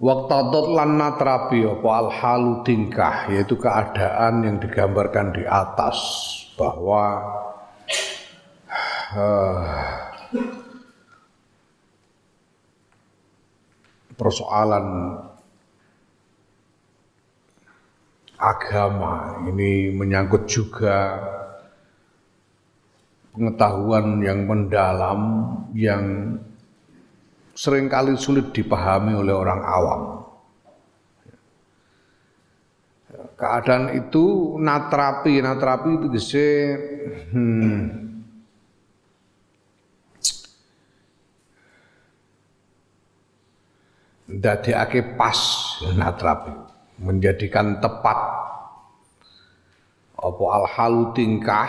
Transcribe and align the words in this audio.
Waktatot 0.00 0.72
lan 0.72 0.96
natrabi 0.96 1.60
apa? 1.68 1.88
Al 1.92 2.08
halu 2.08 2.64
tingkah 2.64 3.28
yaitu 3.28 3.60
keadaan 3.60 4.40
yang 4.48 4.56
digambarkan 4.56 5.36
di 5.36 5.44
atas 5.44 6.00
bahwa 6.56 7.20
uh, 9.12 9.60
persoalan 14.20 15.20
agama 18.40 19.44
ini 19.52 19.92
menyangkut 19.92 20.48
juga 20.48 21.20
pengetahuan 23.36 24.24
yang 24.24 24.48
mendalam 24.48 25.20
yang 25.76 26.04
sering 27.60 27.92
kali 27.92 28.16
sulit 28.16 28.56
dipahami 28.56 29.12
oleh 29.12 29.36
orang 29.36 29.60
awam. 29.60 30.02
Keadaan 33.36 34.00
itu 34.00 34.56
natrapi, 34.56 35.44
natrapi 35.44 35.90
itu 36.00 36.06
bisa 36.08 36.44
hmm, 37.36 37.84
ake 44.64 45.20
pas 45.20 45.40
natrapi 46.00 46.52
menjadikan 46.96 47.76
tepat. 47.80 48.40
Apa 50.20 50.44
al 50.52 50.64
halu 50.68 51.12
tingkah 51.16 51.68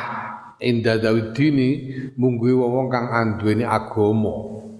inda 0.59 0.99
dawidini 0.99 1.99
mungguhi 2.15 2.51
wong 2.51 2.87
kang 2.91 3.07
anduweni 3.11 3.63
agama 3.63 4.70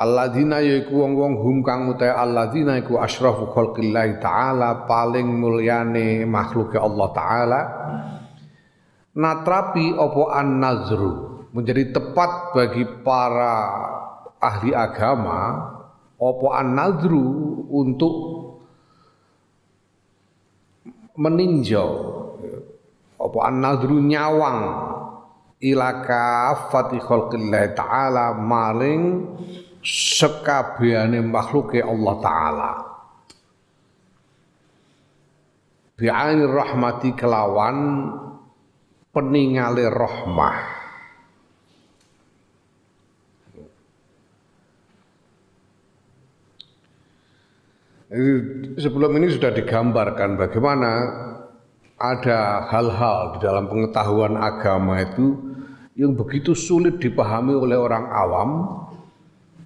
Alladzina 0.00 0.64
yaiku 0.64 1.04
wong-wong 1.04 1.34
hum 1.44 1.56
kang 1.60 1.92
utai 1.92 2.08
alladzina 2.08 2.80
iku 2.80 2.96
asyrafu 2.96 3.52
khalqillahi 3.52 4.16
taala 4.16 4.88
paling 4.88 5.28
mulyane 5.28 6.24
makhluke 6.24 6.80
Allah 6.80 7.08
taala. 7.12 7.60
Natrapi 9.12 9.92
opo 9.92 10.32
an-nazru? 10.32 11.44
Menjadi 11.52 11.92
tepat 11.92 12.56
bagi 12.56 12.88
para 13.04 13.54
ahli 14.40 14.72
agama 14.72 15.68
opo 16.16 16.48
an-nazru 16.48 17.28
untuk 17.68 18.14
meninjau? 21.20 21.90
Opo 23.20 23.38
an-nazru 23.44 24.00
nyawang 24.00 24.60
ilaka 25.60 26.56
fatih 26.72 27.04
khalqillahi 27.04 27.76
taala 27.76 28.32
maring 28.32 29.28
sekabehane 29.80 31.24
makhluke 31.24 31.80
Allah 31.80 32.14
taala. 32.20 32.72
Bi'aini 36.00 36.44
rahmati 36.48 37.12
kelawan 37.12 37.76
peningale 39.12 39.84
rahmah. 39.92 40.80
Sebelum 48.80 49.22
ini 49.22 49.30
sudah 49.30 49.54
digambarkan 49.54 50.34
bagaimana 50.34 50.90
ada 52.00 52.66
hal-hal 52.66 53.36
di 53.36 53.38
dalam 53.44 53.70
pengetahuan 53.70 54.34
agama 54.34 54.98
itu 54.98 55.36
yang 55.94 56.18
begitu 56.18 56.56
sulit 56.56 56.98
dipahami 56.98 57.54
oleh 57.54 57.78
orang 57.78 58.08
awam 58.10 58.50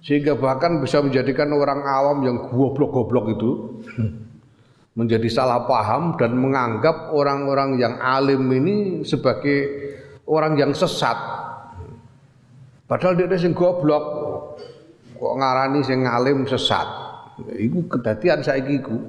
sehingga 0.05 0.37
bahkan 0.37 0.77
bisa 0.85 1.01
menjadikan 1.01 1.49
orang 1.49 1.81
awam 1.81 2.21
yang 2.21 2.37
goblok-goblok 2.45 3.25
itu 3.33 3.51
menjadi 4.99 5.25
salah 5.33 5.65
paham 5.65 6.13
dan 6.15 6.37
menganggap 6.37 7.09
orang-orang 7.09 7.81
yang 7.81 7.97
alim 7.97 8.45
ini 8.53 9.01
sebagai 9.01 9.65
orang 10.29 10.55
yang 10.61 10.71
sesat. 10.77 11.17
Padahal 12.85 13.17
dia 13.17 13.33
sing 13.33 13.57
goblok 13.57 14.05
kok 15.17 15.35
ngarani 15.41 15.81
sing 15.81 16.05
alim 16.05 16.45
sesat. 16.45 16.85
Iku 17.57 17.89
kedatian 17.89 18.45
saiki 18.45 18.73
iku. 18.77 18.97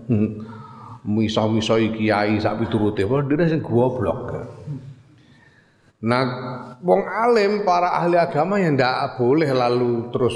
Miso-miso 1.06 1.78
kiai 1.78 2.34
sak 2.42 2.58
piturute, 2.58 3.06
padahal 3.06 3.30
dia 3.30 3.46
sing 3.46 3.62
goblok. 3.62 4.34
Nah, 6.02 6.24
wong 6.82 7.06
alim 7.06 7.62
para 7.62 7.94
ahli 7.94 8.18
agama 8.18 8.58
yang 8.58 8.74
ndak 8.74 9.14
boleh 9.14 9.46
lalu 9.54 10.10
terus 10.10 10.34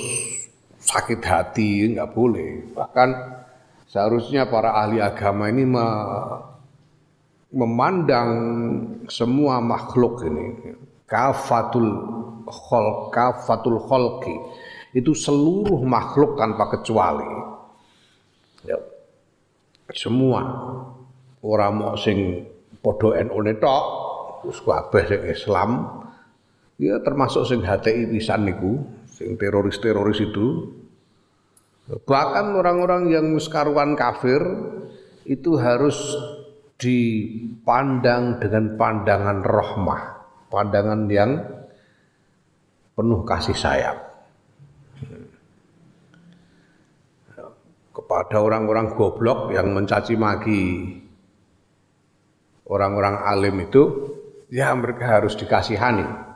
sakit 0.90 1.20
hati 1.22 1.94
nggak 1.94 2.10
boleh. 2.10 2.74
Bahkan 2.74 3.08
seharusnya 3.86 4.50
para 4.50 4.74
ahli 4.74 4.98
agama 4.98 5.46
ini 5.46 5.62
me 5.62 5.86
memandang 7.50 8.30
semua 9.10 9.58
makhluk 9.58 10.22
ini 10.22 10.74
kafatul 11.06 11.90
khol 12.46 13.10
kafatul 13.10 13.82
kholki 13.82 14.34
itu 14.94 15.14
seluruh 15.14 15.82
makhluk 15.86 16.34
tanpa 16.38 16.66
kecuali. 16.78 17.30
Ya. 18.66 18.78
semua. 19.94 20.42
Orang 21.40 21.80
mau 21.80 21.96
sing 21.96 22.46
podo 22.84 23.16
NU 23.16 23.40
tok 23.56 23.84
terus 24.44 24.60
Islam 25.24 26.00
ya 26.80 26.96
termasuk 27.04 27.44
sing 27.44 27.60
HTI 27.60 28.08
pisan 28.08 28.48
niku 28.48 28.80
sing 29.08 29.36
teroris-teroris 29.36 30.20
itu 30.20 30.79
bahkan 32.06 32.54
orang-orang 32.54 33.10
yang 33.10 33.26
muskaruan 33.30 33.98
kafir 33.98 34.38
itu 35.26 35.58
harus 35.58 35.96
dipandang 36.80 38.40
dengan 38.40 38.78
pandangan 38.78 39.38
rahmah, 39.44 40.02
pandangan 40.48 41.00
yang 41.10 41.44
penuh 42.94 43.20
kasih 43.26 43.56
sayang. 43.56 43.98
Kepada 47.90 48.38
orang-orang 48.40 48.96
goblok 48.96 49.52
yang 49.52 49.74
mencaci 49.76 50.14
maki 50.14 50.62
orang-orang 52.70 53.18
alim 53.28 53.56
itu, 53.66 53.82
ya 54.48 54.72
mereka 54.72 55.20
harus 55.20 55.34
dikasihani 55.34 56.30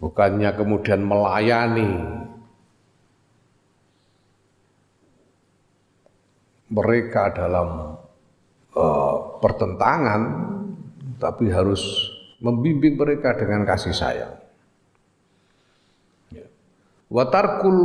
bukannya 0.00 0.50
kemudian 0.56 1.04
melayani 1.04 1.90
mereka 6.70 7.34
dalam 7.34 7.98
uh, 8.78 9.14
pertentangan 9.42 10.22
tapi 11.18 11.50
harus 11.50 11.82
membimbing 12.40 12.96
mereka 12.96 13.36
dengan 13.36 13.66
kasih 13.68 13.92
sayang. 13.92 14.34
Ya. 16.32 16.46
Watarkul 17.12 17.78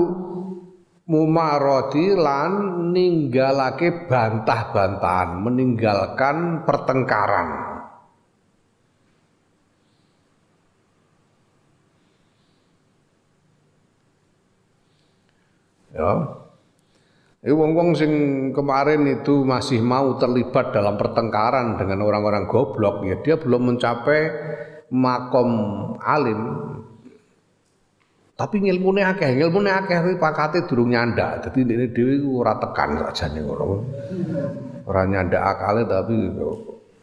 mumaroti 1.10 2.16
lan 2.16 2.52
ninggalake 2.96 4.08
bantah-bantahan, 4.08 5.44
meninggalkan 5.44 6.64
pertengkaran. 6.64 7.50
Ya. 15.92 16.45
Wong-wong 17.46 17.94
sing 17.94 18.12
kemarin 18.58 19.06
itu 19.06 19.46
masih 19.46 19.78
mau 19.78 20.18
terlibat 20.18 20.74
dalam 20.74 20.98
pertengkaran 20.98 21.78
dengan 21.78 22.02
orang-orang 22.02 22.50
goblok 22.50 23.06
ya 23.06 23.22
dia 23.22 23.38
belum 23.38 23.70
mencapai 23.70 24.22
makom 24.90 25.50
alim. 26.02 26.42
Tapi 28.34 28.66
ngilmune 28.66 29.06
akeh, 29.06 29.38
ngilmune 29.38 29.70
akeh 29.70 29.94
tapi 29.94 30.18
pakate 30.18 30.66
durung 30.66 30.90
nyandak. 30.90 31.46
Dadi 31.46 31.62
ini 31.64 31.86
dhewe 31.94 32.20
ora 32.34 32.58
tekan 32.58 32.98
sajane 32.98 33.40
ngono. 33.46 33.66
Ora 34.90 35.06
nyandak 35.06 35.40
akale 35.46 35.86
tapi 35.86 36.16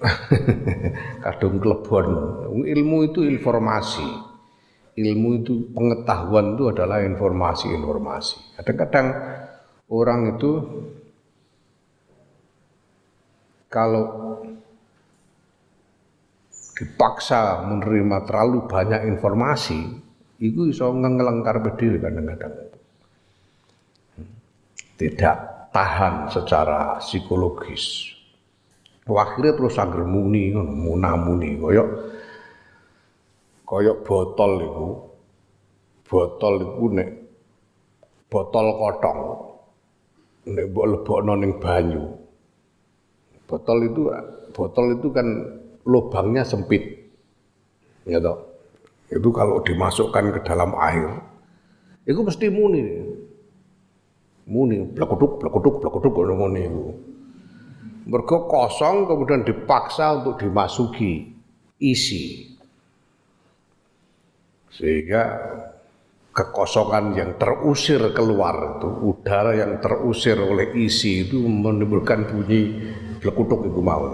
kadung 1.24 1.62
klebon. 1.62 2.06
Ilmu 2.66 2.98
itu 3.06 3.22
informasi. 3.22 4.34
ilmu 4.92 5.40
itu 5.40 5.72
pengetahuan 5.72 6.52
itu 6.52 6.68
adalah 6.68 7.00
informasi-informasi. 7.00 8.60
Kadang-kadang 8.60 9.06
orang 9.92 10.40
itu 10.40 10.52
kalau 13.68 14.04
dipaksa 16.72 17.68
menerima 17.68 18.24
terlalu 18.24 18.64
banyak 18.64 19.04
informasi, 19.12 19.80
itu 20.40 20.72
bisa 20.72 20.88
ngelengkar 20.88 21.60
berdiri 21.60 22.00
kadang-kadang. 22.00 22.72
Tidak 24.96 25.36
tahan 25.70 26.32
secara 26.32 26.96
psikologis. 26.98 28.12
Akhirnya 29.02 29.52
terus 29.58 29.76
angger 29.76 30.06
muni, 30.06 30.54
munamuni, 30.54 31.58
koyok 31.58 31.88
koyok 33.66 33.96
botol 34.06 34.52
itu, 34.62 34.88
botol 36.06 36.54
itu 36.62 36.84
nek 36.92 37.08
botol 38.30 38.66
kotong, 38.78 39.20
nek 40.48 40.64
mbok 40.70 40.86
lebokno 40.90 41.32
ning 41.38 41.52
banyu. 41.62 42.02
Botol 43.46 43.78
itu 43.86 44.02
botol 44.56 44.96
itu 44.98 45.08
kan 45.12 45.26
lubangnya 45.86 46.42
sempit. 46.42 46.82
Ya 48.08 48.18
toh. 48.18 48.50
Itu 49.12 49.28
kalau 49.28 49.60
dimasukkan 49.60 50.32
ke 50.32 50.40
dalam 50.48 50.72
air, 50.72 51.20
itu 52.08 52.16
mesti 52.24 52.48
muni. 52.48 52.82
Muni, 54.48 54.82
blekuduk, 54.88 55.38
blekuduk, 55.38 55.84
blekuduk, 55.84 56.12
muni 56.34 56.66
itu. 56.66 56.84
Mergo 58.02 58.50
kosong 58.50 59.06
kemudian 59.06 59.46
dipaksa 59.46 60.18
untuk 60.18 60.42
dimasuki 60.42 61.30
isi. 61.78 62.50
Sehingga 64.74 65.22
kekosongan 66.32 67.12
yang 67.12 67.30
terusir 67.36 68.00
keluar 68.16 68.80
itu, 68.80 68.88
udara 68.88 69.52
yang 69.52 69.78
terusir 69.84 70.40
oleh 70.40 70.72
isi 70.74 71.28
itu 71.28 71.38
menimbulkan 71.44 72.24
bunyi 72.24 72.80
blekutuk 73.20 73.68
itu 73.68 73.80
mau. 73.84 74.08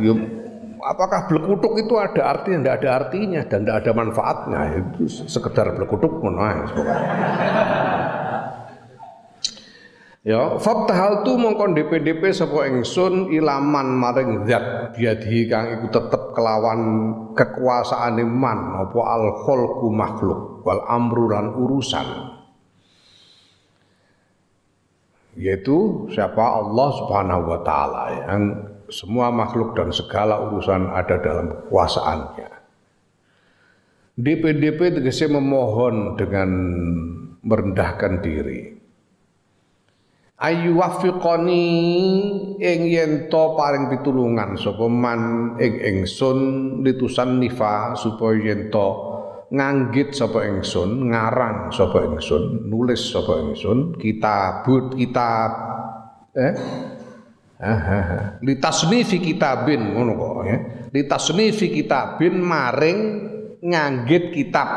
Ya, 0.00 0.14
apakah 0.86 1.26
blekutuk 1.26 1.76
itu 1.82 1.94
ada 1.98 2.22
artinya? 2.32 2.62
Tidak 2.62 2.76
ada 2.80 2.90
artinya 3.04 3.40
dan 3.44 3.60
tidak 3.66 3.76
ada 3.84 3.92
manfaatnya. 3.92 4.60
Itu 4.80 5.02
sekedar 5.10 5.74
blekutuk 5.74 6.22
menaik. 6.22 6.72
Ya, 10.26 10.58
fathal 10.58 11.22
tu 11.22 11.38
mongkon 11.38 11.78
DP-DP 11.78 12.34
sapa 12.34 12.66
ingsun 12.66 13.30
ilaman 13.30 13.94
maring 13.94 14.42
zat 14.50 14.98
biadhi 14.98 15.46
kang 15.46 15.70
iku 15.78 15.86
tetep 15.86 16.34
kelawan 16.34 16.80
kekuasaane 17.38 18.26
man 18.26 18.74
apa 18.74 19.00
al 19.06 19.46
khalqu 19.46 19.86
makhluk 19.86 20.66
wal 20.66 20.82
amru 20.90 21.30
lan 21.30 21.54
urusan. 21.54 22.34
Yaitu 25.38 26.10
siapa 26.10 26.42
Allah 26.42 26.88
Subhanahu 26.98 27.42
wa 27.46 27.60
taala 27.62 28.02
yang 28.26 28.42
semua 28.90 29.30
makhluk 29.30 29.78
dan 29.78 29.94
segala 29.94 30.42
urusan 30.50 30.90
ada 30.90 31.22
dalam 31.22 31.54
kekuasaannya. 31.54 32.50
DP-DP 34.18 34.98
tegese 34.98 35.30
memohon 35.30 36.18
dengan 36.18 36.50
merendahkan 37.46 38.26
diri 38.26 38.75
ayu 40.36 40.76
wafiqoni 40.76 41.64
ing 42.60 42.80
yen 42.92 43.12
paring 43.32 43.88
pitulungan 43.88 44.60
sapa 44.60 44.84
man 44.84 45.54
ing 45.56 45.80
ingsun 45.80 46.38
litusan 46.84 47.40
nifa 47.40 47.96
supaya 47.96 48.52
yen 48.52 48.68
to 48.68 48.88
nganggit 49.48 50.12
sapa 50.12 50.44
ingsun 50.44 51.08
ngarang 51.08 51.72
sapa 51.72 52.04
ingsun 52.04 52.68
nulis 52.68 53.00
sapa 53.00 53.40
ingsun 53.48 53.96
kitabut 53.96 54.92
kitab 54.92 55.50
eh? 56.36 56.54
Litasnifi 58.44 59.16
kitabin 59.16 59.96
ngono 59.96 60.12
kok 60.12 60.44
ya. 60.44 60.58
Litasnifi 60.92 61.72
kitabin 61.72 62.36
maring 62.36 62.98
nganggit 63.64 64.36
kitab 64.36 64.68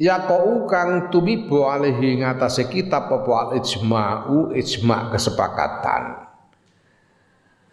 ya 0.00 0.24
kau 0.24 0.64
kang 0.68 1.12
tumibo 1.12 1.68
alihi 1.68 2.22
ngatasé 2.24 2.68
kitab 2.68 3.10
apa 3.12 3.32
al 3.32 3.50
ijma'u 3.60 4.54
ijma' 4.56 5.12
kesepakatan. 5.12 6.02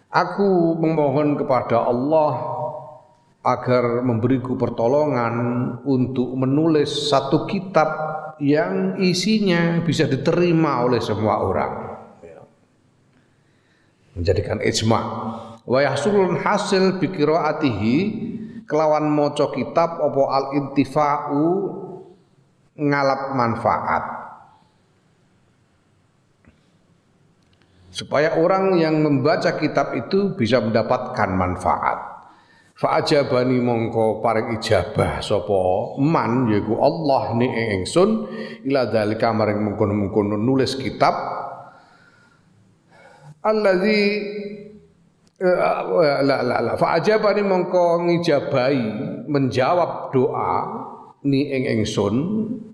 Aku 0.09 0.73
memohon 0.73 1.37
kepada 1.37 1.85
Allah 1.85 2.33
agar 3.45 4.01
memberiku 4.01 4.57
pertolongan 4.57 5.35
untuk 5.85 6.33
menulis 6.33 7.13
satu 7.13 7.45
kitab 7.45 7.87
yang 8.41 8.97
isinya 8.99 9.79
bisa 9.85 10.09
diterima 10.09 10.81
oleh 10.83 10.99
semua 10.99 11.39
orang. 11.45 11.73
Menjadikan 14.17 14.59
ijma' 14.59 15.03
wa 15.69 15.79
yahsulun 15.79 16.41
hasil 16.41 16.97
bi 16.97 17.07
kelawan 18.65 19.05
maca 19.09 19.53
kitab 19.53 20.01
apa 20.01 20.23
al 20.29 20.45
intifa'u 20.57 21.47
ngalap 22.79 23.35
manfaat. 23.35 24.03
Supaya 27.91 28.39
orang 28.39 28.79
yang 28.79 29.03
membaca 29.03 29.59
kitab 29.59 29.91
itu 29.97 30.31
bisa 30.39 30.63
mendapatkan 30.63 31.29
manfaat. 31.35 32.09
Fa'ajabani 32.79 33.59
mongko 33.59 34.23
paring 34.23 34.55
ijabah 34.55 35.19
sapa 35.19 35.99
man 35.99 36.47
yaiku 36.47 36.79
Allah 36.79 37.35
ni 37.35 37.51
ingsun 37.51 38.23
ila 38.71 38.87
dalika 38.87 39.35
maring 39.35 39.59
mengkono-mengkono 39.67 40.39
nulis 40.39 40.79
kitab 40.79 41.11
allazi 43.43 43.99
la 46.23 46.39
la 46.39 46.57
la 46.63 46.73
fa'ajabani 46.79 47.43
mongko 47.43 48.07
ngijabahi 48.07 48.83
menjawab 49.27 50.15
doa 50.15 50.51
ni 51.27 51.51
ing 51.51 51.63
ingsun 51.79 52.15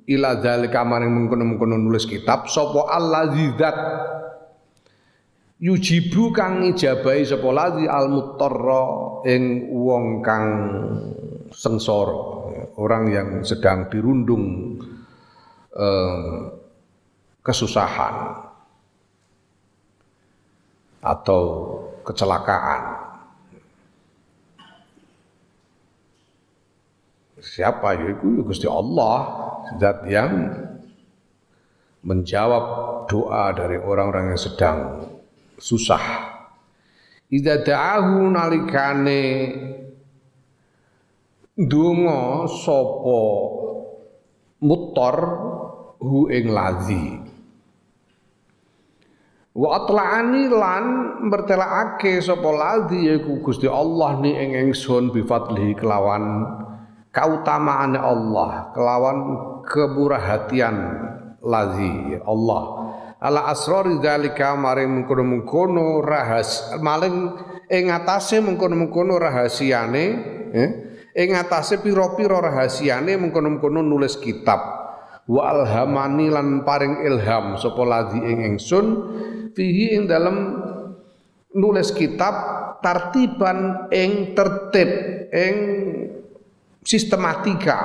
ila 0.05 0.37
dzalika 0.37 0.85
maring 0.85 1.09
mengkono-mengkono 1.09 1.81
nulis 1.81 2.05
kitab 2.05 2.45
sapa 2.45 2.93
alladzidzat 2.93 3.77
yujibu 5.57 6.29
kang 6.29 6.61
ngijabahi 6.61 7.25
sapa 7.25 7.47
ladzi 7.49 7.85
al 7.89 8.07
mutarra 8.13 8.83
ing 9.25 9.73
wong 9.73 10.21
kang 10.21 10.45
sengsara 11.49 12.21
orang 12.77 13.03
yang 13.09 13.29
sedang 13.41 13.89
dirundung 13.89 14.77
eh, 15.73 16.37
kesusahan 17.41 18.45
atau 21.05 21.41
kecelakaan 22.01 22.94
siapa? 27.45 27.93
Yaitu 27.93 28.41
ya 28.41 28.43
Gusti 28.43 28.67
Allah. 28.67 29.17
Zat 29.77 30.05
yang 30.05 30.33
menjawab 32.05 32.65
doa 33.09 33.49
dari 33.53 33.81
orang-orang 33.81 34.33
yang 34.33 34.41
sedang 34.41 34.77
susah. 35.57 36.33
Ida 37.33 37.65
da'ahu 37.65 38.29
nalikane 38.29 39.23
dungo 41.57 42.45
sopo 42.45 43.21
mutor 44.61 45.15
hu 45.97 46.29
ing 46.29 46.53
lazi. 46.53 47.05
Wa 49.55 49.81
atla'ani 49.81 50.51
lan 50.51 50.85
bertelaake 51.31 52.19
sapa 52.19 52.49
ladzi 52.51 53.07
yaiku 53.07 53.39
Gusti 53.39 53.71
Allah 53.71 54.19
ni 54.19 54.35
ing 54.35 54.51
ingsun 54.51 55.15
bi 55.15 55.23
kelawan 55.73 56.43
kautamaan 57.15 57.95
Allah 57.95 58.75
kelawan 58.75 59.17
keburahatian 59.63 60.75
lazi 61.39 62.19
Allah. 62.27 62.63
Ala 63.23 63.47
asrori 63.47 64.03
dzalika 64.03 64.59
maring 64.59 65.01
mengkono-mengkono 65.01 66.03
rahas 66.03 66.75
maling 66.83 67.31
ing 67.71 67.89
atase 67.89 68.43
mengkono-mengkono 68.43 69.15
rahasiane 69.15 70.05
eh, 70.51 70.69
ing 71.15 71.31
atase 71.33 71.79
pira-pira 71.79 72.43
rahasiane 72.43 73.15
mengkono-mengkono 73.15 73.79
nulis 73.79 74.19
kitab. 74.19 74.59
Wa 75.25 75.57
alhamani 75.57 76.29
lan 76.29 76.67
paring 76.67 77.01
ilham 77.01 77.57
sapa 77.57 77.81
lazi 77.81 78.19
ing 78.19 78.45
ingsun 78.53 78.85
fihi 79.57 79.97
ing 79.97 80.05
dalem 80.05 80.61
nulis 81.55 81.95
kitab 81.95 82.35
tartiban 82.83 83.89
ing 83.89 84.37
tertib 84.37 84.89
ing 85.33 85.55
sistematika 86.85 87.77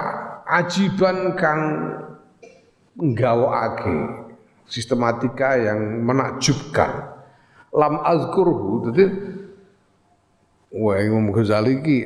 ajiban 0.44 1.32
kang 1.40 1.62
nggawaake 3.00 3.96
sistematika 4.68 5.56
yang 5.56 6.04
menakjubkan. 6.04 7.16
Lam 7.72 8.02
azkurhu 8.04 8.90
dadi 8.90 9.04
wae 10.70 11.06
Imam 11.06 11.32
Ghazali 11.34 11.80
iki 11.80 11.98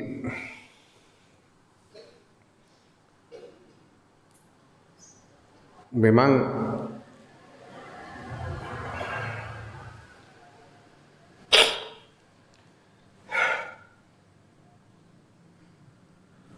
memang 5.93 6.31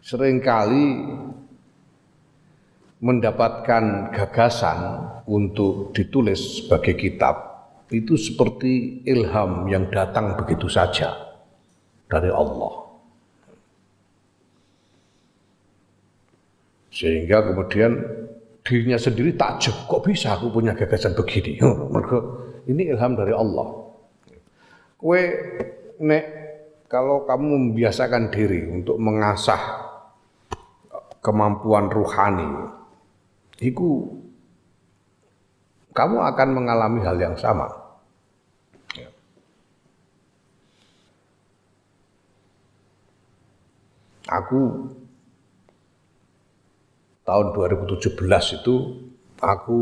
sering 0.07 0.39
kali 0.39 1.03
mendapatkan 3.03 4.15
gagasan 4.15 5.03
untuk 5.27 5.91
ditulis 5.91 6.63
sebagai 6.63 6.95
kitab 6.95 7.35
itu 7.91 8.15
seperti 8.15 9.03
ilham 9.03 9.67
yang 9.67 9.91
datang 9.91 10.39
begitu 10.39 10.71
saja 10.71 11.11
dari 12.07 12.31
Allah. 12.31 12.87
Sehingga 16.95 17.43
kemudian 17.51 17.99
dirinya 18.63 18.97
sendiri 19.03 19.35
takjub, 19.35 19.91
kok 19.91 20.07
bisa 20.07 20.39
aku 20.39 20.55
punya 20.55 20.79
gagasan 20.79 21.19
begini? 21.19 21.59
Mereka 21.95 22.19
ini 22.71 22.95
ilham 22.95 23.19
dari 23.19 23.35
Allah. 23.35 23.91
Kue 24.97 25.23
nek 25.99 26.25
kalau 26.87 27.27
kamu 27.27 27.75
membiasakan 27.75 28.31
diri 28.31 28.71
untuk 28.71 29.03
mengasah 29.03 29.86
kemampuan 31.27 31.91
ruhani, 31.91 32.71
itu 33.59 34.15
kamu 35.91 36.23
akan 36.23 36.49
mengalami 36.55 37.03
hal 37.03 37.19
yang 37.19 37.35
sama. 37.35 37.67
Aku 44.27 44.91
tahun 47.23 47.47
2017 47.55 48.19
itu 48.59 48.75
aku 49.39 49.81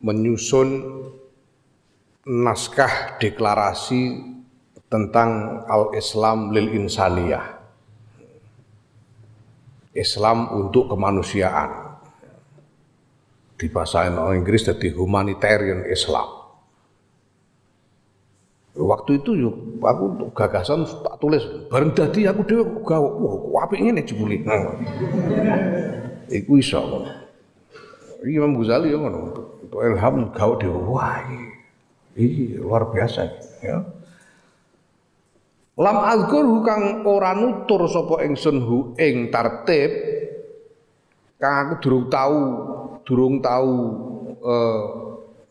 menyusun 0.00 0.68
naskah 2.24 3.20
deklarasi 3.20 4.32
tentang 4.88 5.62
al-Islam 5.68 6.56
lil 6.56 6.72
insaniyah. 6.72 7.55
Islam 9.96 10.52
untuk 10.52 10.92
kemanusiaan. 10.92 11.96
Di 13.56 13.72
bahasa 13.72 14.04
Inggris 14.36 14.68
jadi 14.68 14.92
humanitarian 14.92 15.88
Islam. 15.88 16.28
Waktu 18.76 19.24
itu 19.24 19.32
yuk, 19.40 19.80
aku 19.80 20.28
gagasan 20.36 20.84
tak 20.84 21.16
tulis 21.16 21.40
bareng 21.72 21.96
dadi 21.96 22.28
aku 22.28 22.44
dhewe 22.44 22.84
gawe 22.84 23.08
wah 23.48 23.64
apik 23.64 23.80
ngene 23.80 24.04
jebule. 24.04 24.44
Nah. 24.44 24.76
Iku 26.28 26.60
iso. 26.60 27.08
Imam 28.20 28.60
Ghazali 28.60 28.92
ya 28.92 29.00
ngono. 29.00 29.32
Ilham 29.80 30.28
gawe 30.28 30.54
dhewe 30.60 30.76
wah 30.92 31.24
iki 32.12 32.60
luar 32.60 32.92
biasa 32.92 33.24
ya. 33.64 33.80
Lam 35.76 35.98
azkur 36.08 36.64
kang 36.64 37.04
ora 37.04 37.36
nutur 37.36 37.84
sapa 37.84 38.24
ingsun 38.24 38.64
hu 38.64 38.76
ing 38.96 39.28
tertib 39.28 39.92
kang 41.36 41.68
aku 41.68 41.74
durung 41.84 42.06
tahu 42.08 42.40
durung 43.04 43.36
tahu 43.44 43.74
eh, 44.40 44.82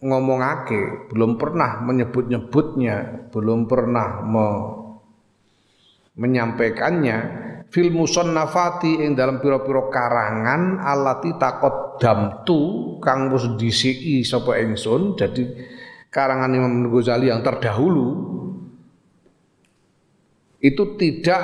ngomongake, 0.05 1.09
belum 1.09 1.41
pernah 1.41 1.81
menyebut-nyebutnya, 1.81 3.29
belum 3.33 3.65
pernah 3.65 4.21
me, 4.21 4.47
menyampaikannya 6.13 7.17
fil 7.73 7.89
musannafati 7.89 9.01
ing 9.01 9.17
dalam 9.17 9.41
pira-pira 9.41 9.89
karangan 9.89 10.79
alati 10.79 11.35
takot 11.41 11.97
damtu 11.99 12.61
kang 13.01 13.33
wis 13.33 13.49
disiki 13.57 14.21
sapa 14.23 14.61
ingsun 14.61 15.17
jadi 15.17 15.43
karangan 16.13 16.53
Imam 16.55 16.87
Ghazali 16.87 17.27
yang 17.27 17.43
terdahulu 17.43 18.07
itu 20.59 20.97
tidak 20.97 21.41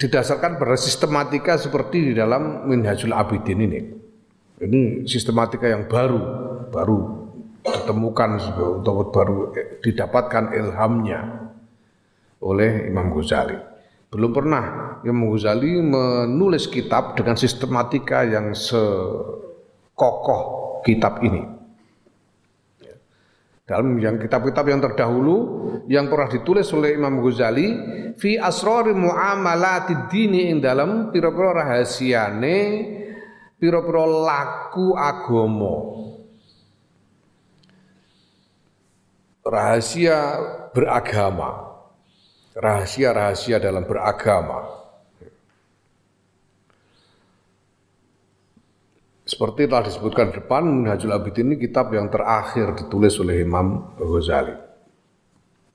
didasarkan 0.00 0.56
pada 0.56 0.76
sistematika 0.80 1.60
seperti 1.60 2.12
di 2.12 2.16
dalam 2.16 2.64
Minhajul 2.64 3.12
Abidin 3.12 3.60
ini. 3.60 3.80
Ini 4.60 5.04
sistematika 5.08 5.68
yang 5.68 5.88
baru, 5.88 6.20
baru 6.72 6.98
ditemukan 7.64 8.30
untuk 8.80 9.12
baru 9.12 9.52
didapatkan 9.84 10.56
ilhamnya 10.56 11.52
oleh 12.40 12.88
Imam 12.88 13.12
Ghazali. 13.12 13.56
Belum 14.08 14.32
pernah 14.32 14.96
Imam 15.04 15.28
Ghazali 15.32 15.80
menulis 15.80 16.66
kitab 16.68 17.16
dengan 17.16 17.36
sistematika 17.36 18.24
yang 18.24 18.56
sekokoh 18.56 20.40
kitab 20.84 21.20
ini 21.20 21.59
dalam 23.70 23.94
yang 24.02 24.18
kitab-kitab 24.18 24.66
yang 24.66 24.82
terdahulu 24.82 25.38
yang 25.86 26.10
pernah 26.10 26.26
ditulis 26.26 26.66
oleh 26.74 26.98
Imam 26.98 27.22
Ghazali 27.22 27.68
fi 28.18 28.34
asrari 28.34 28.90
muamalati 28.90 30.10
dini 30.10 30.50
ing 30.50 30.58
dalam 30.58 31.14
pira-pira 31.14 31.62
rahasiane 31.62 32.58
pira-pira 33.62 34.02
laku 34.10 34.98
agama. 34.98 35.74
Rahasia 39.46 40.18
beragama. 40.74 41.70
Rahasia-rahasia 42.58 43.62
dalam 43.62 43.86
beragama 43.86 44.79
Seperti 49.30 49.70
telah 49.70 49.86
disebutkan 49.86 50.34
di 50.34 50.42
depan, 50.42 50.66
Minhajul 50.66 51.14
Abidin 51.14 51.54
ini 51.54 51.62
kitab 51.62 51.94
yang 51.94 52.10
terakhir 52.10 52.74
ditulis 52.74 53.14
oleh 53.22 53.46
Imam 53.46 53.94
Ghazali. 53.94 54.58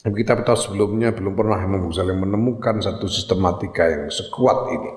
Kitab 0.03 0.43
kita 0.43 0.59
sebelumnya 0.59 1.15
belum 1.15 1.39
pernah 1.39 1.63
Imam 1.63 1.87
Ghazali 1.87 2.11
menemukan 2.19 2.83
satu 2.83 3.07
sistematika 3.07 3.87
yang 3.87 4.11
sekuat 4.11 4.75
ini. 4.75 4.91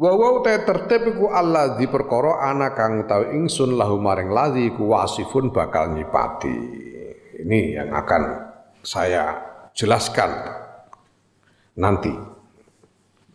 Wa 0.00 0.16
wa 0.16 0.40
ta 0.40 0.64
tertib 0.64 1.12
iku 1.12 1.28
di 1.76 1.84
perkara 1.92 2.40
ana 2.40 2.72
kang 2.72 3.04
utawi 3.04 3.36
ingsun 3.36 3.76
lahu 3.76 4.00
maring 4.00 4.32
ladzi 4.32 4.72
iku 4.72 4.96
wasifun 4.96 5.52
bakal 5.52 5.92
nyipati. 5.92 6.56
Ini 7.44 7.84
yang 7.84 7.92
akan 7.92 8.22
saya 8.80 9.44
jelaskan 9.76 10.32
nanti 11.76 12.16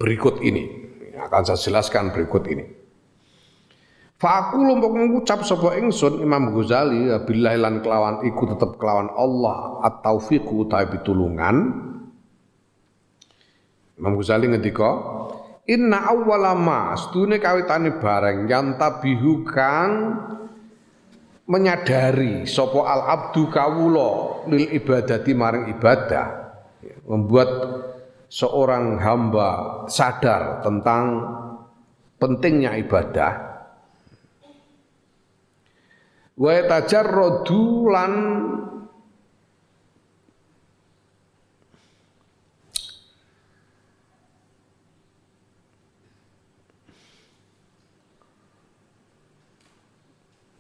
berikut 0.02 0.42
ini. 0.42 0.90
Akan 1.22 1.46
saya 1.46 1.62
jelaskan 1.62 2.10
berikut 2.10 2.50
ini. 2.50 2.75
Fa 4.26 4.50
aku 4.50 4.58
lompok 4.58 4.90
mengucap 4.90 5.46
sapa 5.46 5.78
ingsun 5.78 6.18
Imam 6.18 6.50
Ghazali 6.50 7.14
ya 7.14 7.22
billahi 7.22 7.62
lan 7.62 7.86
kelawan 7.86 8.26
iku 8.26 8.50
tetep 8.50 8.74
kelawan 8.82 9.14
Allah 9.14 9.86
at-taufiqu 9.86 10.66
ta 10.66 10.82
pitulungan. 10.82 11.54
Imam 14.02 14.18
Ghazali 14.18 14.50
ngendika 14.50 14.90
Inna 15.70 16.10
awwala 16.10 16.58
ma 16.58 16.98
stune 16.98 17.38
kawitane 17.38 18.02
bareng 18.02 18.50
yantabihu 18.50 19.46
kang 19.46 19.94
menyadari 21.46 22.50
sapa 22.50 22.82
al 22.82 23.06
abdu 23.06 23.46
kawula 23.54 24.42
lil 24.50 24.74
ibadati 24.74 25.38
maring 25.38 25.70
ibadah 25.78 26.58
membuat 27.06 27.50
seorang 28.26 28.98
hamba 28.98 29.86
sadar 29.86 30.66
tentang 30.66 31.06
pentingnya 32.18 32.74
ibadah 32.82 33.55
wa 36.36 36.52
tajarradu 36.68 37.64
lan 37.88 38.14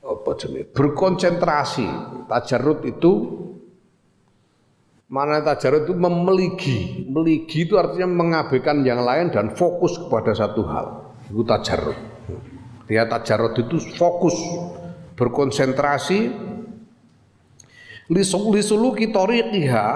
apa 0.05 0.31
jenis 0.39 0.71
berkonsentrasi. 0.71 1.87
Tajarut 2.25 2.81
itu 2.89 3.11
mana 5.11 5.43
tajarut 5.43 5.85
itu 5.85 5.93
memeligi. 5.93 7.05
Meligi 7.05 7.69
itu 7.69 7.77
artinya 7.77 8.09
mengabaikan 8.09 8.81
yang 8.81 9.03
lain 9.05 9.29
dan 9.29 9.53
fokus 9.53 9.99
kepada 9.99 10.33
satu 10.33 10.61
hal. 10.65 10.87
Itu 11.29 11.45
tajarut 11.45 12.15
dia 12.85 13.09
tajarut 13.09 13.57
itu 13.57 13.81
fokus 13.97 14.37
berkonsentrasi. 15.15 16.53
Lisuluki 18.13 19.09
tariqiha 19.09 19.87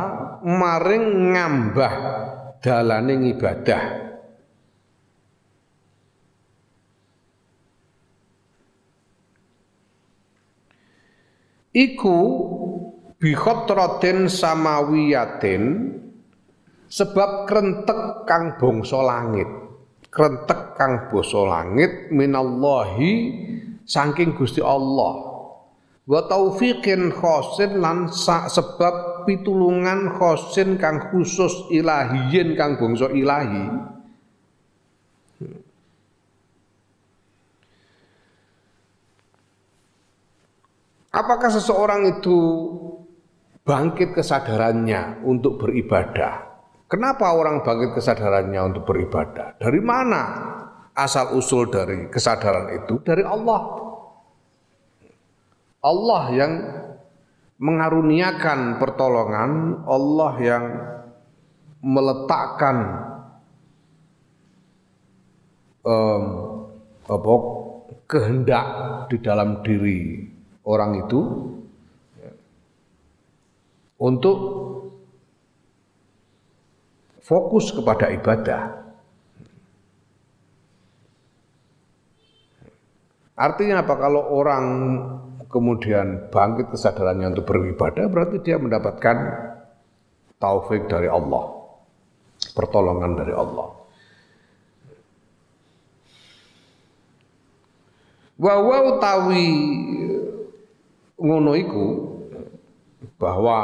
maring 0.42 1.06
ngambah 1.30 1.94
dalane 2.58 3.30
ibadah 3.38 4.10
iku 11.80 12.18
bikhotratin 13.22 14.28
samawiyatin 14.28 15.64
sebab 16.90 17.46
krentek 17.46 18.26
kang 18.26 18.58
bangsa 18.58 19.00
langit. 19.06 19.50
Krentek 20.10 20.74
kang 20.74 21.06
basa 21.14 21.46
langit 21.46 22.10
minallahi 22.10 23.14
saking 23.89 24.38
Gusti 24.38 24.62
Allah 24.62 25.13
wa 26.05 26.22
taufiqin 26.29 27.10
khosin 27.10 27.81
lan 27.81 28.10
sebab 28.13 29.25
pitulungan 29.25 30.13
khosin 30.17 30.77
kang 30.77 31.10
khusus 31.10 31.69
ilahiyin 31.74 32.53
kang 32.53 32.77
bangsa 32.77 33.10
ilahi 33.10 33.98
Apakah 41.10 41.50
seseorang 41.50 42.22
itu 42.22 42.38
bangkit 43.65 44.13
kesadarannya 44.13 45.25
untuk 45.25 45.58
beribadah? 45.58 46.62
Kenapa 46.86 47.34
orang 47.34 47.65
bangkit 47.65 47.98
kesadarannya 47.98 48.62
untuk 48.62 48.86
beribadah? 48.86 49.58
Dari 49.58 49.81
mana 49.81 50.24
asal 51.06 51.36
usul 51.36 51.72
dari 51.72 52.12
kesadaran 52.12 52.84
itu? 52.84 53.00
Dari 53.03 53.24
Allah. 53.24 53.62
Allah 55.79 56.24
yang 56.36 56.53
mengaruniakan 57.60 58.79
pertolongan, 58.79 59.84
Allah 59.88 60.34
yang 60.44 60.65
meletakkan 61.79 62.77
um, 65.88 66.24
apa, 67.08 67.34
kehendak 68.08 68.65
di 69.08 69.18
dalam 69.24 69.63
diri 69.63 70.27
orang 70.68 71.08
itu 71.08 71.22
untuk 74.00 74.38
fokus 77.20 77.70
kepada 77.75 78.10
ibadah. 78.15 78.79
Artinya 83.39 83.88
apa? 83.88 83.96
Kalau 83.96 84.36
orang 84.36 84.65
kemudian 85.48 86.27
bangkit 86.27 86.75
kesadarannya 86.75 87.31
untuk 87.31 87.48
beribadah, 87.48 88.12
berarti 88.12 88.43
dia 88.43 88.60
mendapatkan 88.60 89.17
taufik 90.36 90.91
dari 90.91 91.08
Allah, 91.08 91.48
pertolongan 92.51 93.15
dari 93.15 93.31
Allah. 93.31 93.79
Wa 98.39 98.55
wa 98.55 98.77
utawi 98.96 99.48
ngono 101.19 101.51
iku 101.60 101.88
bahwa 103.19 103.58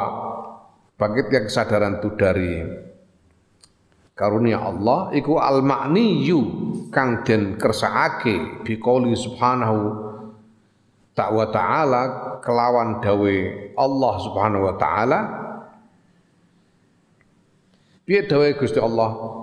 bangkitnya 0.99 1.47
kesadaran 1.47 2.03
itu 2.03 2.11
dari 2.19 2.59
karunia 4.15 4.63
Allah 4.63 5.11
iku 5.11 5.37
al 5.37 5.59
makniyu 5.59 6.39
kang 6.89 7.27
den 7.27 7.59
kersakake 7.59 8.63
biqouli 8.63 9.11
subhanahu 9.13 10.05
ta'wa 11.15 11.51
ta'ala 11.51 12.01
kelawan 12.43 12.99
dawe 13.03 13.35
Allah 13.75 14.13
subhanahu 14.23 14.63
wa 14.71 14.75
ta'ala. 14.79 15.19
Piye 18.05 18.29
dawe 18.29 18.47
Gusti 18.55 18.77
Allah? 18.77 19.41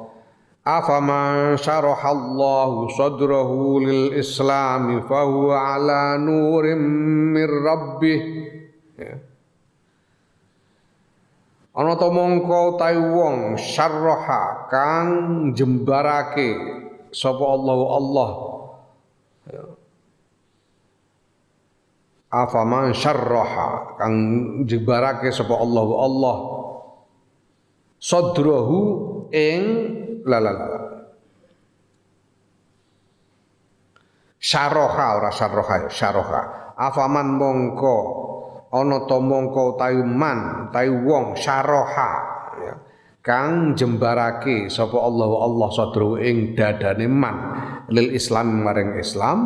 Afama 0.63 1.59
syarahallahu 1.59 2.95
sadrahu 2.95 3.83
lil 3.83 4.15
islami 4.15 5.03
fahuwa 5.03 5.75
ala 5.75 6.15
nurim 6.23 6.79
mir 7.35 7.51
rabbih. 7.51 8.21
Ya. 8.95 9.32
Ana 11.73 11.97
ta 11.97 12.13
mongko 12.13 12.77
utawi 12.77 13.01
wong 13.01 13.37
syarraha 13.57 14.69
kang 14.69 15.09
jembarake 15.57 16.53
sapa 17.09 17.45
Allah 17.49 17.79
Allah. 17.97 18.31
Afaman 22.29 22.93
syarraha 22.93 23.97
kang 23.97 24.17
jembarake 24.69 25.33
sapa 25.33 25.57
Allah 25.57 25.89
Allah. 25.97 26.37
Sadrahu 27.97 28.79
ing 29.33 29.63
la 30.29 30.39
la 30.45 30.53
la. 30.53 30.69
Syarraha 34.37 35.07
ora 35.25 35.31
syarraha 35.33 35.89
syarraha. 35.89 36.43
Afaman 36.77 37.33
mongko 37.33 37.97
ana 38.73 39.05
ta 39.05 39.21
mongko 39.21 39.77
utawi 39.77 40.01
man 40.01 40.69
utawi 40.73 40.89
wong 41.05 41.37
syaraha 41.37 42.11
ya. 42.57 42.75
kang 43.21 43.77
jembarake 43.77 44.73
sapa 44.73 44.97
Allah 44.97 45.29
Allah 45.45 45.69
sadru 45.77 46.17
ing 46.17 46.57
dadane 46.57 47.05
man 47.05 47.37
lil 47.93 48.17
Islam 48.17 48.65
maring 48.65 48.97
Islam 48.97 49.39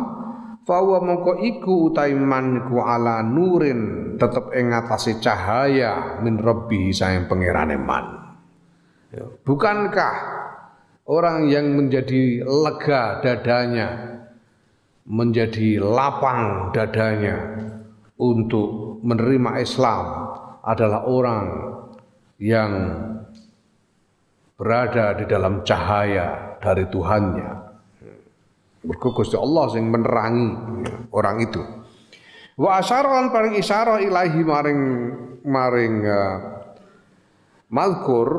fawa 0.63 1.03
mongko 1.03 1.43
iku 1.43 1.91
utawi 1.91 2.15
man 2.15 2.63
iku 2.63 2.79
ala 2.79 3.19
nurin 3.19 4.15
tetep 4.15 4.55
ing 4.55 4.71
atase 4.71 5.19
cahaya 5.19 6.23
min 6.23 6.39
rabbi 6.39 6.95
sayang 6.95 7.27
pangerane 7.27 7.75
man 7.75 8.05
ya. 9.11 9.27
bukankah 9.43 10.15
orang 11.03 11.51
yang 11.51 11.75
menjadi 11.75 12.47
lega 12.47 13.19
dadanya 13.19 13.87
menjadi 15.07 15.79
lapang 15.83 16.71
dadanya 16.71 17.35
untuk 18.19 18.86
menerima 19.03 19.61
Islam 19.61 20.05
adalah 20.65 21.07
orang 21.07 21.45
yang 22.37 22.71
berada 24.57 25.13
di 25.17 25.25
dalam 25.29 25.61
cahaya 25.61 26.57
dari 26.57 26.85
Tuhannya. 26.89 27.51
Mergo 28.87 29.09
Gusti 29.13 29.35
Allah 29.37 29.67
yang 29.77 29.89
menerangi 29.91 30.49
orang 31.13 31.37
itu. 31.43 31.61
Wa 32.57 32.81
asyaran 32.81 33.29
paring 33.29 33.53
isyarah 33.61 34.01
ilahi 34.01 34.41
maring 34.41 34.81
maring 35.45 35.95
uh, 36.03 36.35
malkur 37.69 38.29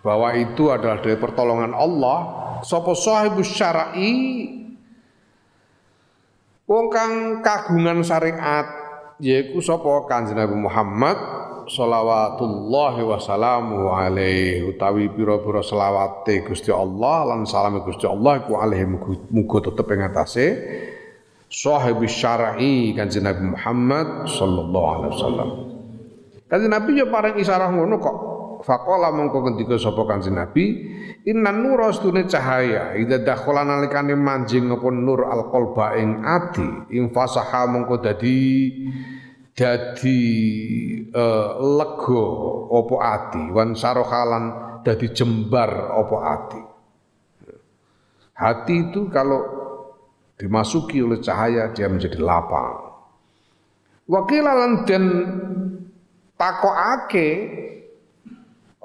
bahwa 0.00 0.32
itu 0.38 0.70
adalah 0.70 1.02
dari 1.02 1.18
pertolongan 1.18 1.74
Allah 1.74 2.18
sapa 2.62 2.94
sahibus 2.94 3.50
syar'i 3.50 4.12
Wong 6.66 6.90
kang 6.90 7.46
kagungan 7.46 8.02
syariat 8.02 8.66
yaiku 9.22 9.62
sapa 9.62 10.02
Kanjeng 10.10 10.34
Nabi 10.34 10.58
Muhammad 10.58 11.14
shalawatullahi 11.70 13.06
wassalamu 13.06 13.86
alaihi 13.94 14.66
utawi 14.74 15.06
pira-pira 15.14 15.62
selawate 15.62 16.42
Gusti 16.42 16.74
Allah 16.74 17.30
lan 17.30 17.46
salame 17.46 17.86
Gusti 17.86 18.10
Allah 18.10 18.42
iku 18.42 18.58
alaihi 18.58 18.82
muga 19.30 19.58
tetep 19.62 19.86
ing 19.94 20.10
atase 20.10 20.46
sahibi 21.46 22.10
syar'i 22.10 22.98
Kanjeng 22.98 23.30
Nabi 23.30 23.54
Muhammad 23.54 24.26
sallallahu 24.26 24.88
alaihi 24.90 25.10
wasallam. 25.14 25.48
Kanjeng 26.50 26.74
Nabi 26.74 26.98
ya 26.98 27.06
paring 27.06 27.38
isarah 27.38 27.70
ngono 27.70 27.94
kok. 28.02 28.16
Faqala 28.64 29.12
mongko 29.12 29.44
ngendika 29.44 29.76
sapa 29.76 30.06
Kanjeng 30.06 30.38
Nabi 30.38 30.64
Inna 31.26 31.50
nur 31.50 31.82
astune 31.82 32.22
cahaya 32.30 32.94
ida 32.94 33.18
dakhala 33.18 33.66
nalikane 33.66 34.14
manjing 34.14 34.70
apa 34.70 34.88
nur 34.94 35.26
alqalba 35.26 35.98
ing 35.98 36.22
ati 36.22 36.94
ing 36.94 37.10
fasaha 37.10 37.66
mongko 37.66 37.98
dadi 37.98 38.70
dadi 39.50 40.20
uh, 41.10 41.58
lega 41.58 42.26
apa 42.70 42.96
ati 43.02 43.42
wan 43.50 43.74
sarohalan 43.74 44.44
dadi 44.86 45.10
jembar 45.10 45.98
apa 45.98 46.16
ati. 46.30 46.62
Hati 48.38 48.74
itu 48.86 49.10
kalau 49.10 49.42
dimasuki 50.38 51.02
oleh 51.02 51.18
cahaya 51.18 51.74
dia 51.74 51.90
menjadi 51.90 52.22
lapang. 52.22 52.86
Wakilalan 54.06 54.86
dan 54.86 55.04
takokake 56.38 57.28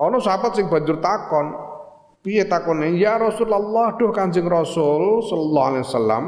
ana 0.01 0.17
sahabat 0.17 0.57
sing 0.57 0.65
banjur 0.65 0.97
takon 0.97 1.53
Piye 2.21 2.45
takone? 2.45 3.01
Ya 3.01 3.17
Rasulullah, 3.17 3.97
duh 3.97 4.13
Kanjeng 4.13 4.45
Rasul 4.45 5.25
sallallahu 5.25 5.69
alaihi 5.73 5.85
wasallam. 5.89 6.23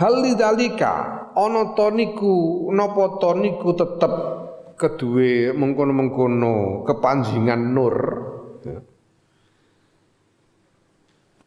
Hal 0.00 0.14
lidzalika 0.24 0.92
ana 1.36 1.76
to 1.76 1.92
niku 1.92 2.68
napa 2.72 3.20
to 3.20 3.36
niku 3.36 3.76
tetep 3.76 4.12
kedue 4.80 5.52
mengkono-mengkono 5.52 6.88
kepanjingan 6.88 7.60
nur. 7.76 7.96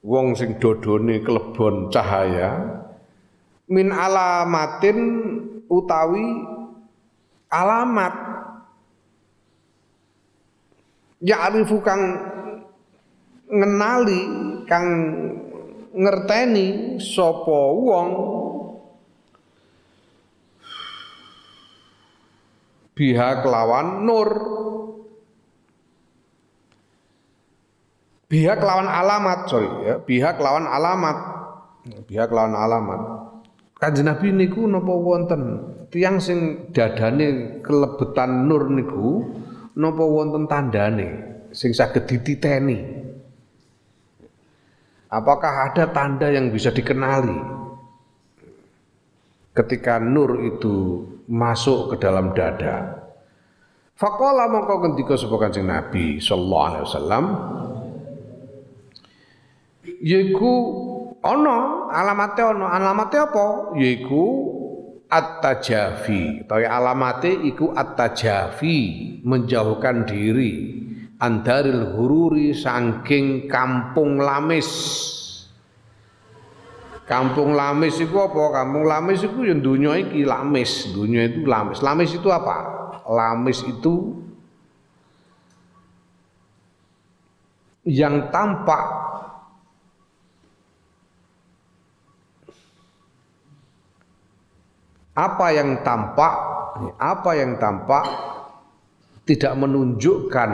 Wong 0.05 0.38
sing 0.38 0.61
dodone 0.61 1.25
klebon 1.25 1.89
cahaya 1.89 2.77
min 3.65 3.89
alamatin 3.89 4.97
utawi 5.65 6.45
alamat 7.49 8.13
ya 11.25 11.49
arifu 11.49 11.81
kang 11.81 12.01
ngenali 13.49 14.21
kang 14.69 14.88
ngerteni 15.89 17.01
sapa 17.01 17.59
wong 17.73 18.09
biha 22.93 23.41
kelawan 23.41 24.05
nur 24.05 24.29
Biha 28.25 28.57
lawan 28.57 28.89
alamat, 28.89 29.45
sorry 29.45 29.69
ya, 29.85 30.01
biha 30.01 30.33
lawan 30.41 30.65
alamat. 30.65 31.17
Biha 32.09 32.25
lawan 32.25 32.57
alamat. 32.57 33.01
Kanjeng 33.77 34.09
Nabi 34.09 34.33
niku 34.33 34.65
napa 34.65 34.89
wonten 34.89 35.41
tiang 35.93 36.17
sing 36.17 36.71
dadane 36.73 37.61
kelebetan 37.61 38.49
nur 38.49 38.65
niku 38.73 39.29
napa 39.75 40.03
wonten 40.03 40.47
tandane 40.47 41.09
sing 41.55 41.71
saged 41.71 42.07
dititeni. 42.07 43.07
Apakah 45.07 45.71
ada 45.71 45.88
tanda 45.95 46.27
yang 46.27 46.51
bisa 46.51 46.75
dikenali 46.75 47.39
ketika 49.55 49.95
nur 50.01 50.43
itu 50.43 51.07
masuk 51.31 51.95
ke 51.95 52.03
dalam 52.03 52.35
dada? 52.35 53.05
Faqala 53.95 54.51
mongko 54.51 54.83
ngendika 54.83 55.15
sapa 55.15 55.39
Kanjeng 55.39 55.71
Nabi 55.71 56.19
sallallahu 56.19 56.65
alaihi 56.67 56.83
wasallam 56.83 57.25
yaiku 60.03 60.53
ana 61.23 61.88
alamate 61.95 62.43
ana 62.43 62.75
alamate 62.75 63.15
apa 63.15 63.71
yaiku 63.79 64.55
at-tajafi 65.15 66.43
utawi 66.43 66.67
alamate 66.67 67.32
iku 67.47 67.71
at-tajafi 67.71 68.78
menjauhkan 69.23 70.04
diri 70.04 70.84
andaril 71.23 71.95
hururi 71.95 72.51
saking 72.51 73.47
kampung 73.47 74.19
lamis 74.19 74.67
Kampung 77.06 77.54
Lamis 77.54 78.01
itu 78.01 78.17
apa? 78.17 78.65
Kampung 78.65 78.89
Lamis 78.89 79.21
itu 79.21 79.45
yang 79.45 79.62
dunia 79.62 79.93
iki 79.93 80.25
Lamis, 80.25 80.89
dunia 80.89 81.30
itu 81.30 81.45
Lamis. 81.45 81.86
Lamis 81.86 82.17
itu 82.17 82.34
apa? 82.34 82.65
Lamis 83.06 83.62
itu 83.62 84.25
yang 87.86 88.34
tampak 88.34 89.05
apa 95.15 95.47
yang 95.56 95.82
tampak 95.82 96.34
apa 96.99 97.32
yang 97.39 97.56
tampak 97.56 98.04
tidak 99.23 99.56
menunjukkan 99.56 100.51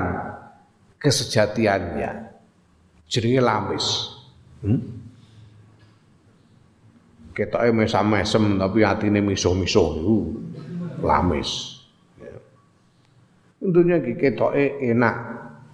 kesejatiannya. 1.02 2.30
Jenenge 3.10 3.42
lamis. 3.44 3.86
Hmm? 4.62 5.02
ketoke 7.32 7.72
mesam-mesem 7.72 8.60
tapi 8.60 8.84
atine 8.84 9.24
miso-miso 9.24 9.98
itu 9.98 10.18
lamis. 11.02 11.82
Ya. 12.20 12.36
tentunya 13.64 13.98
ketoke 14.04 14.78
enak 14.84 15.16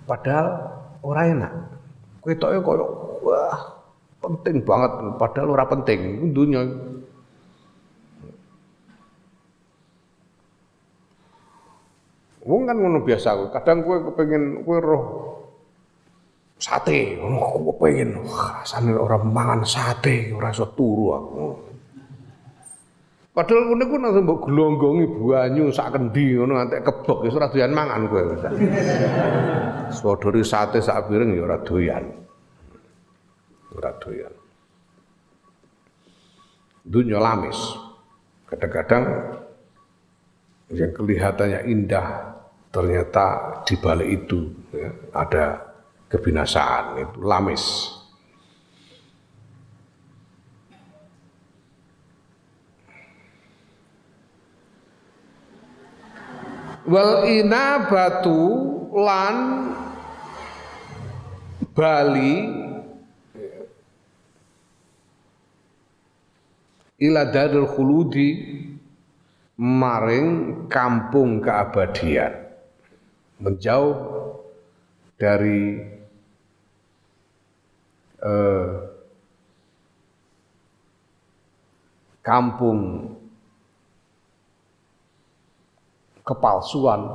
padahal 0.06 0.47
ora 1.02 1.21
enak. 1.28 1.54
Ketoke 2.23 2.62
koyo 2.62 2.86
wah 3.26 3.58
penting 4.21 4.63
banget 4.63 4.91
padahal 5.17 5.58
ora 5.58 5.65
penting. 5.65 6.32
Dunia 6.32 6.62
Wong 12.47 12.63
kan 12.63 12.79
ngono 12.79 13.03
biasa, 13.03 13.51
kadang 13.51 13.83
kowe 13.83 13.99
kepengin 14.07 14.63
kowe 14.63 14.79
roh 14.79 15.03
sate, 16.55 17.19
ngono 17.19 17.43
aku 17.43 17.60
kepengin 17.75 18.23
rasane 18.23 18.95
orang 18.95 19.27
mangan 19.36 19.62
sate, 19.67 20.31
ora 20.31 20.55
iso 20.55 20.63
turu 20.71 21.05
aku. 21.12 21.45
Padahal 23.36 23.67
ngono 23.67 23.83
ku 23.86 23.95
langsung 23.99 24.23
mbok 24.25 24.39
glonggongi 24.47 25.05
banyu 25.12 25.69
sak 25.75 25.93
kendi 25.93 26.39
ngono 26.39 26.57
antek 26.57 26.88
kebok 26.88 27.27
wis 27.27 27.36
ora 27.36 27.51
doyan 27.51 27.75
mangan 27.75 28.07
kowe. 28.07 28.23
Sodori 29.91 30.41
sate 30.41 30.79
sak 30.79 31.12
piring 31.12 31.36
ya 31.36 31.43
ora 31.43 31.60
doyan. 31.60 32.07
Ora 33.75 33.91
doyan. 33.99 34.33
Dunia 36.88 37.19
lamis. 37.19 37.60
Kadang-kadang 38.47 39.03
yang 40.71 40.91
kelihatannya 40.95 41.60
indah 41.67 42.37
ternyata 42.71 43.60
di 43.63 43.75
balik 43.80 44.10
itu 44.10 44.39
ya, 44.71 44.89
ada 45.15 45.45
kebinasaan 46.08 47.03
itu 47.03 47.17
lamis. 47.23 47.65
Wal 56.88 57.27
batu 57.91 58.39
lan 58.95 59.36
Bali 61.75 62.34
ila 67.03 67.27
darul 67.27 67.67
khuludi 67.67 68.30
maring 69.60 70.27
kampung 70.71 71.43
keabadian 71.43 72.46
menjauh 73.38 73.95
dari 75.17 75.82
eh, 78.21 78.71
kampung 82.26 83.13
kepalsuan 86.28 87.08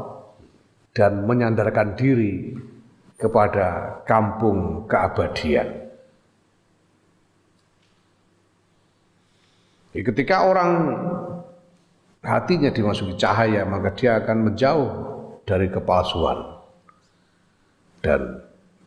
dan 0.96 1.28
menyandarkan 1.28 1.92
diri 2.00 2.56
kepada 3.20 4.00
kampung 4.08 4.88
keabadian. 4.88 5.84
Ketika 9.92 10.48
orang 10.48 10.72
hatinya 12.24 12.72
dimasuki 12.72 13.12
cahaya, 13.20 13.68
maka 13.68 13.92
dia 13.92 14.16
akan 14.16 14.48
menjauh 14.48 15.11
dari 15.42 15.66
kepalsuan 15.68 16.62
dan 18.02 18.42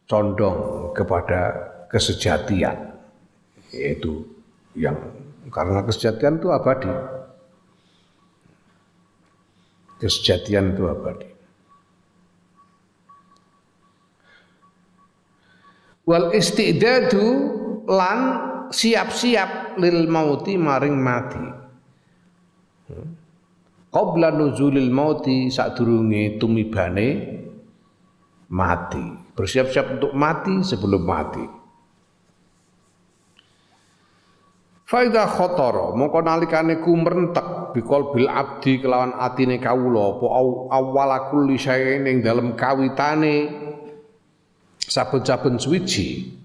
condong 0.06 0.92
kepada 0.96 1.72
kesejatian 1.92 2.96
yaitu 3.74 4.24
yang 4.76 4.96
karena 5.50 5.86
kesejatian 5.86 6.42
itu 6.42 6.48
abadi. 6.52 6.92
Kesejatian 9.96 10.76
itu 10.76 10.84
abadi. 10.90 11.30
Wal 16.06 16.36
istidadu 16.38 17.26
lan 17.90 18.20
siap-siap 18.70 19.80
lil 19.82 20.06
mauti 20.06 20.54
maring 20.58 20.98
mati 20.98 21.46
qabla 23.96 24.36
nuzulil 24.36 24.92
mauti 24.92 25.48
sadurunge 25.48 26.36
tumibane 26.36 27.08
mati. 28.52 29.06
Bersiap-siap 29.32 29.96
untuk 29.96 30.12
mati 30.12 30.60
sebelum 30.68 31.04
mati. 31.08 31.46
Faida 34.86 35.26
khotoro 35.26 35.96
mongko 35.98 36.20
nalikane 36.22 36.78
ku 36.78 36.94
merentek 36.94 37.74
bikol 37.74 38.14
bil 38.14 38.30
abdi 38.30 38.78
kelawan 38.84 39.18
atine 39.18 39.58
kawula 39.58 40.14
apa 40.14 40.28
awwala 40.78 41.18
kulli 41.34 41.58
syai'in 41.58 42.06
ing 42.06 42.22
dalem 42.22 42.54
kawitane 42.54 43.50
saben-saben 44.78 45.58
suwiji 45.58 46.38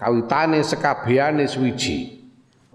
kawitane 0.00 0.64
sekabehane 0.64 1.44
suwiji 1.44 2.15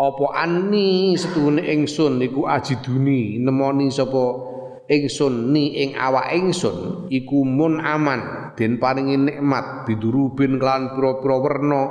apa 0.02 0.26
anni 0.34 1.14
setuhune 1.14 1.62
ingsun 1.62 2.18
niku 2.18 2.50
ajiduni 2.50 3.38
nemoni 3.38 3.94
sapa 3.94 4.50
ingsun 4.90 5.54
ni 5.54 5.78
ing 5.78 5.90
awak 5.94 6.34
ingsun 6.34 7.08
iku 7.14 7.46
mun 7.46 7.78
aman. 7.78 8.52
Den 8.58 8.82
paringi 8.82 9.16
nikmat 9.16 9.88
bidurubin 9.88 10.60
kelan 10.60 10.98
pira-pira 10.98 11.38
werna 11.40 11.82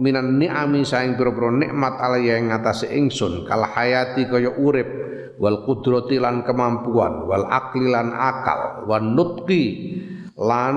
minan 0.00 0.40
ni'ami 0.40 0.86
saing 0.86 1.18
pira-pira 1.18 1.52
nikmat 1.52 1.98
alaya 1.98 2.38
ing 2.38 2.54
ngatasé 2.54 2.94
ingsun. 2.94 3.44
Kal 3.44 3.66
hayati 3.66 4.24
kaya 4.30 4.54
urip 4.56 4.88
wal 5.36 5.66
qudrati 5.66 6.16
lan 6.16 6.46
kemampuan 6.46 7.28
wal 7.28 7.44
akli 7.50 7.90
lan 7.90 8.14
akal 8.14 8.88
wan 8.88 9.12
nutqi 9.12 9.64
lan 10.38 10.76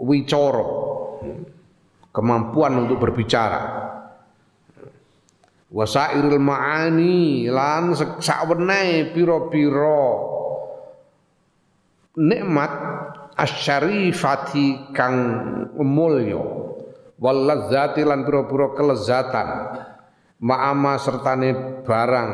wicara. 0.00 0.66
Kemampuan 2.08 2.82
untuk 2.82 2.98
berbicara 2.98 3.94
wasairil 5.68 6.40
ma'ani 6.40 7.48
lan 7.52 7.92
sakwenehe 8.20 9.12
pira-pira 9.12 10.02
nikmat 12.18 12.72
asyarifati 13.38 14.90
kang 14.90 15.16
mulya. 15.78 16.42
Wal 17.18 17.38
ladzati 17.46 18.02
lan 18.02 18.22
pira-pira 18.26 18.74
kelezatan. 18.74 19.48
Ma'ama 20.38 20.94
sertane 21.02 21.82
barang. 21.82 22.30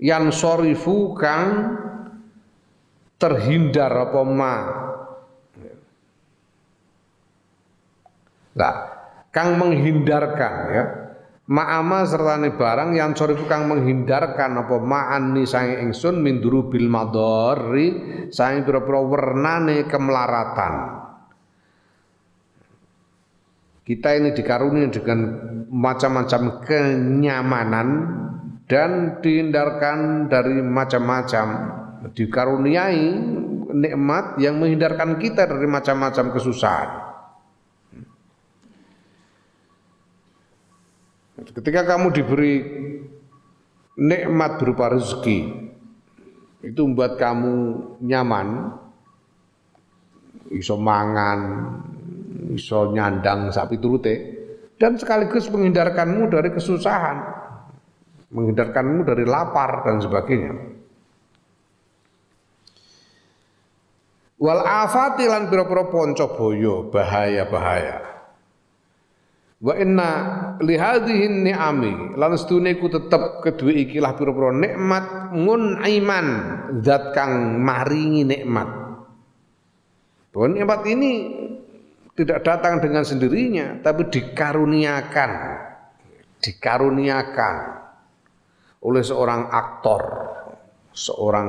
Yang 0.00 0.24
sorifu 0.36 1.16
kang 1.16 1.48
terhindar 3.16 3.92
apa 3.92 4.20
ma 4.24 4.83
Nah, 8.54 8.74
kang 9.34 9.58
menghindarkan 9.58 10.54
ya 10.70 10.84
Ma'ama 11.44 12.08
sertane 12.08 12.56
barang 12.56 12.96
yang 12.96 13.12
sorifu 13.12 13.44
kang 13.44 13.68
menghindarkan 13.68 14.64
apa 14.64 14.80
ma'an 14.80 15.36
ni 15.36 15.44
sange 15.44 15.76
ingsun 15.76 16.24
min 16.24 16.40
bil 16.40 16.88
madori 16.88 17.88
sange 18.32 18.64
pira-pira 18.64 19.04
wernane 19.04 19.84
kemelaratan. 19.84 21.04
Kita 23.84 24.16
ini 24.16 24.32
dikaruni 24.32 24.88
dengan 24.88 25.20
macam-macam 25.68 26.64
kenyamanan 26.64 27.88
dan 28.64 29.20
dihindarkan 29.20 30.32
dari 30.32 30.64
macam-macam 30.64 31.46
dikaruniai 32.16 33.08
nikmat 33.68 34.40
yang 34.40 34.56
menghindarkan 34.56 35.20
kita 35.20 35.44
dari 35.44 35.68
macam-macam 35.68 36.32
kesusahan. 36.32 37.03
Ketika 41.34 41.82
kamu 41.82 42.14
diberi 42.14 42.54
nikmat 43.98 44.62
berupa 44.62 44.94
rezeki, 44.94 45.66
itu 46.62 46.80
membuat 46.86 47.18
kamu 47.18 47.54
nyaman, 48.06 48.70
iso 50.54 50.78
mangan, 50.78 51.40
iso 52.54 52.94
nyandang 52.94 53.50
sapi 53.50 53.82
turute, 53.82 54.14
dan 54.78 54.94
sekaligus 54.94 55.50
menghindarkanmu 55.50 56.30
dari 56.30 56.54
kesusahan, 56.54 57.18
menghindarkanmu 58.30 59.02
dari 59.02 59.26
lapar 59.26 59.82
dan 59.90 59.98
sebagainya. 59.98 60.54
Wal 64.38 64.60
afati 64.62 65.24
lan 65.26 65.50
pira-pira 65.50 65.90
panca 65.90 66.30
bahaya-bahaya. 66.90 68.13
Wa 69.64 69.72
inna 69.80 70.10
li 70.60 70.76
hadhihi 70.76 71.48
ni'ami 71.48 72.20
lan 72.20 72.36
stune 72.36 72.76
ku 72.76 72.92
tetep 72.92 73.40
kedue 73.40 73.72
ikilah 73.88 74.12
pira-pira 74.12 74.52
nikmat 74.52 75.32
iman 75.32 76.26
zat 76.84 77.16
kang 77.16 77.64
maringi 77.64 78.28
nikmat. 78.28 78.68
Bahwa 80.36 80.46
nikmat 80.52 80.84
ini 80.84 81.10
tidak 82.12 82.44
datang 82.44 82.84
dengan 82.84 83.08
sendirinya 83.08 83.80
tapi 83.80 84.12
dikaruniakan 84.12 85.32
dikaruniakan 86.44 87.54
oleh 88.84 89.00
seorang 89.00 89.48
aktor, 89.48 90.02
seorang 90.92 91.48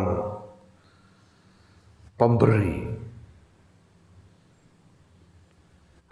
pemberi. 2.15 2.94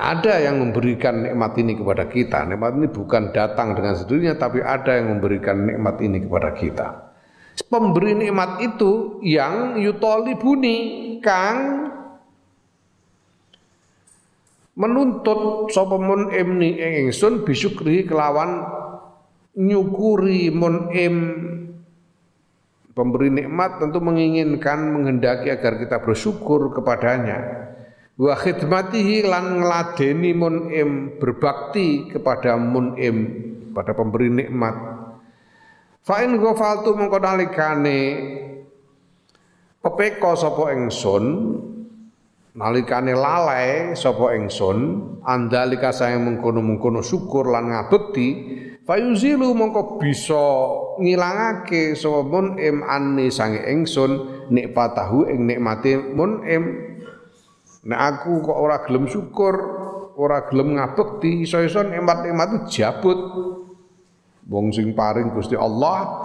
Ada 0.04 0.44
yang 0.44 0.60
memberikan 0.60 1.24
nikmat 1.24 1.56
ini 1.56 1.80
kepada 1.80 2.12
kita. 2.12 2.44
Nikmat 2.44 2.76
ini 2.76 2.88
bukan 2.92 3.32
datang 3.32 3.72
dengan 3.72 3.96
sendirinya, 3.96 4.36
tapi 4.36 4.60
ada 4.60 5.00
yang 5.00 5.16
memberikan 5.16 5.64
nikmat 5.64 5.96
ini 6.04 6.28
kepada 6.28 6.52
kita. 6.52 6.88
Pemberi 7.72 8.12
nikmat 8.12 8.60
itu 8.60 9.24
yang 9.24 9.80
yutolibuni, 9.80 10.76
kang 11.24 11.88
menuntut 14.76 15.72
sapa 15.72 15.96
emni 16.34 16.82
ingsun 17.08 17.46
bisyukri 17.46 18.04
kelawan 18.10 18.66
nyukuri 19.54 20.50
mun 20.50 20.90
em 20.90 21.18
pemberi 22.98 23.30
nikmat 23.30 23.78
tentu 23.78 24.02
menginginkan 24.02 24.98
menghendaki 24.98 25.54
agar 25.54 25.78
kita 25.78 26.02
bersyukur 26.02 26.74
kepadanya 26.74 27.70
wa 28.14 28.34
khidmatihi 28.38 29.26
lan 29.26 29.62
ngladeni 29.62 30.32
munim 30.38 31.18
berbakti 31.18 32.14
kepada 32.14 32.58
munim 32.58 33.16
pada 33.74 33.98
pemberi 33.98 34.30
nikmat. 34.30 34.76
Fa 36.04 36.22
in 36.22 36.38
ghafaltu 36.38 36.94
mengko 36.94 37.18
nalikane 37.18 38.00
pepeko 39.80 40.36
sapa 40.36 40.76
ingsun 40.76 41.24
nalikane 42.54 43.18
lalai 43.18 43.98
sapa 43.98 44.36
ingsun 44.38 44.78
andalika 45.26 45.90
saya 45.90 46.20
mengkono-mengkono 46.22 47.02
syukur 47.02 47.50
lan 47.50 47.72
ngabekti 47.72 48.28
fayuzilu 48.84 49.56
mongko 49.56 49.98
bisa 49.98 50.46
ngilangake 51.00 51.96
sapa 51.96 52.20
munim 52.30 52.84
anni 52.84 53.32
sange 53.32 53.64
ingsun 53.64 54.46
nikmatahu 54.52 55.32
ing 55.32 55.50
nikmate 55.50 55.98
munim 55.98 56.93
Nek 57.84 58.00
aku 58.00 58.40
kok 58.40 58.58
ora 58.58 58.80
gelem 58.88 59.12
syukur, 59.12 59.56
ora 60.16 60.48
gelem 60.48 60.80
ngabekti, 60.80 61.44
iso-iso 61.44 61.84
nikmat-nikmat 61.84 62.72
jabut. 62.72 63.20
Wong 64.48 64.72
sing 64.72 64.96
paring 64.96 65.32
Gusti 65.36 65.56
Allah 65.56 66.20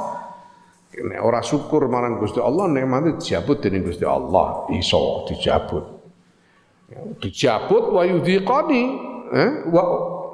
nek 0.98 1.20
ora 1.22 1.38
syukur 1.38 1.86
marang 1.86 2.18
Gusti 2.18 2.42
Allah 2.42 2.66
nikmat 2.66 3.22
jabut 3.22 3.62
dening 3.62 3.86
Gusti 3.86 4.02
Allah, 4.02 4.66
iso 4.74 5.22
dijabut. 5.30 5.84
Dijabut 7.22 7.94
wa 7.94 8.02
yudhiqani 8.02 8.82
eh 9.30 9.50
wa 9.70 9.82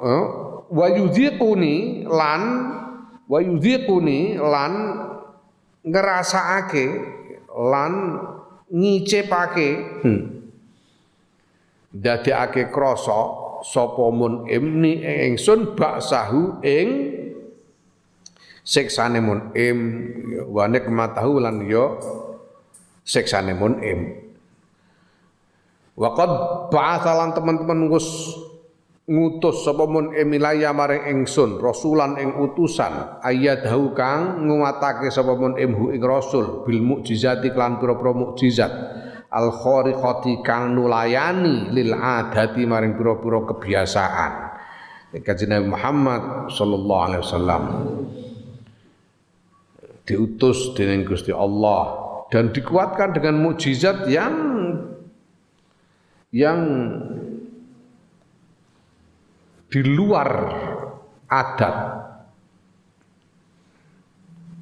eh, 0.01 0.25
wa 0.71 0.85
yudhiquni 0.89 2.07
lan 2.09 2.41
wa 3.27 3.39
yudhiquni 3.43 4.39
lan 4.39 4.73
ngerasakake 5.85 6.85
lan 7.53 7.93
ngicepake 8.71 9.69
hmm 10.01 10.34
dadekake 11.95 12.67
krasa 12.75 13.19
sapa 13.63 14.05
mun 14.11 14.43
imni 14.51 14.99
ingsun 15.31 15.79
baksahu 15.79 16.59
ing 16.59 16.87
siksane 18.65 19.23
mun 19.23 19.55
im 19.55 19.79
wa 20.51 20.67
nikmatahu 20.67 21.39
lan 21.39 21.63
ya 21.63 21.95
siksane 23.05 23.55
mun 23.55 23.79
im. 23.79 23.99
Ba'atha 25.95 27.11
lan 27.15 27.31
teman-teman 27.31 27.87
ngus 27.87 28.35
ngutus 29.07 29.63
sapa 29.63 29.87
mun 29.87 30.11
emilaya 30.11 30.73
maring 30.75 31.07
ingsun 31.07 31.61
rasulan 31.61 32.17
ing 32.17 32.35
utusan 32.35 33.21
ayadahu 33.23 33.93
kang 33.95 34.43
nguwatake 34.43 35.13
sapa 35.13 35.37
mun 35.37 35.55
imhu 35.55 35.93
ing 35.93 36.01
rasul 36.01 36.65
bil 36.65 36.81
mukjizati 36.81 37.53
lan 37.53 37.77
pira-pira 37.77 38.11
mukjizat 38.11 38.73
al 39.35 39.51
khariqati 39.51 40.39
kang 40.39 40.71
nulayani 40.71 41.75
lil 41.75 41.91
adati 41.91 42.63
maring 42.63 42.95
pira-pira 42.95 43.43
kebiasaan. 43.43 44.33
Kanjeng 45.15 45.71
Muhammad 45.71 46.51
sallallahu 46.51 47.03
alaihi 47.07 47.21
wasallam 47.23 47.63
diutus 50.03 50.75
dengan 50.75 51.07
Gusti 51.07 51.31
Allah 51.31 52.03
dan 52.27 52.51
dikuatkan 52.51 53.15
dengan 53.15 53.39
mukjizat 53.39 54.11
yang 54.11 54.35
yang 56.35 56.59
di 59.71 59.81
luar 59.87 60.29
adat. 61.31 61.75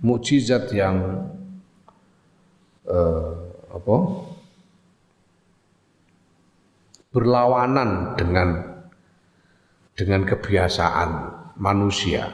Mukjizat 0.04 0.70
yang 0.76 1.28
uh, 2.86 3.32
apa 3.74 3.96
berlawanan 7.14 8.18
dengan 8.18 8.50
dengan 9.94 10.26
kebiasaan 10.26 11.10
manusia. 11.62 12.26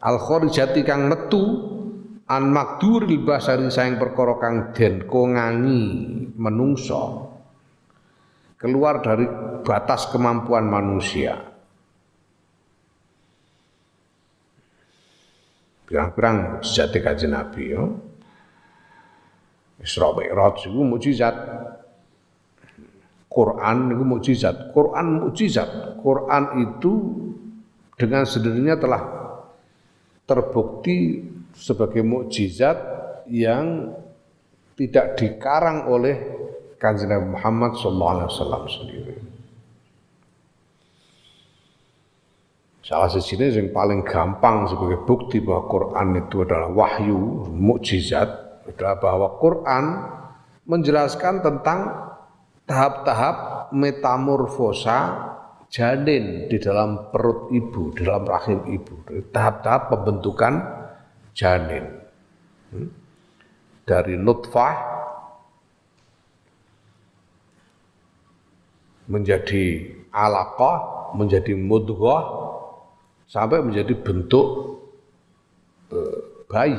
Al 0.00 0.16
khorijati 0.16 0.80
kang 0.80 1.12
metu 1.12 1.44
an 2.24 2.48
makduril 2.48 3.20
basari 3.20 3.68
sayang 3.68 4.00
perkara 4.00 4.40
kang 4.40 4.56
den 4.72 5.04
kongangi 5.04 5.84
menungso 6.40 7.28
keluar 8.56 9.04
dari 9.04 9.28
batas 9.60 10.08
kemampuan 10.08 10.64
manusia. 10.64 11.36
Pirang-pirang 15.84 16.62
sejati 16.62 16.98
kaji 17.02 17.26
Nabi 17.28 17.64
ya. 17.74 17.82
Isra 19.80 20.12
Mi'raj 20.12 20.68
itu 20.68 20.80
mujizat 20.84 21.34
Quran 23.30 23.94
itu 23.94 24.02
mukjizat. 24.02 24.74
Quran 24.74 25.06
mukjizat. 25.22 26.02
Quran 26.02 26.44
itu 26.66 26.92
dengan 27.94 28.26
sendirinya 28.26 28.74
telah 28.74 29.02
terbukti 30.26 31.22
sebagai 31.54 32.02
mukjizat 32.02 32.76
yang 33.30 33.94
tidak 34.74 35.14
dikarang 35.14 35.86
oleh 35.86 36.16
Kanjeng 36.80 37.12
Nabi 37.12 37.36
Muhammad 37.36 37.78
sallallahu 37.78 38.12
alaihi 38.18 38.30
wasallam 38.34 38.64
sendiri. 38.66 39.14
Salah 42.82 43.06
satunya 43.06 43.54
yang 43.54 43.70
paling 43.70 44.02
gampang 44.02 44.66
sebagai 44.66 45.06
bukti 45.06 45.38
bahwa 45.38 45.70
Quran 45.70 46.18
itu 46.18 46.42
adalah 46.42 46.74
wahyu, 46.74 47.46
mukjizat 47.54 48.26
adalah 48.66 48.98
bahwa 48.98 49.28
Quran 49.38 49.84
menjelaskan 50.66 51.38
tentang 51.38 52.09
tahap-tahap 52.70 53.36
metamorfosa 53.74 54.98
janin 55.66 56.46
di 56.46 56.58
dalam 56.62 57.10
perut 57.10 57.50
ibu, 57.50 57.90
di 57.90 58.06
dalam 58.06 58.22
rahim 58.22 58.62
ibu, 58.70 58.94
tahap-tahap 59.34 59.90
pembentukan 59.90 60.54
janin. 61.34 61.82
Hmm? 62.70 62.90
Dari 63.82 64.14
nutfah 64.14 64.74
menjadi 69.10 69.90
alaqah, 70.14 71.10
menjadi 71.18 71.58
mudghah, 71.58 72.22
sampai 73.26 73.58
menjadi 73.66 73.98
bentuk 73.98 74.46
eh, 75.90 76.18
bayi 76.46 76.78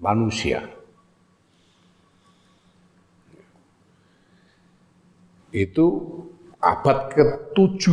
manusia. 0.00 0.77
Itu 5.52 5.86
abad 6.60 7.12
ke-7 7.14 7.84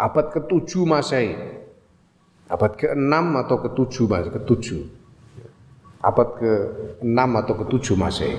abad 0.00 0.26
ke-7 0.32 0.70
Masehi. 0.88 1.32
Abad 2.50 2.72
ke-6 2.74 3.14
atau 3.46 3.56
ke-7 3.62 3.94
Masehi, 4.10 4.32
ke-7. 4.34 4.66
Abad 6.00 6.28
ke-6 6.40 7.18
atau 7.44 7.54
ke-7 7.60 7.86
Masehi. 7.94 8.38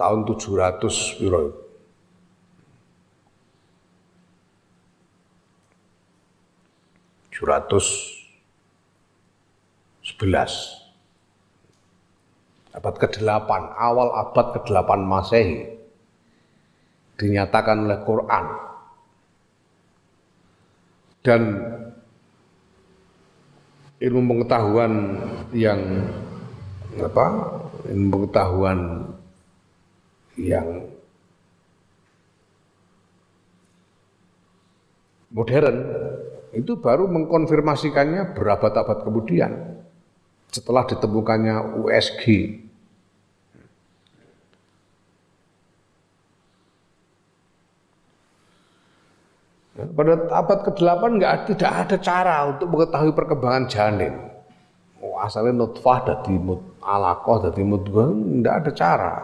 tahun 0.00 0.24
700 0.24 1.20
piro 1.20 1.52
11 7.28 8.19
abad 12.70 12.94
ke-8 13.00 13.50
awal 13.76 14.08
abad 14.14 14.46
ke-8 14.60 14.90
Masehi 15.02 15.80
dinyatakan 17.20 17.84
oleh 17.84 18.00
Quran. 18.04 18.46
Dan 21.20 21.42
ilmu 24.00 24.20
pengetahuan 24.24 24.92
yang 25.52 25.80
apa 26.96 27.26
ilmu 27.92 28.08
pengetahuan 28.08 29.04
yang 30.40 30.88
modern 35.28 35.76
itu 36.56 36.80
baru 36.80 37.04
mengkonfirmasikannya 37.12 38.32
berabad-abad 38.32 39.04
kemudian 39.04 39.79
setelah 40.50 40.82
ditemukannya 40.86 41.80
USG. 41.86 42.24
Pada 49.80 50.12
abad 50.28 50.58
ke-8 50.68 51.02
nggak 51.16 51.34
tidak 51.54 51.72
ada 51.72 51.96
cara 51.96 52.36
untuk 52.52 52.68
mengetahui 52.68 53.16
perkembangan 53.16 53.64
janin. 53.64 54.12
Oh, 55.00 55.16
asalnya 55.16 55.56
nutfah 55.56 56.04
dari 56.04 56.36
mut 56.36 56.60
alakoh 56.84 57.48
dari 57.48 57.64
mudghah 57.64 58.12
nggak 58.12 58.54
ada 58.60 58.70
cara 58.76 59.16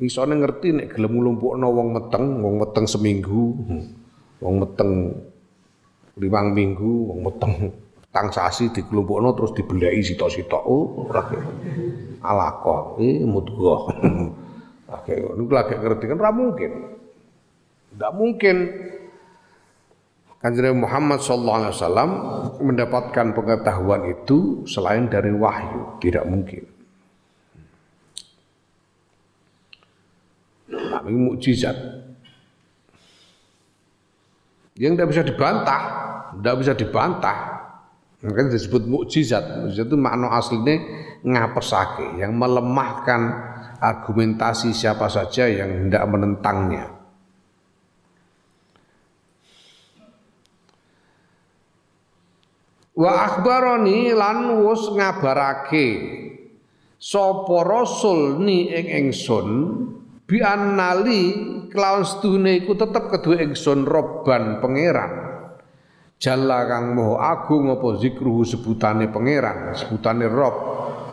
isone 0.00 0.40
ngerti 0.40 0.72
nek 0.72 0.96
gelem 0.96 1.20
nglumpukno 1.20 1.68
wong 1.68 1.88
meteng, 1.92 2.40
wong 2.40 2.54
meteng 2.64 2.88
seminggu, 2.88 3.52
wong 4.40 4.54
meteng 4.64 5.12
limang 6.16 6.56
minggu, 6.56 6.92
wong 7.12 7.20
meteng 7.28 7.54
tang 8.10 8.28
sasi 8.34 8.74
dikelompokno 8.74 9.34
terus 9.38 9.54
dibelai 9.54 10.02
sitok-sitok. 10.02 10.62
Oh, 10.66 11.06
ora 11.06 11.22
alaqah, 12.20 12.98
eh 12.98 13.22
mudghah. 13.22 13.82
Oke, 15.00 15.14
niku 15.14 15.52
lagi 15.54 15.78
ngerti 15.78 16.04
kan 16.10 16.18
ora 16.18 16.34
mungkin. 16.34 16.70
Tidak 17.94 18.12
mungkin 18.14 18.56
Kanjeng 20.40 20.80
Muhammad 20.80 21.20
sallallahu 21.20 21.58
alaihi 21.60 21.74
wasallam 21.76 22.10
mendapatkan 22.64 23.26
pengetahuan 23.36 24.08
itu 24.08 24.64
selain 24.64 25.04
dari 25.04 25.36
wahyu, 25.36 26.00
tidak 26.00 26.24
mungkin. 26.24 26.64
Ini 30.70 31.18
mukjizat. 31.28 31.76
Yang 34.80 34.92
tidak 34.96 35.08
bisa 35.12 35.22
dibantah, 35.28 35.82
tidak 36.40 36.56
bisa 36.56 36.72
dibantah. 36.72 37.38
Makanya 38.20 38.52
disebut 38.52 38.84
mukjizat. 38.84 39.64
Mukjizat 39.64 39.88
itu 39.88 39.96
makna 39.96 40.28
aslinya 40.36 40.76
ngapesake, 41.24 42.20
yang 42.20 42.36
melemahkan 42.36 43.20
argumentasi 43.80 44.76
siapa 44.76 45.08
saja 45.08 45.48
yang 45.48 45.88
tidak 45.88 46.04
menentangnya. 46.04 47.00
Wa 53.00 53.12
akhbaroni 53.24 54.12
lan 54.12 54.60
wus 54.60 54.92
ngabarake 54.92 55.88
sapa 57.00 57.64
rasul 57.64 58.44
ni 58.44 58.68
ing 58.68 58.86
ingsun 59.08 59.48
bi 60.28 60.44
annali 60.44 61.32
kelawan 61.72 62.04
sedune 62.04 62.60
iku 62.60 62.76
tetep 62.76 63.08
kedue 63.08 63.40
ingsun 63.40 63.88
robban 63.88 64.60
pangeran 64.60 65.29
Jalla 66.20 66.68
kang 66.68 66.92
moho 66.92 67.16
agung 67.16 67.72
apa 67.72 67.96
zikruhu 67.96 68.44
sebutane 68.44 69.08
pangeran 69.08 69.72
sebutane 69.72 70.28
rob. 70.28 70.52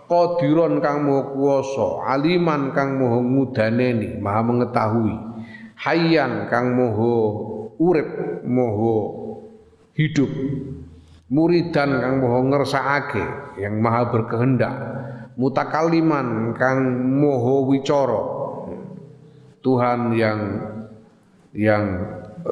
Qadiron 0.03 0.83
kang 0.83 1.07
moho 1.07 1.31
kuwasa 1.31 2.11
aliman 2.11 2.75
kang 2.75 2.99
moho 2.99 3.23
ngudaneni 3.23 4.19
maha 4.19 4.43
mengetahui. 4.43 5.15
Hayyan 5.79 6.51
kang 6.51 6.75
moho 6.75 7.15
urip 7.79 8.43
moho 8.43 8.95
hidup. 9.95 10.27
Muridan 11.31 12.03
kang 12.03 12.15
moho 12.19 12.43
ngersakake 12.51 13.23
yang 13.63 13.79
maha 13.79 14.11
berkehendak. 14.11 14.75
Mutakaliman 15.39 16.51
kang 16.59 16.83
moho 17.15 17.63
wicara 17.71 18.23
Tuhan 19.63 20.19
yang 20.19 20.39
yang 21.55 21.83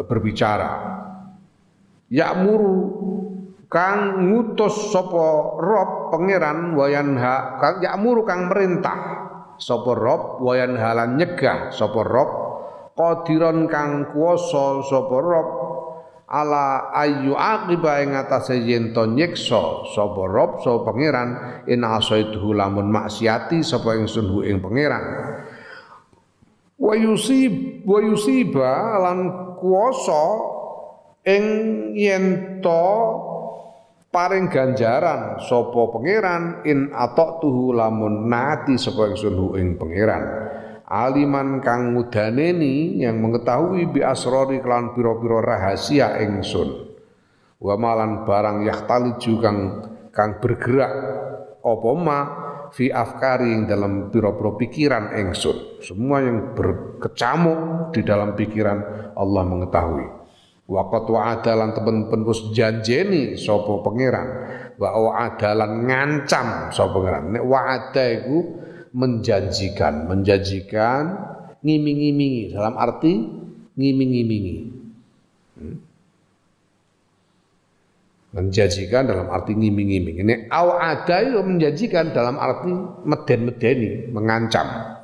berbicara. 0.08 1.04
Ya'muru 2.16 2.76
kang 3.68 4.24
ngutus 4.32 4.96
sapa 4.96 5.60
Rob 5.60 6.16
pangeran 6.16 6.80
wayanha 6.80 7.60
kang 7.60 7.84
ya'muru 7.84 8.24
kang 8.24 8.48
merintah 8.48 9.28
sapa 9.60 9.92
Rob 9.92 10.40
wayanha 10.40 10.96
lan 10.96 11.20
nyegah 11.20 11.76
sapa 11.76 12.00
Rob 12.08 12.30
qadiron 12.96 13.68
kang 13.68 14.16
kuwasa 14.16 14.80
sapa 14.88 15.16
Rob 15.20 15.50
ala 16.26 16.96
ayu 16.96 17.36
aqiba 17.36 18.00
ing 18.00 18.16
atase 18.16 18.64
yen 18.64 18.96
to 18.96 19.12
nyiksa 19.12 19.92
sapa 19.92 20.24
Rob 20.24 20.64
sapa 20.64 20.88
pangeran 20.88 21.30
in 21.68 21.84
asaitu 21.84 22.56
lamun 22.56 22.88
maksiati 22.88 23.60
sapa 23.60 24.00
ingsun 24.00 24.32
hu 24.32 24.40
ing 24.48 24.64
pangeran. 24.64 25.04
Wa 26.80 26.96
yusib 26.96 27.84
wa 27.84 28.00
yusiba 28.00 29.04
lan 29.04 29.18
kuwasa 29.60 30.55
ing 31.26 31.46
yen 31.98 32.58
to 32.62 32.86
paring 34.14 34.48
ganjaran 34.48 35.42
sapa 35.42 35.82
pangeran 35.92 36.64
in 36.64 36.94
tuhu 37.42 37.74
lamun 37.74 38.30
nati 38.30 38.78
sapa 38.78 39.12
ingsun 39.12 39.58
ing 39.58 39.76
pangeran 39.76 40.24
aliman 40.86 41.60
kang 41.66 41.98
ngudaneni 41.98 43.02
yang 43.02 43.18
mengetahui 43.20 43.90
bi 43.90 44.06
asrori 44.06 44.62
kelan 44.62 44.94
pira-pira 44.94 45.42
rahasia 45.42 46.22
ingsun 46.22 46.94
wa 47.60 47.76
malan 47.76 48.24
barang 48.24 48.70
yahtali 48.70 49.18
kang 49.42 49.58
kang 50.14 50.38
bergerak 50.40 50.94
apa 51.66 51.92
ma 51.98 52.20
fi 52.72 52.92
afkari 52.92 53.56
yang 53.56 53.64
dalam 53.66 54.12
piro-piro 54.12 54.60
pikiran 54.60 55.16
engsun. 55.16 55.80
Semua 55.80 56.20
yang 56.20 56.54
berkecamuk 56.54 57.92
di 57.96 58.02
dalam 58.04 58.36
pikiran 58.36 59.12
Allah 59.16 59.44
mengetahui. 59.48 60.06
Waqat 60.66 61.06
wa 61.14 61.22
adalan 61.38 61.78
temen-temen 61.78 62.26
wis 62.26 62.42
janjeni 62.50 63.38
sapa 63.38 63.86
pangeran. 63.86 64.28
Wa 64.82 65.14
adalan 65.14 65.86
ngancam 65.86 66.74
sapa 66.74 66.96
pangeran. 66.96 67.38
Nek 67.38 67.44
wa'ada 67.46 68.06
iku 68.22 68.38
menjanjikan, 68.96 70.10
menjanjikan 70.10 71.04
ngiming-ngimingi 71.62 72.58
dalam 72.58 72.74
arti 72.82 73.14
ngiming-ngimingi. 73.78 74.58
Hmm? 75.56 75.78
menjanjikan 78.36 79.08
dalam 79.08 79.32
arti 79.32 79.56
ngiming-ngiming. 79.56 80.16
Ini 80.28 80.34
aw 80.52 80.76
ada 80.76 81.24
menjanjikan 81.40 82.12
dalam 82.12 82.36
arti 82.36 82.68
meden-medeni, 83.08 84.12
mengancam. 84.12 84.95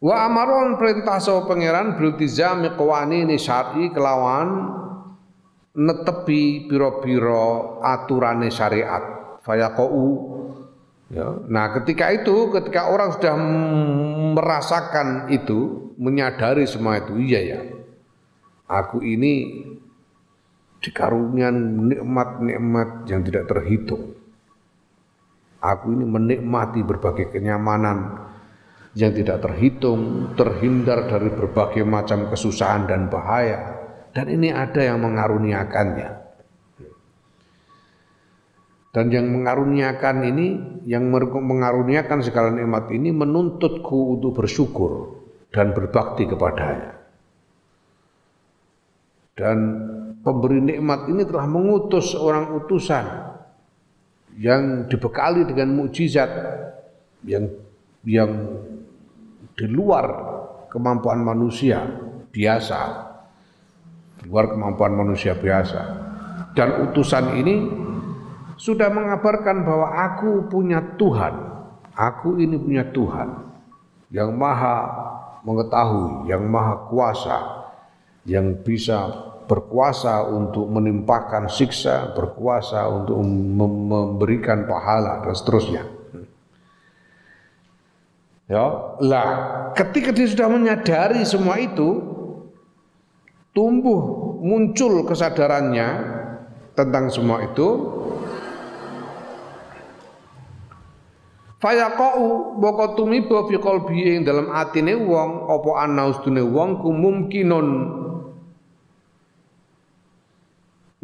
Wa 0.00 0.24
amaron 0.24 0.80
perintah 0.80 1.20
so 1.20 1.44
pangeran 1.44 2.00
biltizami 2.00 2.72
qawanini 2.72 3.36
syar'i 3.36 3.92
kelawan 3.92 4.80
netepi 5.76 6.64
piro-piro 6.66 7.78
aturane 7.84 8.48
syariat 8.48 9.36
fayaqau 9.44 10.40
Ya. 11.10 11.26
Nah, 11.50 11.74
ketika 11.74 12.14
itu, 12.14 12.54
ketika 12.54 12.86
orang 12.86 13.10
sudah 13.18 13.34
merasakan 14.38 15.26
itu, 15.34 15.90
menyadari 15.98 16.62
semua 16.70 17.02
itu, 17.02 17.18
iya 17.18 17.40
ya, 17.42 17.60
aku 18.70 19.02
ini 19.02 19.66
dikarunian 20.78 21.90
nikmat-nikmat 21.90 23.10
yang 23.10 23.26
tidak 23.26 23.50
terhitung. 23.50 24.14
Aku 25.58 25.92
ini 25.98 26.06
menikmati 26.06 26.80
berbagai 26.86 27.34
kenyamanan 27.34 28.29
yang 28.98 29.14
tidak 29.14 29.38
terhitung, 29.38 30.34
terhindar 30.34 31.06
dari 31.06 31.30
berbagai 31.30 31.86
macam 31.86 32.26
kesusahan 32.26 32.90
dan 32.90 33.06
bahaya. 33.06 33.78
Dan 34.10 34.26
ini 34.26 34.50
ada 34.50 34.82
yang 34.82 34.98
mengaruniakannya. 34.98 36.10
Dan 38.90 39.06
yang 39.14 39.30
mengaruniakan 39.30 40.16
ini, 40.26 40.46
yang 40.82 41.06
mengaruniakan 41.14 42.26
segala 42.26 42.50
nikmat 42.50 42.90
ini 42.90 43.14
menuntutku 43.14 44.18
untuk 44.18 44.42
bersyukur 44.42 45.22
dan 45.54 45.70
berbakti 45.70 46.26
kepadanya. 46.26 46.98
Dan 49.38 49.58
pemberi 50.26 50.58
nikmat 50.58 51.06
ini 51.06 51.22
telah 51.22 51.46
mengutus 51.46 52.18
orang 52.18 52.50
utusan 52.58 53.30
yang 54.42 54.90
dibekali 54.90 55.46
dengan 55.46 55.78
mukjizat 55.78 56.30
yang 57.22 57.46
yang 58.04 58.30
di 59.54 59.66
luar 59.70 60.06
kemampuan 60.70 61.20
manusia 61.22 61.82
biasa, 62.30 62.80
di 64.22 64.24
luar 64.30 64.54
kemampuan 64.54 64.94
manusia 64.94 65.34
biasa. 65.34 65.80
Dan 66.54 66.90
utusan 66.90 67.38
ini 67.38 67.56
sudah 68.58 68.90
mengabarkan 68.92 69.62
bahwa 69.62 69.88
aku 69.94 70.50
punya 70.50 70.82
Tuhan. 70.98 71.48
Aku 71.90 72.40
ini 72.40 72.56
punya 72.56 72.86
Tuhan 72.88 73.28
yang 74.08 74.32
maha 74.32 74.88
mengetahui, 75.44 76.32
yang 76.32 76.48
maha 76.48 76.88
kuasa, 76.88 77.38
yang 78.24 78.56
bisa 78.64 79.10
berkuasa 79.44 80.24
untuk 80.30 80.70
menimpakan 80.70 81.50
siksa, 81.50 82.14
berkuasa 82.14 82.86
untuk 82.86 83.18
memberikan 83.26 84.64
pahala 84.64 85.26
dan 85.26 85.34
seterusnya. 85.34 85.99
Ya, 88.50 88.66
lah 88.98 89.28
ketika 89.78 90.10
dia 90.10 90.26
sudah 90.26 90.50
menyadari 90.50 91.22
semua 91.22 91.62
itu, 91.62 92.02
tumbuh 93.54 94.34
muncul 94.42 95.06
kesadarannya 95.06 95.88
tentang 96.74 97.06
semua 97.14 97.46
itu, 97.46 97.68
Fayaqau 101.60 102.56
boko 102.56 102.96
tumiba 102.96 103.44
fi 103.44 103.60
qalbi 103.60 104.16
ing 104.16 104.24
dalam 104.24 104.48
atine 104.48 104.96
wong 104.96 105.44
apa 105.44 105.70
ana 105.84 106.08
ustune 106.08 106.40
wong 106.40 106.80
ku 106.80 106.88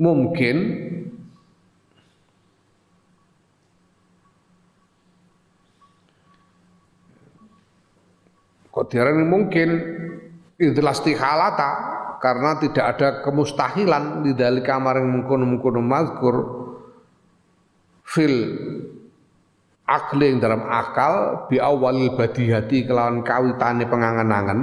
mungkin 0.01 0.65
kok 8.77 8.93
diarani 8.93 9.25
mungkin? 9.25 9.69
Itulah 10.61 10.93
istihalata 10.93 11.71
karena 12.21 12.61
tidak 12.61 12.85
ada 12.97 13.09
kemustahilan 13.25 14.25
di 14.25 14.37
dalam 14.37 14.61
kamar 14.61 15.01
yang 15.01 15.09
mengkono-mengkono 15.17 15.81
mazkur 15.81 16.37
fil 18.05 18.37
akli 19.89 20.37
yang 20.37 20.41
dalam 20.41 20.65
akal 20.69 21.45
bi 21.49 21.57
awalil 21.57 22.13
badihati 22.17 22.85
kelawan 22.85 23.25
kawitane 23.25 23.89
pengangan-angan. 23.89 24.61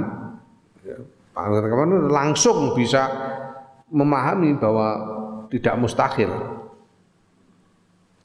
Ya, 0.86 0.98
langsung 2.10 2.78
bisa 2.78 3.10
memahami 3.90 4.54
bahwa 4.58 4.88
tidak 5.50 5.74
mustahil. 5.78 6.30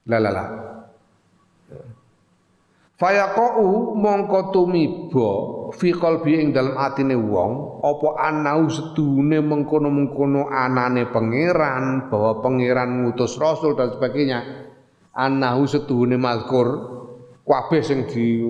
Lalala 0.10 0.70
Fayaqau 3.00 3.96
mongko 3.96 4.52
tumiba 4.52 5.59
fi 5.74 5.94
qalbi 5.94 6.40
ing 6.40 6.50
dalem 6.56 6.76
atine 6.78 7.16
wong 7.16 7.82
apa 7.86 8.10
anau 8.20 8.70
sedune 8.70 9.42
mengkono-mengkono 9.42 10.50
anane 10.50 11.10
pangeran 11.10 12.10
bahwa 12.10 12.42
pangeran 12.42 13.04
ngutus 13.04 13.38
rasul 13.38 13.78
dan 13.78 13.94
sebagainya 13.94 14.40
anahu 15.14 15.68
setuhune 15.68 16.16
mazkur 16.16 16.68
kabeh 17.44 17.82
sing 17.82 18.06
di 18.06 18.46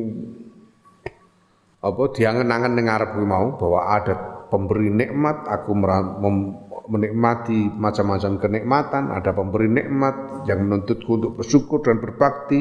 apa 1.79 2.03
diangen-angen 2.11 2.75
ning 2.75 2.91
ngarep 2.91 3.15
mau 3.23 3.55
bahwa 3.55 3.79
ada 3.87 4.15
pemberi 4.51 4.91
nikmat 4.91 5.47
aku 5.47 5.71
menikmati 6.91 7.71
macam-macam 7.71 8.35
kenikmatan 8.35 9.15
ada 9.15 9.31
pemberi 9.31 9.71
nikmat 9.71 10.43
yang 10.49 10.67
menuntutku 10.67 11.15
untuk 11.15 11.31
bersyukur 11.39 11.79
dan 11.79 12.03
berbakti 12.03 12.59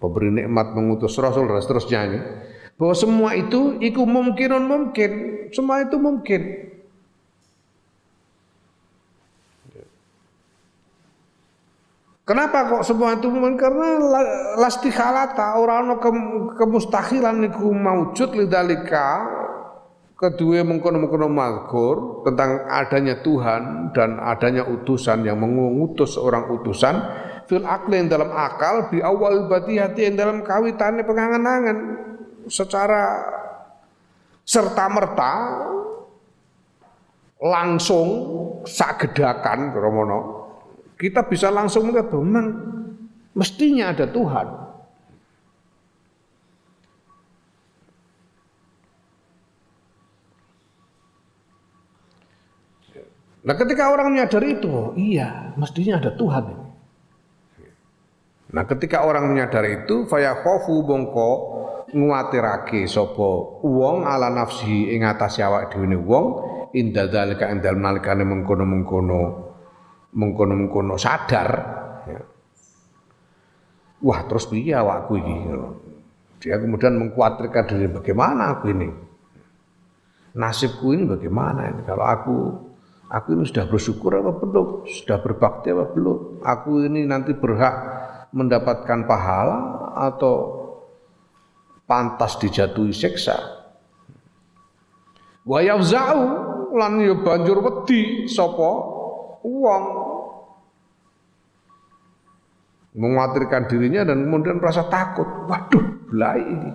pemberi 0.00 0.32
nikmat 0.32 0.72
mengutus 0.72 1.20
rasul 1.20 1.44
dan 1.44 1.60
seterusnya 1.60 2.00
ini 2.08 2.20
bahwa 2.76 2.94
semua 2.96 3.30
itu 3.32 3.80
iku 3.80 4.04
mungkin 4.04 4.60
mungkin. 4.68 5.10
Semua 5.52 5.84
itu 5.84 5.96
mungkin. 5.96 6.42
Kenapa 12.26 12.66
kok 12.66 12.82
semua 12.82 13.14
itu 13.14 13.30
mungkin? 13.30 13.54
Karena 13.54 14.02
lastikhalata 14.58 15.62
orang 15.62 15.94
ke, 16.02 16.10
kemustahilan 16.58 17.38
niku 17.38 17.70
maujud 17.70 18.34
lidalika 18.34 19.22
kedua 20.18 20.66
mengkono-mengkono 20.66 21.28
mazkur 21.30 22.26
tentang 22.26 22.66
adanya 22.66 23.22
Tuhan 23.22 23.94
dan 23.94 24.18
adanya 24.18 24.66
utusan 24.66 25.22
yang 25.22 25.38
mengutus 25.38 26.18
orang 26.18 26.50
utusan 26.50 26.98
fil 27.46 27.62
akli 27.62 28.00
dalam 28.10 28.32
akal 28.34 28.90
di 28.90 29.04
awal 29.04 29.46
bati 29.46 29.78
hati 29.78 30.10
yang 30.10 30.16
dalam 30.18 30.38
kawitannya 30.42 31.06
pengangan-angan 31.06 31.78
secara 32.46 33.02
serta 34.46 34.84
merta 34.88 35.32
langsung 37.42 38.08
sagedakan 38.64 39.74
romono 39.74 40.20
kita 40.96 41.28
bisa 41.28 41.52
langsung 41.52 41.92
melihat 41.92 42.08
memang 42.16 42.46
mestinya 43.36 43.92
ada 43.92 44.08
Tuhan. 44.08 44.48
Nah 53.46 53.54
ketika 53.54 53.94
orang 53.94 54.10
menyadari 54.10 54.58
itu, 54.58 54.66
oh, 54.66 54.90
iya 54.98 55.54
mestinya 55.54 56.02
ada 56.02 56.10
Tuhan. 56.18 56.44
Nah 58.50 58.64
ketika 58.66 59.06
orang 59.06 59.30
menyadari 59.30 59.86
itu, 59.86 60.02
faya 60.10 60.34
khofu 60.42 60.82
bongko 60.82 61.55
nguatirake 61.94 62.90
sopo 62.90 63.62
uang 63.62 64.02
ala 64.02 64.26
nafsi 64.32 64.90
ing 64.90 65.06
atas 65.06 65.38
awak 65.38 65.70
dhewe 65.70 65.94
wong 65.94 66.26
inda 66.74 67.06
dalika 67.06 67.46
ing 67.52 67.62
dalem 67.62 67.84
nalikane 67.84 68.26
mengkono-mengkono 68.26 69.20
mengkono-mengkono 70.16 70.94
sadar 70.98 71.50
ya. 72.10 72.20
wah 74.02 74.20
terus 74.26 74.50
piye 74.50 74.74
awakku 74.74 75.14
iki? 75.20 75.36
Dia 76.42 76.60
kemudian 76.60 77.00
mengkhawatirkan 77.00 77.64
diri 77.64 77.88
bagaimana 77.88 78.58
aku 78.58 78.70
ini? 78.70 78.88
Nasibku 80.36 80.92
ini 80.92 81.08
bagaimana 81.08 81.72
ini? 81.72 81.80
Kalau 81.88 82.04
aku 82.04 82.36
aku 83.08 83.28
ini 83.32 83.44
sudah 83.48 83.64
bersyukur 83.64 84.20
apa 84.20 84.36
belum? 84.36 84.84
Sudah 84.84 85.18
berbakti 85.24 85.72
apa 85.72 85.88
belum? 85.96 86.44
Aku 86.44 86.84
ini 86.84 87.08
nanti 87.08 87.32
berhak 87.32 87.74
mendapatkan 88.36 89.08
pahala 89.08 89.58
atau 89.96 90.55
pantas 91.86 92.36
dijatuhi 92.42 92.90
siksa. 92.90 93.38
Wa 95.46 95.62
yafza'u 95.62 96.22
lan 96.74 96.98
ya 97.00 97.14
banjur 97.14 97.62
wedi 97.62 98.26
sapa? 98.26 98.70
Wong. 99.46 99.84
Mengkhawatirkan 102.96 103.70
dirinya 103.70 104.02
dan 104.02 104.26
kemudian 104.26 104.58
merasa 104.58 104.90
takut. 104.90 105.46
Waduh, 105.46 106.10
belai 106.10 106.42
ini. 106.42 106.70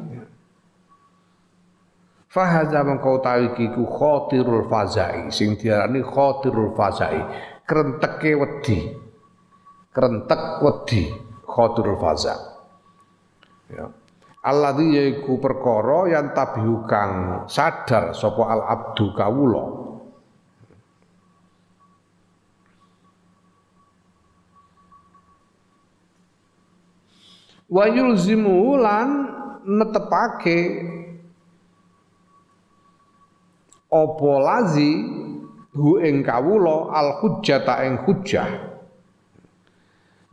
Fahaza 2.32 2.80
mengkau 2.88 3.20
tahu 3.20 3.52
kiku 3.60 3.84
khotirul 3.84 4.72
fazai. 4.72 5.28
Sing 5.36 5.60
diarani 5.60 6.00
khotirul 6.00 6.72
fazai. 6.72 7.20
Kerenteke 7.68 8.32
wedi. 8.40 8.80
Kerentek 9.92 10.64
wedi 10.64 11.12
khotirul 11.44 12.00
faza. 12.00 12.38
Ya 13.68 13.92
alladzi 14.42 14.98
yaiku 14.98 15.38
perkara 15.38 16.10
yang 16.10 16.34
tabihu 16.34 16.82
kang 16.90 17.46
sadar 17.46 18.18
sapa 18.18 18.44
al 18.50 18.62
abdu 18.66 19.14
kawula. 19.14 19.66
Wa 27.72 27.88
yulzimu 27.88 28.76
lan 28.76 29.10
netepake 29.64 30.60
apa 33.88 34.32
lazi 34.44 34.92
hu 35.72 36.04
ing 36.04 36.20
kawula 36.20 36.92
al 36.92 37.24
hujjata 37.24 37.88
ing 37.88 38.04
hujjah. 38.04 38.50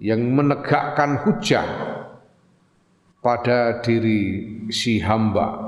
Yang 0.02 0.22
menegakkan 0.30 1.22
hujjah 1.26 1.87
pada 3.18 3.82
diri 3.82 4.20
si 4.70 5.02
hamba. 5.02 5.66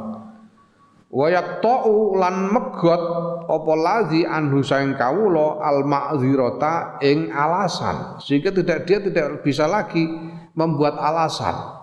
Wayak 1.11 1.59
ta'u 1.59 2.15
lan 2.15 2.55
megot 2.55 3.03
apa 3.51 3.73
lazi 3.75 4.23
anhu 4.23 4.63
saing 4.63 4.95
kawula 4.95 5.59
al 5.59 5.83
ma'zirata 5.83 7.03
ing 7.03 7.35
alasan. 7.35 8.23
Sehingga 8.23 8.55
tidak 8.55 8.87
dia 8.87 9.03
tidak 9.03 9.43
bisa 9.43 9.67
lagi 9.67 10.07
membuat 10.55 10.95
alasan 11.03 11.83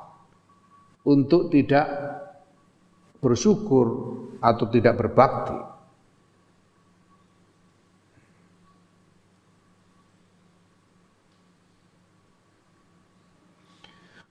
untuk 1.04 1.52
tidak 1.52 1.88
bersyukur 3.20 4.16
atau 4.40 4.66
tidak 4.72 4.96
berbakti 4.96 5.77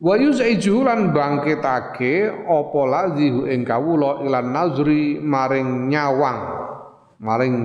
wa 0.07 0.15
yuzaijuhu 0.15 0.87
lan 0.87 1.11
bangkitake 1.11 2.31
apa 2.47 2.81
lazihu 2.87 3.51
ing 3.51 3.67
kawula 3.67 4.23
ilan 4.23 4.55
nazri 4.55 5.19
maring 5.19 5.91
nyawang 5.91 6.39
maring 7.19 7.57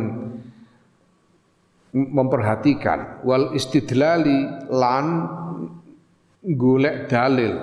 memperhatikan. 1.91 3.23
Wal 3.27 3.51
istidlali 3.53 4.47
lan 4.71 5.05
golek 6.55 7.11
dalil. 7.11 7.53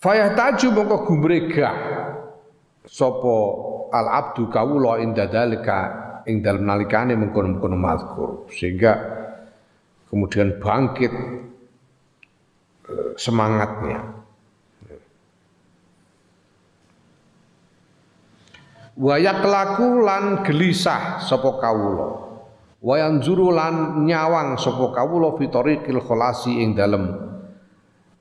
Fayah 0.00 0.32
taju 0.32 0.66
mongko 0.72 0.96
gumregah 1.04 1.76
sapa 2.88 3.36
al 3.92 4.06
abdu 4.08 4.48
kawula 4.48 4.96
inda 5.04 5.28
dalika 5.28 6.09
ing 6.28 6.44
dalam 6.44 6.68
nalikane 6.68 7.16
mengkono-mengkono 7.16 7.76
mazkur. 7.76 8.30
Sehingga 8.52 8.92
kemudian 10.10 10.58
bangkit 10.58 11.12
eh, 12.88 13.10
semangatnya. 13.16 14.20
Wayak 19.00 19.40
laku 19.48 20.04
lan 20.04 20.44
gelisah 20.44 21.24
sapa 21.24 21.56
kawula. 21.56 22.08
Wayan 22.84 23.24
zuru 23.24 23.48
lan 23.48 24.04
nyawang 24.04 24.60
sapa 24.60 24.92
kawula 24.92 25.40
fitoriqil 25.40 26.04
kholasi 26.04 26.60
ing 26.60 26.76
dalem 26.76 27.08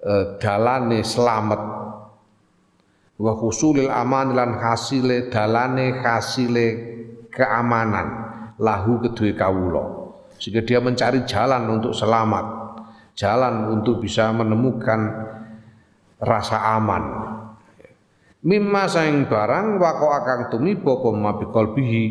uh, 0.03 0.39
dalane 0.39 1.03
slamet. 1.03 1.59
Wa 3.19 3.35
husulil 3.35 3.91
aman 3.91 4.31
lan 4.31 4.55
hasile 4.55 5.27
dalane 5.27 5.99
hasile 5.99 6.67
keamanan 7.39 8.07
lahu 8.59 8.99
kedua 8.99 9.31
kawulo 9.39 9.83
sehingga 10.35 10.59
dia 10.67 10.83
mencari 10.83 11.23
jalan 11.23 11.79
untuk 11.79 11.95
selamat 11.95 12.59
jalan 13.19 13.67
untuk 13.75 13.99
bisa 13.99 14.31
menemukan 14.31 15.11
rasa 16.23 16.79
aman. 16.79 17.03
Mimma 18.39 18.87
saing 18.87 19.27
barang 19.27 19.75
wako 19.83 20.07
akang 20.15 20.41
tumiba 20.47 20.95
apa 20.95 21.59
bihi 21.75 22.03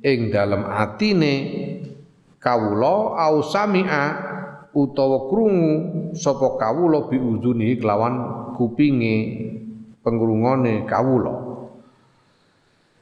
ing 0.00 0.32
dalam 0.32 0.64
atine 0.64 1.34
kawula 2.40 3.20
au 3.20 3.44
sami'a 3.44 4.04
utawa 4.72 5.28
krungu 5.28 5.72
sapa 6.16 6.56
kawula 6.56 7.12
biuzuni 7.12 7.76
kelawan 7.76 8.14
kupinge 8.56 9.16
pengrungone 10.00 10.88
kawula 10.88 11.45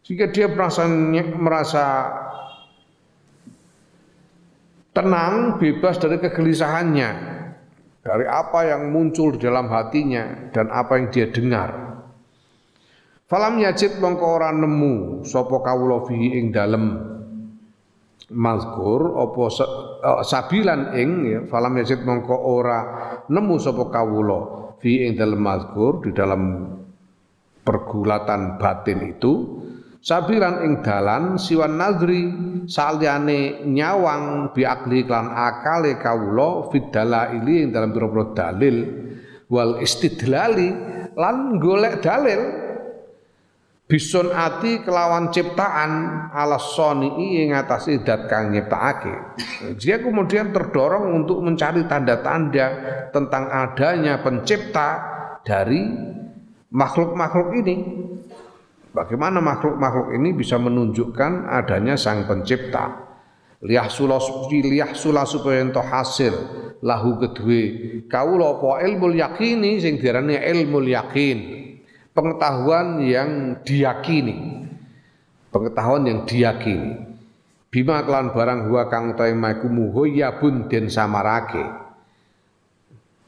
sehingga 0.04 0.28
dia 0.28 0.52
merasa 0.52 1.74
tenang, 4.92 5.56
bebas 5.56 5.96
dari 5.96 6.20
kegelisahannya, 6.20 7.10
dari 8.04 8.28
apa 8.28 8.68
yang 8.68 8.92
muncul 8.92 9.32
di 9.32 9.40
dalam 9.40 9.72
hatinya 9.72 10.52
dan 10.52 10.68
apa 10.68 11.00
yang 11.00 11.08
dia 11.08 11.26
dengar. 11.32 11.70
Falam 13.24 13.56
yajid 13.56 13.98
mongko 13.98 14.26
ora 14.36 14.52
nemu 14.52 15.24
sapa 15.24 15.64
kawula 15.64 16.04
fihi 16.04 16.36
ing 16.36 16.52
dalem 16.52 17.16
mazkur 18.28 19.16
apa 19.16 19.42
uh, 20.04 20.20
sabilan 20.20 20.92
ing 20.92 21.10
ya 21.24 21.40
falam 21.48 21.72
yajid 21.80 22.04
mongko 22.04 22.36
ora 22.36 22.78
nemu 23.32 23.56
sapa 23.56 23.88
kawula 23.88 24.40
fi 24.76 25.08
ing 25.08 25.16
dalem 25.16 25.40
mazkur 25.40 26.04
di 26.04 26.12
dalam 26.12 26.68
pergulatan 27.64 28.60
batin 28.60 29.08
itu 29.08 29.32
sabiran 30.04 30.60
ing 30.68 30.84
dalan 30.84 31.40
siwan 31.40 31.80
nadri 31.80 32.28
saliyane 32.68 33.64
nyawang 33.64 34.52
biakli 34.52 35.08
klan 35.08 35.32
akale 35.32 35.96
kawula 35.96 36.68
fidala 36.68 37.32
ili 37.32 37.64
ing 37.64 37.72
dalam 37.72 37.88
pira 37.96 38.06
dalil 38.36 38.76
wal 39.48 39.80
istidlali 39.80 40.68
lan 41.16 41.56
golek 41.56 42.04
dalil. 42.04 42.62
Bison 43.84 44.32
ati 44.32 44.80
kelawan 44.80 45.28
ciptaan 45.28 45.92
ala 46.32 46.56
soni 46.56 47.36
ing 47.44 47.52
atase 47.52 48.00
dat 48.00 48.32
kang 48.32 48.48
nyiptakake. 48.48 49.12
Dia 49.76 50.00
kemudian 50.00 50.56
terdorong 50.56 51.12
untuk 51.12 51.44
mencari 51.44 51.84
tanda-tanda 51.84 52.66
tentang 53.12 53.44
adanya 53.52 54.24
pencipta 54.24 54.88
dari 55.44 55.84
makhluk-makhluk 56.72 57.60
ini 57.60 57.76
Bagaimana 58.94 59.42
makhluk-makhluk 59.42 60.14
ini 60.14 60.30
bisa 60.38 60.54
menunjukkan 60.54 61.50
adanya 61.50 61.98
sang 61.98 62.30
pencipta. 62.30 63.02
Liyah 63.58 63.90
sula 63.90 65.24
supaya 65.26 65.58
ento 65.58 65.82
hasil 65.82 66.34
lahu 66.84 67.16
kedue 67.18 68.04
kawula 68.06 68.60
apa 68.60 68.84
ilmu 68.86 69.16
yakini 69.16 69.82
sing 69.82 69.98
diarani 69.98 70.38
ilmu 70.38 70.78
yakin. 70.86 71.38
Pengetahuan 72.14 73.02
yang 73.02 73.58
diyakini. 73.66 74.62
Pengetahuan 75.50 76.06
yang 76.06 76.22
diyakini. 76.22 77.18
Bima 77.74 78.06
kelan 78.06 78.30
barang 78.30 78.70
huwa 78.70 78.86
kang 78.86 79.18
utahe 79.18 79.34
maiku 79.34 79.66
muhoyabun 79.66 80.70
den 80.70 80.86
samarake. 80.86 81.66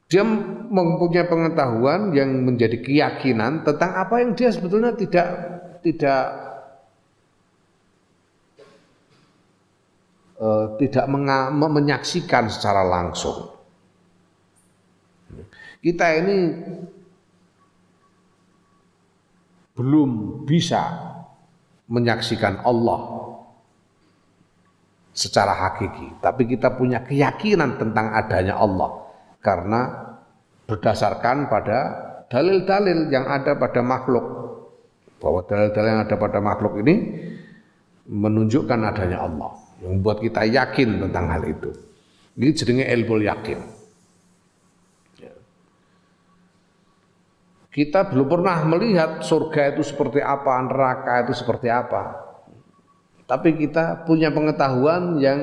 Dia 0.06 0.22
mempunyai 0.70 1.26
pengetahuan 1.26 2.14
yang 2.14 2.46
menjadi 2.46 2.78
keyakinan 2.78 3.66
tentang 3.66 3.98
apa 3.98 4.22
yang 4.22 4.38
dia 4.38 4.54
sebetulnya 4.54 4.94
tidak 4.94 5.55
tidak 5.87 6.22
uh, 10.43 10.74
tidak 10.82 11.07
menyaksikan 11.55 12.51
secara 12.51 12.82
langsung. 12.82 13.55
Kita 15.78 16.07
ini 16.18 16.37
belum 19.78 20.43
bisa 20.43 20.82
menyaksikan 21.87 22.66
Allah 22.66 23.30
secara 25.14 25.55
hakiki, 25.55 26.18
tapi 26.18 26.51
kita 26.51 26.74
punya 26.74 27.07
keyakinan 27.07 27.78
tentang 27.78 28.11
adanya 28.11 28.59
Allah 28.59 29.07
karena 29.39 29.80
berdasarkan 30.66 31.47
pada 31.47 31.78
dalil-dalil 32.26 33.07
yang 33.14 33.30
ada 33.30 33.55
pada 33.55 33.78
makhluk 33.87 34.45
bahwa 35.16 35.40
dalil-dalil 35.44 35.90
yang 35.90 36.02
ada 36.04 36.16
pada 36.20 36.38
makhluk 36.44 36.80
ini 36.84 36.94
menunjukkan 38.06 38.78
adanya 38.86 39.26
Allah 39.26 39.52
yang 39.82 40.00
membuat 40.00 40.22
kita 40.22 40.46
yakin 40.46 41.02
tentang 41.08 41.26
hal 41.28 41.42
itu. 41.44 41.70
Ini 42.36 42.52
jadinya 42.52 42.84
ilmu 42.84 43.14
yakin. 43.24 43.58
Ya. 45.20 45.32
Kita 47.72 48.12
belum 48.12 48.28
pernah 48.28 48.60
melihat 48.68 49.24
surga 49.24 49.76
itu 49.76 49.82
seperti 49.84 50.20
apa, 50.20 50.52
neraka 50.64 51.24
itu 51.24 51.32
seperti 51.32 51.72
apa. 51.72 52.24
Tapi 53.26 53.58
kita 53.58 54.06
punya 54.06 54.30
pengetahuan 54.30 55.18
yang 55.18 55.40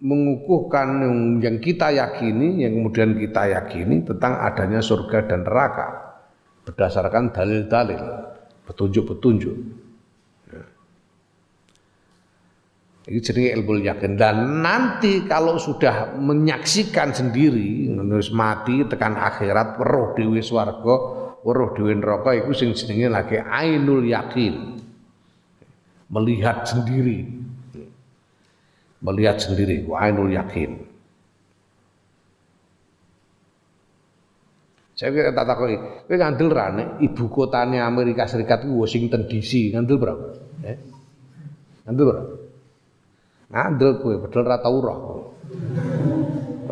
mengukuhkan 0.00 1.04
yang, 1.04 1.16
yang 1.40 1.56
kita 1.60 1.92
yakini, 1.92 2.64
yang 2.64 2.80
kemudian 2.80 3.16
kita 3.16 3.42
yakini 3.48 4.06
tentang 4.06 4.40
adanya 4.40 4.80
surga 4.80 5.24
dan 5.28 5.44
neraka 5.44 5.88
berdasarkan 6.66 7.30
dalil-dalil 7.32 8.35
petunjuk-petunjuk. 8.66 9.56
Ya. 10.50 10.62
Itu 13.06 13.30
jenenge 13.30 13.54
ilmu 13.54 13.86
yakin. 13.86 14.18
Dan 14.18 14.60
nanti 14.66 15.22
kalau 15.24 15.56
sudah 15.56 16.18
menyaksikan 16.18 17.14
sendiri, 17.14 17.86
menulis 17.86 18.34
mati 18.34 18.82
tekan 18.90 19.14
akhirat, 19.14 19.78
weruh 19.78 20.18
dewi 20.18 20.42
swarga, 20.42 20.96
weruh 21.46 21.70
dewi 21.78 21.94
neraka 21.94 22.34
iku 22.34 22.50
sing 22.50 22.74
jenenge 22.74 23.06
lagi 23.06 23.38
ainul 23.38 24.02
yakin. 24.02 24.82
Melihat 26.10 26.66
sendiri. 26.66 27.30
Melihat 29.02 29.38
sendiri, 29.38 29.86
ainul 29.86 30.34
yakin. 30.34 30.95
Saya 34.96 35.12
kira 35.12 35.28
tak 35.28 35.44
takoki, 35.44 35.76
kowe 36.08 36.16
ngandel 36.16 36.48
ra 36.48 36.72
ibu 37.04 37.28
kotanya 37.28 37.84
Amerika 37.84 38.24
Serikat 38.24 38.64
itu 38.64 38.80
Washington 38.80 39.28
DC, 39.28 39.76
ngandel 39.76 40.00
berapa? 40.00 40.26
Eh? 40.64 40.76
Ngandel 41.84 42.04
berapa? 42.08 42.32
Ngandel 43.52 43.90
kowe 44.00 44.14
padahal 44.24 44.44
ra 44.48 44.56
tau 44.56 44.76
roh. 44.80 45.00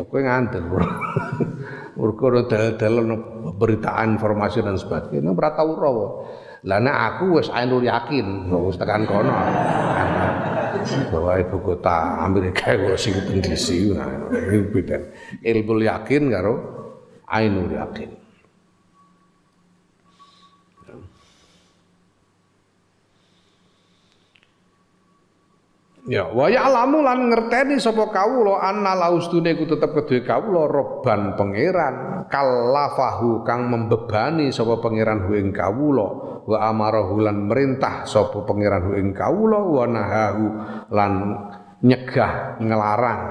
Kowe 0.09 0.21
ngandel. 0.25 0.65
Mergo 1.95 2.27
dalil-dalil 2.49 3.05
beritaan 3.55 4.17
informasi 4.17 4.59
dan 4.65 4.75
sebagainya 4.75 5.29
ora 5.29 5.53
tau 5.53 5.71
roh. 5.77 6.25
Lah 6.65 6.81
nek 6.81 6.97
aku 6.97 7.37
wis 7.37 7.53
ainul 7.53 7.85
yakin, 7.85 8.49
wis 8.65 8.73
tekan 8.81 9.05
kono. 9.05 9.29
Bahwa 11.13 11.37
ibu 11.37 11.61
kota 11.61 12.25
Amerika 12.25 12.73
Washington 12.73 13.37
DC, 13.37 13.93
nah. 13.93 14.09
Ilmu 15.45 15.77
yakin 15.85 16.23
karo 16.33 16.74
ainul 17.29 17.69
yakin. 17.73 18.25
Ya, 26.05 26.29
wa 26.29 26.45
ya'lamu 26.45 27.01
lan 27.01 27.33
ngerteni 27.33 27.81
sapa 27.81 28.13
kawula 28.13 28.61
anna 28.61 28.93
laustune 28.93 29.57
ku 29.57 29.65
tetep 29.65 29.89
kedue 29.89 30.21
kawula 30.21 30.69
roban 30.69 31.33
pangeran 31.33 32.29
kalafahu 32.29 33.41
kang 33.41 33.73
membebani 33.73 34.53
sapa 34.53 34.77
pangeran 34.85 35.25
ing 35.33 35.49
kawula 35.49 36.07
wa 36.45 36.57
amarahu 36.61 37.25
lan 37.25 37.49
merintah 37.49 38.05
sapa 38.05 38.45
pangeran 38.45 38.93
ing 39.01 39.17
kawula 39.17 39.57
wa 39.57 39.85
nahahu 39.89 40.45
lan 40.93 41.13
nyegah 41.81 42.61
ngelarang 42.61 43.21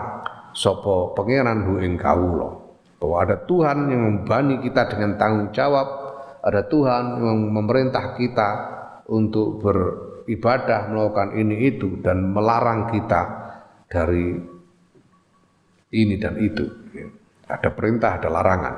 sapa 0.50 1.14
pangeran 1.14 1.78
ing 1.78 1.94
kawula 1.94 2.63
bahwa 3.04 3.20
ada 3.20 3.36
Tuhan 3.44 3.92
yang 3.92 4.00
membani 4.00 4.64
kita 4.64 4.88
dengan 4.88 5.20
tanggung 5.20 5.52
jawab, 5.52 5.84
ada 6.40 6.64
Tuhan 6.64 7.20
yang 7.20 7.52
memerintah 7.52 8.16
kita 8.16 8.50
untuk 9.12 9.60
beribadah 9.60 10.88
melakukan 10.88 11.36
ini 11.36 11.68
itu 11.68 12.00
dan 12.00 12.32
melarang 12.32 12.88
kita 12.88 13.22
dari 13.92 14.40
ini 15.92 16.16
dan 16.16 16.40
itu. 16.40 16.64
Ada 17.44 17.76
perintah, 17.76 18.16
ada 18.16 18.32
larangan. 18.32 18.74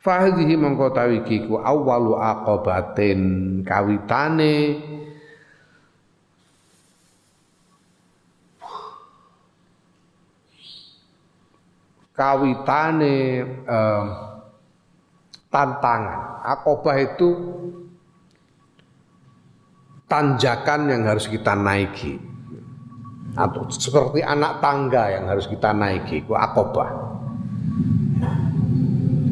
Fahidhi 0.00 0.56
mongko 0.56 0.96
tawikiku 0.96 1.60
awalu 1.60 2.16
aqobatin 2.16 3.20
kawitane 3.68 4.56
kawitane 12.12 13.18
eh, 13.64 14.04
tantangan. 15.52 16.40
Akobah 16.42 16.96
itu 16.98 17.28
tanjakan 20.08 20.80
yang 20.92 21.02
harus 21.08 21.28
kita 21.28 21.52
naiki. 21.56 22.20
Atau 23.32 23.64
seperti 23.72 24.20
anak 24.20 24.60
tangga 24.60 25.08
yang 25.08 25.24
harus 25.24 25.48
kita 25.48 25.72
naiki, 25.72 26.20
itu 26.20 26.36
akobah. 26.36 27.16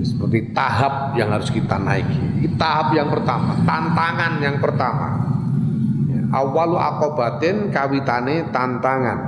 Seperti 0.00 0.56
tahap 0.56 1.12
yang 1.20 1.28
harus 1.36 1.52
kita 1.52 1.76
naiki. 1.76 2.16
Ini 2.40 2.56
tahap 2.56 2.96
yang 2.96 3.12
pertama, 3.12 3.60
tantangan 3.68 4.40
yang 4.40 4.56
pertama. 4.56 5.08
Awalu 6.32 6.80
akobatin 6.80 7.68
kawitane 7.68 8.48
tantangan. 8.48 9.18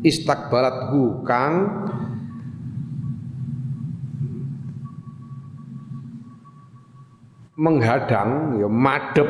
Istakbalat 0.00 0.88
hu 0.88 1.20
kang 1.28 1.84
menghadang 7.60 8.56
ya 8.56 8.68
madep 8.72 9.28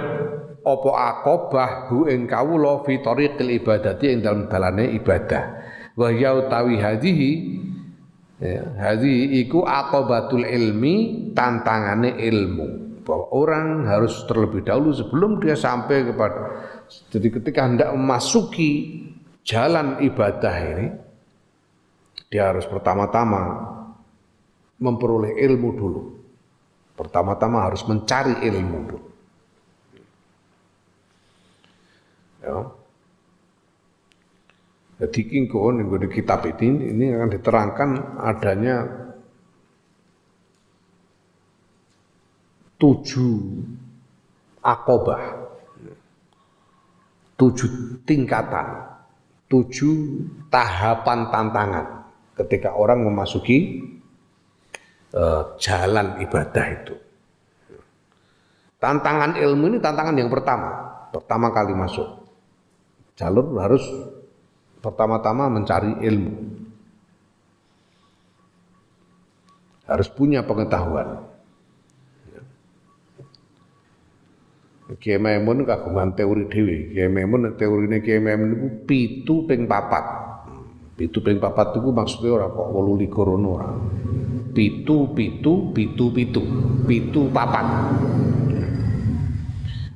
apa 0.62 0.90
akobah 1.10 1.70
hu 1.90 2.06
ing 2.06 2.30
kawula 2.30 2.86
fi 2.86 3.02
tariqil 3.02 3.50
ibadati 3.50 4.06
ing 4.14 4.22
dalem 4.22 4.46
dalane 4.46 4.94
ibadah. 4.94 5.42
Wa 5.98 6.14
ya 6.14 6.38
utawi 6.38 6.78
hadhihi 6.78 7.30
ya, 8.38 8.62
hadhihi 8.78 9.42
iku 9.42 9.66
akobatul 9.66 10.46
ilmi 10.46 11.28
tantangane 11.34 12.14
ilmu. 12.22 13.02
Bahwa 13.02 13.26
orang 13.34 13.90
harus 13.90 14.22
terlebih 14.30 14.62
dahulu 14.62 14.94
sebelum 14.94 15.42
dia 15.42 15.58
sampai 15.58 16.06
kepada 16.06 16.40
jadi 17.10 17.28
ketika 17.40 17.66
hendak 17.66 17.90
memasuki 17.90 19.02
jalan 19.42 19.98
ibadah 19.98 20.54
ini 20.62 20.86
dia 22.30 22.54
harus 22.54 22.68
pertama-tama 22.70 23.66
memperoleh 24.78 25.42
ilmu 25.42 25.68
dulu 25.74 26.19
Pertama-tama 27.00 27.64
harus 27.64 27.80
mencari 27.88 28.44
ilmu 28.44 28.78
dulu. 28.84 29.08
Ya. 32.44 32.56
Jadi 35.00 35.20
kingkon 35.24 35.80
yang 35.80 35.88
di 35.96 36.08
kitab 36.12 36.44
ini 36.44 36.92
ini 36.92 37.16
akan 37.16 37.32
diterangkan 37.32 37.90
adanya 38.20 38.84
tujuh 42.76 43.64
akobah, 44.60 45.24
tujuh 47.40 48.04
tingkatan, 48.04 48.76
tujuh 49.48 49.96
tahapan 50.52 51.32
tantangan 51.32 51.86
ketika 52.36 52.76
orang 52.76 53.08
memasuki 53.08 53.88
uh, 55.14 55.42
jalan 55.58 56.18
ibadah 56.22 56.66
itu. 56.70 56.94
Tantangan 58.80 59.36
ilmu 59.36 59.76
ini 59.76 59.78
tantangan 59.78 60.16
yang 60.16 60.32
pertama, 60.32 60.70
pertama 61.12 61.52
kali 61.52 61.76
masuk. 61.76 62.08
Jalur 63.12 63.52
harus 63.60 63.84
pertama-tama 64.80 65.52
mencari 65.52 66.00
ilmu. 66.00 66.32
Harus 69.84 70.08
punya 70.08 70.40
pengetahuan. 70.46 71.28
Kiai 74.96 75.20
kagungan 75.20 76.18
teori 76.18 76.50
dewi. 76.50 76.96
Kiai 76.96 77.06
Maimun 77.06 77.54
teorine 77.54 78.02
Kiai 78.02 78.18
Maimun 78.18 78.50
itu 78.56 78.68
pitu 78.88 79.34
ping 79.46 79.68
papat. 79.68 80.02
Pitu 80.96 81.20
ping 81.20 81.38
papat 81.38 81.78
itu 81.78 81.90
maksudnya 81.94 82.42
orang 82.42 82.50
kok 82.50 82.68
wolu 82.74 82.98
likur 82.98 83.28
orang 83.28 83.76
pitu 84.52 85.14
pitu 85.14 85.74
pitu 85.74 86.04
pitu 86.14 86.42
pitu 86.84 87.20
papat 87.30 87.66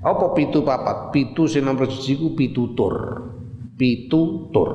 apa 0.04 0.26
pitu 0.36 0.60
papat 0.62 1.10
pitu 1.10 1.48
sing 1.48 1.64
nomor 1.64 1.88
siji 1.88 2.20
ku 2.20 2.36
pitutur 2.36 3.24
pitutur 3.74 4.70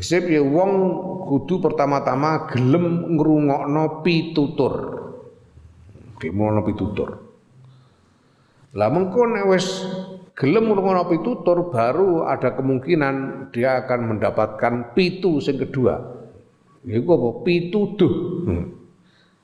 Sip 0.00 0.24
ya 0.24 0.40
wong 0.40 0.72
kudu 1.28 1.60
pertama-tama 1.60 2.48
gelem 2.48 3.12
ngrungokno 3.14 4.00
pitutur. 4.00 4.74
Gimana 6.16 6.64
pitutur? 6.64 7.22
Lah 8.72 8.88
mengko 8.88 9.28
nek 9.28 9.44
wis 9.52 9.84
gelem 10.32 10.72
ngrungokno 10.72 11.12
pitutur 11.12 11.68
baru 11.68 12.24
ada 12.24 12.56
kemungkinan 12.56 13.48
dia 13.52 13.84
akan 13.84 14.16
mendapatkan 14.16 14.96
pitu 14.96 15.44
sing 15.44 15.60
kedua. 15.60 16.21
Iku 16.82 17.08
apa? 17.14 17.28
Pituduh. 17.46 18.14
Hmm. 18.46 18.64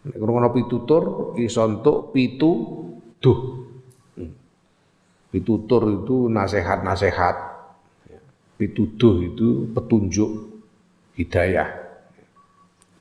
Nek 0.08 0.16
ngono 0.18 0.50
pitutur 0.50 1.02
iso 1.38 1.62
entuk 1.66 2.10
pituduh. 2.10 3.38
Hmm. 4.18 4.32
Pitutur 5.30 5.82
itu 6.02 6.26
nasihat-nasihat. 6.32 7.36
Pituduh 8.58 9.22
itu 9.22 9.70
petunjuk 9.70 10.30
hidayah. 11.14 11.70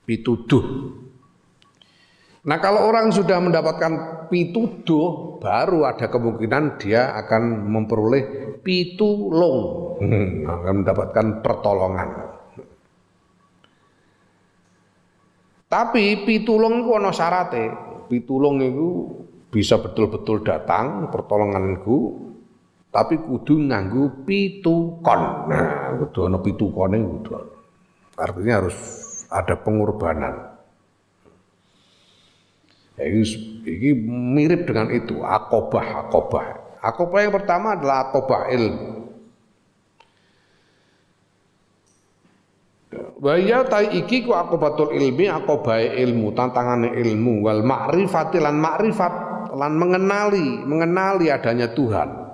Pituduh. 0.06 0.64
Nah 2.46 2.58
kalau 2.62 2.86
orang 2.86 3.10
sudah 3.10 3.42
mendapatkan 3.42 3.92
pituduh, 4.30 5.36
baru 5.42 5.90
ada 5.90 6.06
kemungkinan 6.06 6.78
dia 6.78 7.10
akan 7.18 7.66
memperoleh 7.66 8.56
pitulung, 8.62 9.58
hmm, 9.98 10.46
akan 10.46 10.74
mendapatkan 10.84 11.26
pertolongan. 11.42 12.27
Tapi 15.68 16.24
pitulung 16.24 16.80
itu 16.80 16.90
ana 16.96 17.12
syarate. 17.12 17.68
Pitulung 18.08 18.56
itu 18.64 18.88
bisa 19.52 19.76
betul-betul 19.76 20.40
datang 20.40 21.12
pertolonganku 21.12 22.28
tapi 22.88 23.20
kudu 23.20 23.68
nganggo 23.68 24.24
pitukon. 24.24 25.20
Nah, 25.52 25.92
kudu 26.00 26.18
ana 26.24 26.40
pitukone 26.40 26.96
kudu. 26.96 27.30
Artinya 28.16 28.64
harus 28.64 28.76
ada 29.28 29.54
pengorbanan. 29.60 30.56
Ini, 32.98 33.22
ini 33.62 33.90
mirip 34.34 34.66
dengan 34.66 34.90
itu, 34.90 35.22
akobah, 35.22 36.08
akobah. 36.08 36.82
Akobah 36.82 37.20
yang 37.22 37.30
pertama 37.30 37.78
adalah 37.78 38.10
akobah 38.10 38.50
ilmu. 38.50 38.97
Waya 43.18 43.66
tai 43.66 43.98
iki 43.98 44.22
ku 44.22 44.30
akobatul 44.30 44.94
ilmi 44.94 45.26
akobah 45.26 45.82
ilmu, 45.82 46.30
tantangan 46.38 46.86
ilmu 46.86 47.42
wal 47.42 47.66
ma'rifati 47.66 48.38
lan 48.38 48.62
ma'rifat 48.62 49.14
lan 49.58 49.74
mengenali, 49.74 50.62
mengenali 50.62 51.26
adanya 51.26 51.66
Tuhan. 51.74 52.30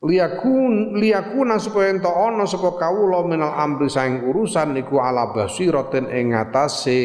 Liyakun 0.00 0.96
liyakuna 0.96 1.58
supaya 1.60 1.92
ento 1.92 2.08
ana 2.08 2.46
sapa 2.48 2.78
kawula 2.78 3.26
minal 3.26 3.52
amri 3.52 3.90
saing 3.90 4.24
urusan 4.24 4.72
niku 4.72 4.96
ala 5.02 5.28
basiratin 5.34 6.08
ing 6.08 6.32
ngatasé 6.32 7.00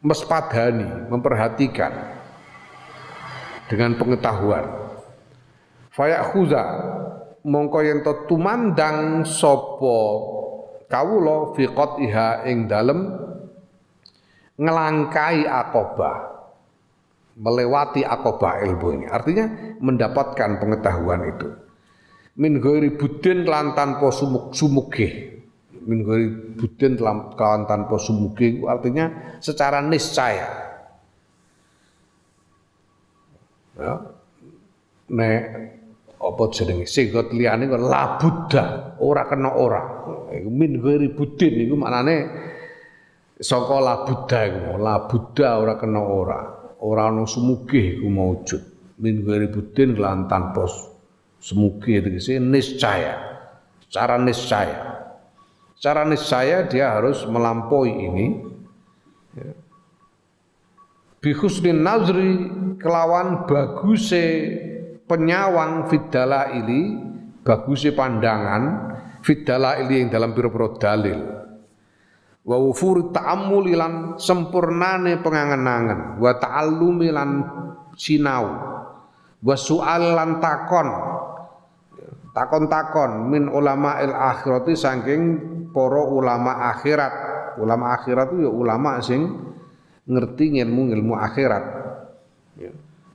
mespadani 0.00 1.06
memperhatikan 1.12 1.92
dengan 3.68 3.94
pengetahuan. 4.00 4.64
Fayakhuza 5.92 6.64
mongko 7.44 7.78
yen 7.80 8.04
to 8.04 8.28
tumandang 8.28 9.24
sapa 9.24 9.98
kawula 10.90 11.54
fi 11.56 11.64
qatiha 11.70 12.44
ing 12.50 12.68
dalem 12.68 13.16
ngelangkai 14.60 15.48
akobah 15.48 16.30
melewati 17.40 18.04
akobah 18.04 18.60
ilmu 18.60 18.86
ini. 19.00 19.06
Artinya 19.08 19.46
mendapatkan 19.80 20.60
pengetahuan 20.60 21.24
itu. 21.32 21.48
Min 22.36 22.60
ghairi 22.60 22.94
budin 22.94 23.48
lan 23.48 23.72
tanpa 23.72 24.12
sumuk 24.12 24.52
sumuge. 24.52 25.40
Min 25.88 26.04
ghairi 26.04 26.28
budin 26.60 27.00
lan 27.00 27.32
tanpa 27.64 27.96
sumuge 27.96 28.60
artinya 28.68 29.38
secara 29.40 29.80
niscaya. 29.80 30.48
Ya. 33.80 33.94
Nek 35.10 35.42
apa 36.20 36.42
jenenge? 36.52 36.84
Sigot 36.84 37.32
liyane 37.32 37.64
kok 37.64 37.80
la 37.80 38.20
buddha, 38.20 38.64
ora 39.00 39.24
kena 39.24 39.50
ora. 39.56 39.82
Min 40.44 40.78
ghairi 40.84 41.16
budin. 41.16 41.64
Iku 41.64 41.74
maknane 41.80 42.16
saka 43.40 43.76
la 43.80 43.94
buddha 44.04 44.38
iku, 44.46 44.76
la 44.76 44.94
buddha 45.08 45.48
ora 45.56 45.74
kena 45.80 46.00
ora. 46.04 46.40
Ora 46.80 47.08
ana 47.08 47.24
sumugih 47.24 48.00
iku 48.00 48.08
maujud 48.08 48.62
min 49.00 49.24
ghairi 49.24 49.48
budin 49.48 49.96
lan 49.96 50.28
tanpa 50.28 50.68
semugih 51.40 52.04
tegese 52.04 52.36
niscaya. 52.36 53.16
Secara 53.88 54.20
niscaya. 54.20 54.80
Secara 55.74 56.04
niscaya 56.04 56.68
dia 56.68 57.00
harus 57.00 57.24
melampaui 57.24 57.90
ini. 57.90 58.26
Ya. 59.34 59.50
bi 61.20 61.36
husnin 61.36 61.84
nazri 61.84 62.48
kelawan 62.80 63.44
baguse 63.44 64.24
penyawang 65.10 65.90
fidala 65.90 66.54
ili 66.54 66.94
baguse 67.42 67.90
pandangan 67.90 68.94
fidala 69.26 69.82
ili 69.82 70.06
yang 70.06 70.08
dalam 70.14 70.30
pira-pira 70.30 70.78
dalil. 70.78 71.18
Wa 72.46 72.56
wufur 72.56 73.10
ta'ammuli 73.10 73.74
lan 73.74 74.16
sempurnane 74.16 75.18
pengangen-angen 75.18 76.22
wa 76.22 76.32
ta'allumi 76.38 77.08
lan 77.10 77.30
sinau 77.98 78.46
wa 79.42 79.54
su'al 79.58 80.14
lan 80.14 80.38
takon. 80.38 80.88
Takon-takon 82.30 83.26
min 83.26 83.50
ulama 83.50 83.98
il 83.98 84.14
akhirati 84.14 84.78
saking 84.78 85.22
para 85.74 85.98
ulama 86.06 86.70
akhirat. 86.70 87.12
Ulama 87.58 87.98
akhirat 87.98 88.30
itu 88.30 88.46
ya 88.46 88.50
ulama 88.54 89.02
sing 89.02 89.26
ngerti 90.06 90.62
ilmu 90.62 90.94
ilmu 90.94 91.18
akhirat. 91.18 91.64
Ya. 92.54 92.70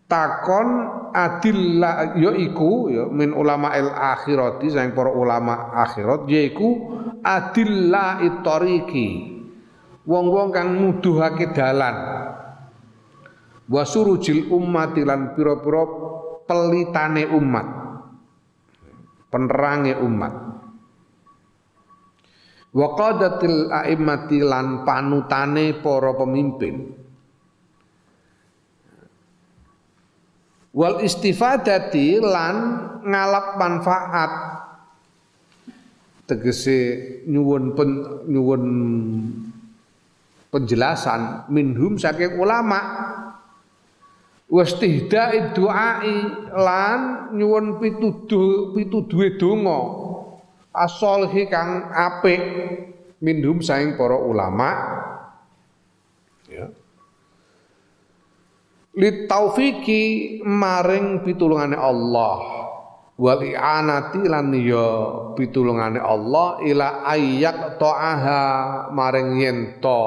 takon 0.05 0.67
adilla 1.15 2.11
ya 2.19 2.35
iku 2.35 2.91
ya 2.91 3.07
min 3.07 3.31
ulama 3.31 3.71
il 3.79 3.87
akhirati 3.87 4.67
saking 4.67 4.91
para 4.91 5.15
ulama 5.15 5.71
akhirat 5.71 6.27
yaiku 6.27 6.91
adilla 7.23 8.19
itoriki 8.19 9.35
wong-wong 10.05 10.53
kang 10.53 10.75
nuduhake 10.75 11.55
dalan. 11.55 11.95
Wasurujil 13.65 14.53
ummati 14.53 15.01
lan 15.01 15.33
pira-pira 15.33 15.83
pelitane 16.45 17.25
umat. 17.33 17.67
Penerange 19.33 19.97
umat. 20.05 20.33
Wa 22.75 22.87
qadatil 22.93 23.73
a'immati 23.73 24.37
lan 24.45 24.85
panutane 24.85 25.81
para 25.81 26.13
pemimpin 26.13 27.04
wal 30.75 30.99
istifadati 30.99 32.19
lan 32.19 32.55
ngalap 33.07 33.55
manfaat. 33.55 34.31
Tegese 36.25 36.77
nyuwun 37.29 37.77
pen, 37.77 37.89
nyuwun 38.27 38.63
penjelasan 40.51 41.47
minhum 41.47 41.95
saking 41.95 42.35
ulama. 42.35 42.81
Wastihda'i 44.45 45.57
du'ai 45.57 46.17
lan 46.53 47.33
nyuwun 47.33 47.81
pituduh 47.81 48.75
pituduhe 48.77 49.41
donga. 49.41 49.79
Asolhi 50.75 51.47
kang 51.47 51.87
apik 51.93 52.41
minhum 53.23 53.63
saking 53.63 53.95
para 53.95 54.17
ulama 54.19 54.69
taufiki 59.27 60.39
maring 60.43 61.21
pitulungane 61.27 61.75
Allah. 61.75 62.55
Wal 63.15 63.47
i'anati 63.47 64.27
lan 64.27 64.51
ya 64.59 64.87
pitulungane 65.39 66.03
Allah 66.03 66.59
ila 66.59 67.07
ayyak 67.07 67.79
ta'aha 67.79 68.43
maring 68.91 69.39
yen 69.39 69.59
to 69.79 70.03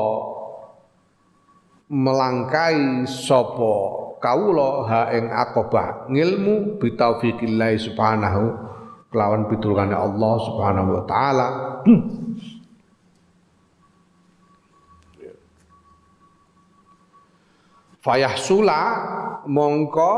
melangkai 1.88 3.08
sapa 3.08 3.76
kawula 4.20 4.84
ha 4.84 5.00
ing 5.16 5.32
akobah 5.32 6.04
ngilmu 6.12 6.76
bitaufiqillah 6.76 7.80
subhanahu 7.80 8.44
kelawan 9.08 9.48
pitulungane 9.48 9.96
Allah 9.96 10.34
subhanahu 10.44 11.00
wa 11.00 11.02
taala 11.08 11.46
fayahsula 18.08 18.80
mongko 19.44 20.12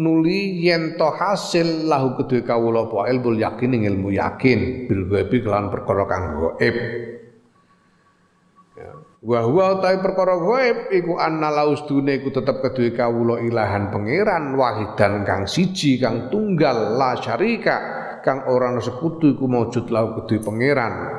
nuli 0.00 0.64
yen 0.64 0.96
to 0.96 1.08
hasil 1.12 1.84
lahu 1.88 2.16
kedue 2.20 2.44
kawula 2.44 2.88
apa? 2.88 3.12
Ilmu 3.12 3.36
yakin 3.36 3.70
ing 3.76 3.82
ilmu 3.84 4.08
yakin. 4.16 4.88
Bil 4.88 5.04
ghaibi 5.08 5.44
kelawan 5.44 5.68
perkara 5.68 6.04
kang 6.08 6.24
gaib. 6.36 6.76
Ya. 8.76 8.92
wa 9.24 9.40
huwa 9.40 9.80
ta 9.80 9.96
perkara 9.96 10.36
gaib 10.36 10.92
iku 10.92 11.16
anna 11.16 11.48
laustune 11.48 12.20
iku 12.20 12.28
tetep 12.28 12.60
kedue 12.60 12.92
kawula 12.92 13.40
ilahan 13.40 13.88
pangeran 13.88 14.52
wahidan 14.52 15.24
kang 15.24 15.48
siji 15.48 15.96
kang 15.96 16.28
tunggal 16.28 17.00
la 17.00 17.16
syarika 17.16 17.76
kang 18.20 18.44
ora 18.52 18.76
sekutu 18.76 19.32
iku 19.32 19.48
maujud 19.48 19.88
lahu 19.88 20.20
kedue 20.20 20.44
pangeran 20.44 21.15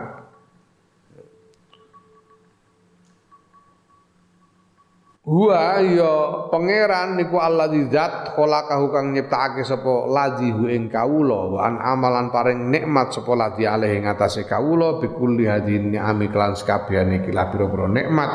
Huwa 5.27 5.83
ya 5.83 6.47
pangeran 6.47 7.19
niku 7.19 7.35
alladzi 7.35 7.91
zat 7.91 8.31
khalaqahu 8.31 8.95
kang 8.95 9.11
nyiptakake 9.11 9.67
sapa 9.67 10.07
ladzi 10.07 10.55
hu 10.55 10.71
ing 10.71 10.87
kawula 10.87 11.67
an 11.67 11.83
amalan 11.83 12.31
paring 12.31 12.71
nikmat 12.71 13.11
sapa 13.11 13.35
ladzi 13.35 13.67
alih 13.67 13.91
ing 13.91 14.07
atase 14.07 14.47
kawula 14.47 15.03
bikulli 15.03 15.43
hadin 15.43 15.91
ni'ami 15.91 16.31
kelan 16.31 16.55
sakabehane 16.55 17.27
iki 17.27 17.35
pira-pira 17.35 17.91
nikmat. 17.91 18.31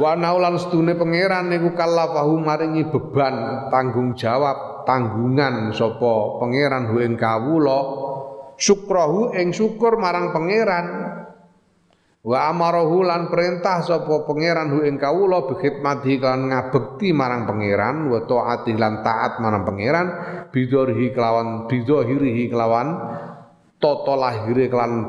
Wa 0.00 0.16
naulan 0.16 0.56
sedune 0.56 0.96
pangeran 0.96 1.52
niku 1.52 1.76
kallafahu 1.76 2.40
maringi 2.40 2.88
beban 2.88 3.68
tanggung 3.68 4.16
jawab 4.16 4.88
tanggungan 4.88 5.76
sapa 5.76 6.40
pangeran 6.40 6.88
hu 6.88 7.04
ing 7.04 7.20
kawula 7.20 7.80
syukrahu 8.56 9.36
ing 9.36 9.52
syukur 9.52 10.00
marang 10.00 10.32
pangeran 10.32 11.19
Wa 12.20 12.52
amarahu 12.52 13.00
lan 13.00 13.32
perintah 13.32 13.80
sapa 13.80 14.28
pangeran 14.28 14.76
hu 14.76 14.84
ing 14.84 15.00
kawula 15.00 15.48
bi 15.48 15.56
khidmati 15.56 16.20
lan 16.20 16.52
ngabekti 16.52 17.16
marang 17.16 17.48
pangeran 17.48 18.12
wa 18.12 18.20
taati 18.28 18.76
lan 18.76 19.00
taat 19.00 19.40
marang 19.40 19.64
pangeran 19.64 20.06
bidorhi 20.52 21.16
kelawan 21.16 21.64
bidhahirihi 21.64 22.52
kelawan 22.52 22.88
tata 23.80 24.14
lahire 24.20 24.68
kelan 24.68 25.08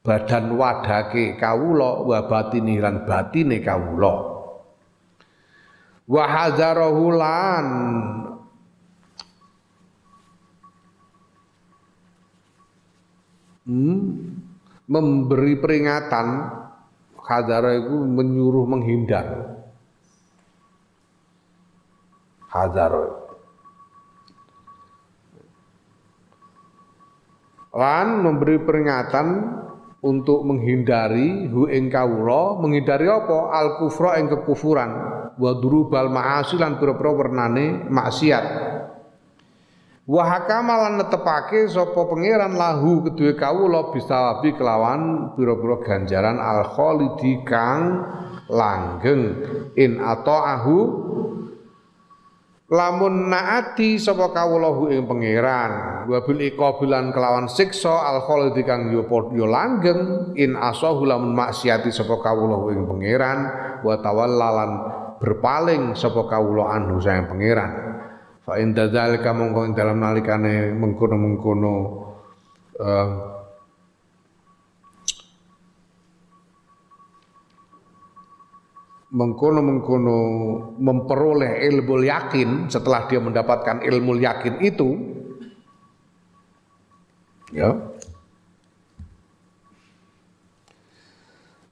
badan 0.00 0.56
wadake 0.56 1.36
kawula 1.36 2.08
wa 2.08 2.24
batini 2.24 2.80
lan 2.80 3.04
batine 3.04 3.60
kawula. 3.60 4.14
Wa 6.08 6.24
hadzarahu 6.24 7.04
lan 7.12 7.66
hmm? 13.68 14.35
Memberi 14.86 15.58
peringatan 15.58 16.26
hadara 17.18 17.74
itu 17.74 17.94
menyuruh 17.94 18.66
menghindar. 18.66 19.58
Hadara 22.46 23.26
lan 27.76 28.24
memberi 28.24 28.56
peringatan 28.64 29.26
untuk 30.00 30.48
menghindari 30.48 31.44
hu 31.52 31.68
ing 31.68 31.92
menghindari 32.64 33.04
apa? 33.04 33.52
Al 33.52 33.76
kufra 33.76 34.16
ing 34.16 34.32
kekufuran. 34.32 34.90
Wa 35.36 35.52
durubal 35.60 36.08
ma'asi 36.08 36.56
pira-pira 36.56 37.12
wernane 37.12 37.84
maksiat 37.92 38.44
wa 40.06 40.22
hakama 40.22 40.86
lan 40.86 41.02
netepake 41.02 41.66
sapa 41.66 42.06
pangeran 42.06 42.54
lahu 42.54 43.02
kedue 43.10 43.34
kawula 43.34 43.90
bisawabi 43.90 44.54
kelawan 44.54 45.34
pira-pira 45.34 45.82
ganjaran 45.82 46.38
al 46.38 46.62
khalidi 46.62 47.42
kang 47.42 48.06
langgeng. 48.46 49.22
In 49.74 49.98
ata'ahu. 49.98 50.78
Lamun 52.66 53.30
naati 53.30 53.94
sapa 53.94 54.34
kawulahu 54.34 54.90
ing 54.90 55.06
pangeran. 55.06 56.02
Wa 56.10 56.18
bil 56.26 56.42
iqabilan 56.42 57.14
kelawan 57.14 57.46
siksa 57.46 58.10
al 58.10 58.26
khalidi 58.26 58.66
kang 58.66 58.90
yo 58.90 59.06
yo 59.34 59.46
langgeng. 59.46 60.34
In 60.38 60.58
asahu 60.58 61.06
lamun 61.06 61.34
maksiati 61.34 61.94
sapa 61.94 62.18
kawulahu 62.18 62.74
ing 62.74 62.82
pangeran. 62.90 63.38
Wa 63.86 64.02
tawallalan 64.02 64.70
berpaling 65.22 65.94
sapa 65.94 66.26
kawula 66.26 66.74
anhu 66.74 66.98
sayang 66.98 67.30
pangeran 67.30 67.95
fa 68.46 68.62
in 68.62 68.70
dzalika 68.70 69.34
mongko 69.34 69.66
ing 69.66 69.74
dalam 69.74 69.98
nalikane 69.98 70.70
mengkono-mengkono 70.78 71.74
uh, 72.78 73.10
mengkono-mengkono 79.10 80.18
memperoleh 80.78 81.66
ilmu 81.66 82.06
yakin 82.06 82.70
setelah 82.70 83.10
dia 83.10 83.18
mendapatkan 83.18 83.82
ilmu 83.82 84.14
yakin 84.22 84.62
itu 84.62 84.90
ya. 87.50 87.74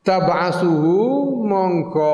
Tabasuhu 0.05 1.01
mongko 1.49 2.13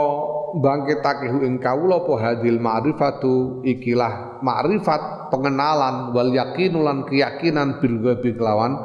bangkitake 0.63 1.27
ing 1.43 1.59
kawula 1.59 2.05
apa 2.05 2.15
hadil 2.23 2.63
ma'rifatu 2.63 3.67
ikilah 3.67 4.30
ma'rifat 4.41 5.32
pengenalan 5.32 6.12
wal 6.12 6.30
yakinulan 6.32 7.07
keyakinan 7.09 7.78
bil 7.78 8.01
ghaibi 8.01 8.36
kelawan 8.36 8.76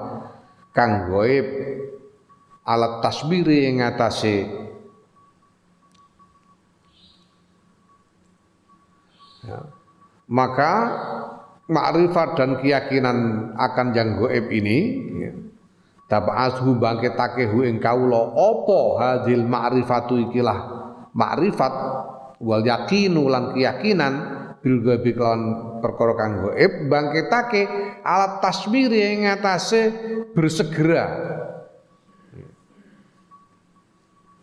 kang 0.76 1.08
gaib 1.10 1.48
alat 2.68 3.00
tasbiri 3.02 3.72
ing 3.72 3.84
atase 3.84 4.66
Ya. 9.46 9.62
Maka 10.26 10.74
makrifat 11.70 12.34
dan 12.34 12.58
keyakinan 12.58 13.18
akan 13.54 13.88
yang 13.94 14.18
goib 14.18 14.50
ini 14.50 14.78
ya, 15.22 15.32
tab'ashu 16.10 16.78
bangkitake 16.82 17.50
hu 17.54 17.62
ing 17.62 17.78
kawula 17.78 18.34
apa 18.34 18.82
hadil 18.98 19.46
ma'rifatu 19.46 20.18
ikilah 20.30 20.60
makrifat 21.14 21.74
wal 22.42 22.66
yakinu 22.66 23.30
lan 23.30 23.54
keyakinan 23.54 24.14
bil 24.66 24.82
ghaibi 24.82 25.14
kelawan 25.14 25.42
perkara 25.78 26.18
kang 26.18 26.34
gaib 26.42 26.90
bangkitake 26.90 27.62
alat 28.02 28.42
tasmiri 28.42 29.14
ing 29.14 29.30
atase 29.30 29.94
bersegera. 30.34 31.06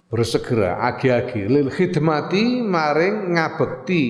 Bersegera 0.07 0.79
agi-agi. 0.87 1.51
Lil 1.51 1.75
khidmati 1.75 2.63
maring 2.63 3.35
ngabekti. 3.35 4.05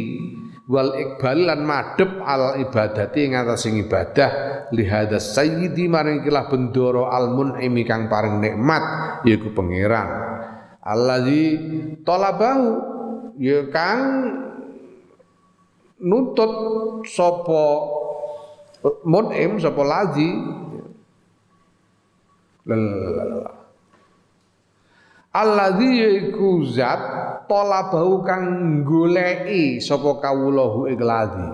Wal 0.68 0.94
iqbal 0.94 1.48
lan 1.48 1.64
madhep 1.64 2.22
al 2.22 2.60
ibadati 2.60 3.24
ing 3.24 3.32
atas 3.32 3.64
ibadah. 3.64 4.30
Li 4.76 4.84
hadas 4.84 5.32
sayyidi 5.32 5.88
maring 5.88 6.20
kilah 6.20 6.44
bendoro 6.44 7.08
al 7.08 7.32
mun'imi 7.32 7.88
kang 7.88 8.12
paring 8.12 8.36
nikmat 8.36 8.84
yaiku 9.24 9.54
pangeran. 9.56 10.08
Allazi 10.82 11.56
talabahu 12.02 12.68
ya 13.38 13.70
kang 13.70 14.02
nuntut 16.02 16.52
sapa 17.06 17.62
mun'im 19.06 19.62
sapa 19.62 19.82
lazi 19.86 20.30
Alladzi 25.32 25.88
yaiku 25.96 26.60
zat 26.68 27.00
talabahu 27.48 28.20
kang 28.20 28.44
goleki 28.84 29.80
sapa 29.80 30.20
kawulahu 30.20 30.92
ing 30.92 31.00
ladzi. 31.00 31.48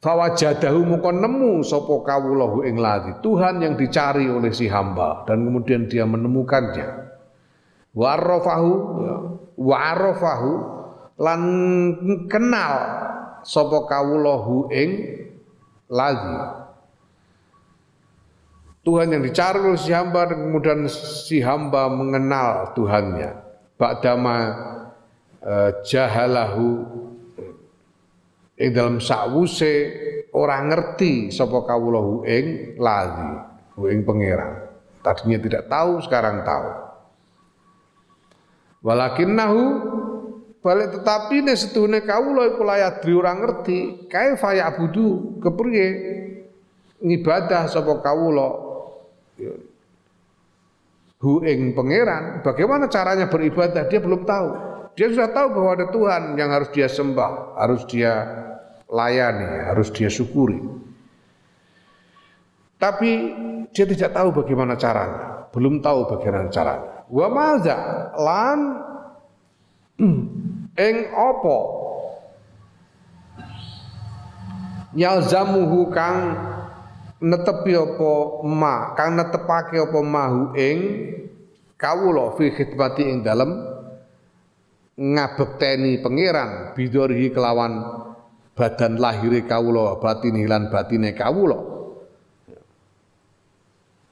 Fawajadahu 0.00 0.80
muka 0.84 1.12
nemu 1.12 1.60
sapa 1.60 1.94
kawulahu 2.00 2.64
ing. 2.64 2.80
Tuhan 3.20 3.60
yang 3.60 3.76
dicari 3.76 4.24
oleh 4.24 4.56
si 4.56 4.64
hamba 4.68 5.28
dan 5.28 5.44
kemudian 5.44 5.84
dia 5.84 6.08
menemukannya. 6.08 7.12
Warafahu 7.92 8.72
ya, 9.04 9.16
warafahu 9.54 10.52
lan 11.18 11.40
kenal 12.26 12.74
sapa 13.46 13.86
kawulahu 13.86 14.72
ing 14.72 14.90
ladzi. 15.92 16.38
Tuhan 18.84 19.16
yang 19.16 19.24
dicari 19.24 19.64
oleh 19.64 19.80
si 19.80 19.96
hamba 19.96 20.28
dan 20.28 20.44
kemudian 20.44 20.84
si 20.92 21.40
hamba 21.40 21.88
mengenal 21.88 22.76
Tuhannya. 22.76 23.30
Ba'dama 23.80 24.36
uh, 25.40 25.70
jahalahu 25.88 26.84
ing 28.60 28.70
dalam 28.76 29.00
sakwuse 29.00 29.72
orang 30.36 30.68
ngerti 30.68 31.32
sapa 31.32 31.64
kawulahu 31.64 32.28
ing 32.28 32.76
lali 32.76 33.40
ing 33.88 34.04
pangeran. 34.04 34.68
Tadinya 35.00 35.38
tidak 35.40 35.68
tahu, 35.68 36.00
sekarang 36.04 36.44
tahu. 36.44 36.68
Walakinnahu 38.84 39.60
balik 40.64 40.96
tetapi 40.96 41.44
ne 41.44 41.52
setune 41.52 42.00
kawula 42.00 42.56
iku 42.56 42.64
layadri 42.64 43.12
ora 43.12 43.36
ngerti 43.36 44.08
kaifa 44.08 44.56
ya'budu 44.56 45.36
kepriye 45.44 45.86
ngibadah 47.04 47.68
sapa 47.68 48.00
kawula 48.00 48.64
hu 51.24 51.40
ing 51.40 51.72
pangeran, 51.72 52.44
bagaimana 52.44 52.84
caranya 52.92 53.32
beribadah 53.32 53.88
dia 53.88 53.96
belum 53.96 54.28
tahu. 54.28 54.48
Dia 54.94 55.08
sudah 55.08 55.32
tahu 55.32 55.56
bahwa 55.56 55.70
ada 55.74 55.86
Tuhan 55.88 56.22
yang 56.36 56.52
harus 56.52 56.70
dia 56.70 56.86
sembah, 56.86 57.56
harus 57.58 57.82
dia 57.88 58.12
layani, 58.86 59.72
harus 59.72 59.88
dia 59.90 60.12
syukuri. 60.12 60.60
Tapi 62.76 63.10
dia 63.72 63.88
tidak 63.88 64.12
tahu 64.12 64.44
bagaimana 64.44 64.76
caranya, 64.76 65.48
belum 65.50 65.80
tahu 65.80 66.14
bagaimana 66.14 66.52
caranya. 66.52 67.08
Wa 67.08 67.26
lan 68.20 68.58
ing 70.74 70.96
opo 71.14 71.58
yalzamuhu 74.94 75.90
kang 75.90 76.18
netepi 77.22 77.72
apa 77.74 78.12
ma 78.46 78.94
kang 78.98 79.18
netepake 79.18 79.78
apa 79.78 79.98
mahu 80.02 80.40
ing 80.58 80.78
kawula 81.78 82.34
fi 82.38 82.50
khidmati 82.54 83.02
ing 83.06 83.26
dalem 83.26 83.74
ngabekteni 84.94 85.98
pangeran 85.98 86.74
bidorihi 86.78 87.34
kelawan 87.34 87.82
badan 88.54 89.02
lahiri 89.02 89.42
kawula 89.42 89.98
batin 89.98 90.38
lan 90.46 90.70
batine 90.70 91.10
kawula. 91.12 91.74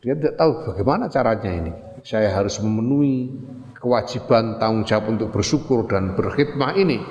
Dia 0.02 0.18
tidak 0.18 0.34
tahu 0.34 0.52
bagaimana 0.66 1.06
caranya 1.06 1.50
ini. 1.54 1.72
Saya 2.02 2.34
harus 2.34 2.58
memenuhi 2.58 3.30
kewajiban 3.82 4.62
tanggung 4.62 4.86
jawab 4.86 5.18
untuk 5.18 5.34
bersyukur 5.34 5.90
dan 5.90 6.14
berkhidmah 6.14 6.78
ini. 6.78 7.02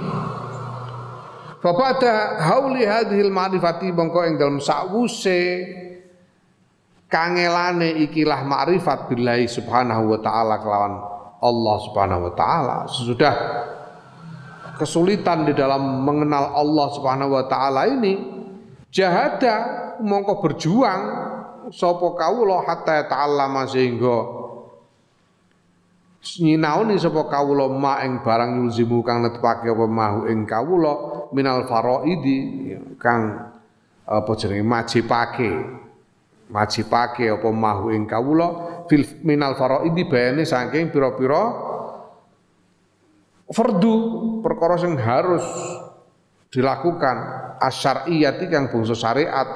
Fabada 1.60 2.42
hauli 2.42 2.88
hadhil 2.88 3.30
ma'rifati 3.30 3.92
bangko 3.92 4.26
ing 4.26 4.40
dalam 4.40 4.58
sakwuse 4.58 5.68
kangelane 7.12 8.02
ikilah 8.08 8.48
ma'rifat 8.48 9.12
billahi 9.12 9.46
subhanahu 9.46 10.16
wa 10.16 10.20
ta'ala 10.24 10.58
kelawan 10.64 10.96
Allah 11.44 11.76
subhanahu 11.86 12.22
wa 12.32 12.34
ta'ala. 12.34 12.78
Sesudah 12.90 13.36
kesulitan 14.80 15.46
di 15.46 15.54
dalam 15.54 16.08
mengenal 16.08 16.56
Allah 16.56 16.88
subhanahu 16.98 17.36
wa 17.36 17.46
ta'ala 17.46 17.92
ini 17.94 18.18
jahada 18.90 19.56
mongko 20.02 20.42
berjuang 20.42 21.02
sapa 21.70 22.08
kawula 22.18 22.66
hatta 22.66 23.06
ta'allama 23.06 23.70
sehingga 23.70 24.41
nyinaoni 26.22 27.02
sapa 27.02 27.26
kawula 27.26 27.66
ma 27.66 28.06
ing 28.06 28.22
barang 28.22 28.62
yulzimu 28.62 29.02
kang 29.02 29.26
netepake 29.26 29.74
apa 29.74 29.86
mahu 29.90 30.30
ing 30.30 30.46
kawula 30.46 30.94
minal 31.34 31.66
faraidi 31.66 32.38
kang 33.02 33.50
apa 34.06 34.32
jenenge 34.38 34.62
majipake 34.62 35.52
majipake 36.54 37.26
apa 37.26 37.50
mahu 37.50 37.90
ing 37.90 38.06
kawula 38.06 38.48
fil 38.86 39.02
minal 39.26 39.58
faraidi 39.58 40.06
bayane 40.06 40.46
saking 40.46 40.94
pira-pira 40.94 41.42
fardu 43.50 43.94
perkara 44.46 44.78
sing 44.78 44.94
harus 45.02 45.44
dilakukan 46.54 47.18
asyariyati 47.58 48.46
kang 48.46 48.70
bangsa 48.70 48.94
syariat 48.94 49.50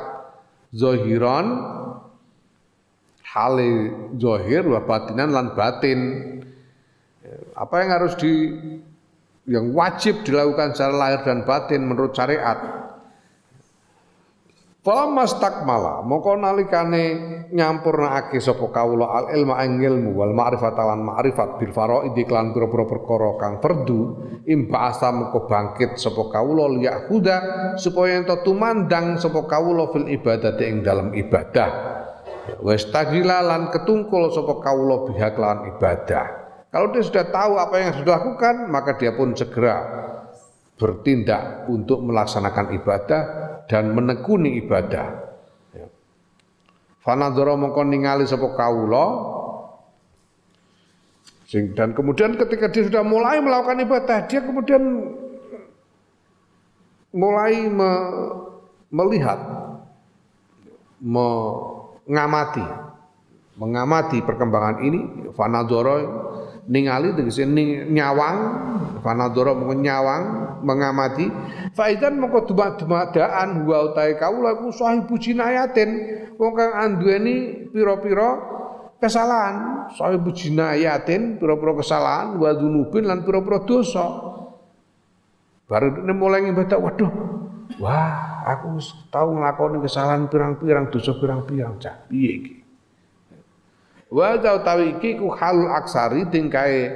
zahiran 0.73 1.61
hale 3.21 3.69
zahir 4.17 4.63
wa 4.65 4.81
batinan 4.81 5.29
lan 5.29 5.53
batin 5.53 5.99
apa 7.55 7.75
yang 7.79 7.89
harus 7.95 8.13
di 8.19 8.51
yang 9.47 9.71
wajib 9.71 10.27
dilakukan 10.27 10.75
secara 10.75 10.93
lahir 10.93 11.19
dan 11.23 11.47
batin 11.47 11.87
menurut 11.87 12.11
syariat? 12.11 12.83
Falamma 14.85 15.25
stakmala 15.25 16.05
moko 16.05 16.37
nalikane 16.37 17.05
nyampurnakake 17.49 18.37
sapa 18.37 18.69
kawula 18.69 19.17
al 19.17 19.33
ilma 19.33 19.65
ing 19.65 19.81
ilmu 19.81 20.13
wal 20.13 20.29
ma'rifat 20.29 20.77
lan 20.77 21.01
ma'rifat 21.01 21.57
bil 21.57 21.73
faraid 21.73 22.13
iklan 22.13 22.53
pira-pira 22.53 22.85
perkara 22.85 23.33
kang 23.41 23.57
perdu 23.57 24.01
imba'asa 24.45 25.09
moko 25.09 25.49
bangkit 25.49 25.97
sapa 25.97 26.29
kawula 26.29 26.69
liyahuda 26.77 27.37
supaya 27.81 28.21
ento 28.21 28.45
tumandang 28.45 29.17
sapa 29.17 29.49
kawula 29.49 29.89
fil 29.89 30.05
ibadati 30.05 30.63
ing 30.69 30.85
dalam 30.85 31.17
ibadah. 31.17 31.69
Wis 32.61 32.85
lan 32.93 33.73
ketungkul 33.73 34.29
sapa 34.37 34.53
kawula 34.61 35.09
biha 35.09 35.33
kelawan 35.33 35.65
ibadah 35.73 36.44
kalau 36.75 36.91
dia 36.91 37.07
sudah 37.07 37.23
tahu 37.31 37.55
apa 37.55 37.75
yang 37.79 37.95
sudah 37.95 38.19
lakukan 38.19 38.67
maka 38.67 38.99
dia 38.99 39.15
pun 39.15 39.31
segera 39.31 39.79
bertindak 40.75 41.71
untuk 41.71 42.03
melaksanakan 42.03 42.75
ibadah 42.75 43.21
dan 43.71 43.95
menekuni 43.95 44.59
ibadah. 44.59 45.07
Ya. 45.71 45.87
Fanadzara 46.99 47.55
mongko 47.55 47.79
ningali 47.87 48.27
sapa 48.27 48.51
kawula 48.59 49.07
dan 51.79 51.95
kemudian 51.95 52.35
ketika 52.35 52.67
dia 52.67 52.83
sudah 52.91 53.07
mulai 53.07 53.39
melakukan 53.39 53.79
ibadah 53.79 54.27
dia 54.27 54.43
kemudian 54.43 54.83
mulai 57.15 57.71
me, 57.71 57.91
melihat 58.91 59.39
mengamati 60.99 62.67
mengamati 63.55 64.19
perkembangan 64.19 64.83
ini 64.83 65.31
fanadzara 65.31 65.95
ningali 66.65 67.13
tegese 67.13 67.45
nyawang 67.89 68.37
fanadzara 69.05 69.53
nyawang 69.53 70.23
mengamati 70.65 71.29
faidan 71.77 72.17
mengko 72.17 72.49
dumadaan 72.49 73.69
wa 73.69 73.77
utahe 73.91 74.17
kawula 74.17 74.57
iku 74.57 74.73
sahibu 74.73 75.13
jinayatin 75.21 75.89
wong 76.41 76.53
kang 76.57 76.73
anduweni 76.73 77.69
pira-pira 77.69 78.29
kesalahan 78.97 79.87
sahibu 79.93 80.33
jinayatin 80.33 81.37
pira-pira 81.37 81.77
kesalahan 81.77 82.33
wa 82.41 82.49
dzunubin 82.49 83.05
lan 83.05 83.21
pira-pira 83.21 83.61
dosa. 83.63 84.33
Baru 85.65 85.97
mulai 86.13 86.45
ngibadah 86.45 86.77
waduh 86.77 87.11
wah 87.81 88.45
aku 88.45 88.77
tahu 89.09 89.41
nglakoni 89.41 89.81
kesalahan 89.81 90.29
pirang-pirang 90.29 90.93
dosa 90.93 91.17
pirang-pirang 91.17 91.81
cah 91.81 92.05
piye 92.05 92.31
iki 92.37 92.64
Wa 94.13 94.37
utawi 94.37 94.97
iki 94.97 95.17
ku 95.17 95.33
hal 95.33 95.65
aksari 95.81 96.29
tingkae 96.29 96.93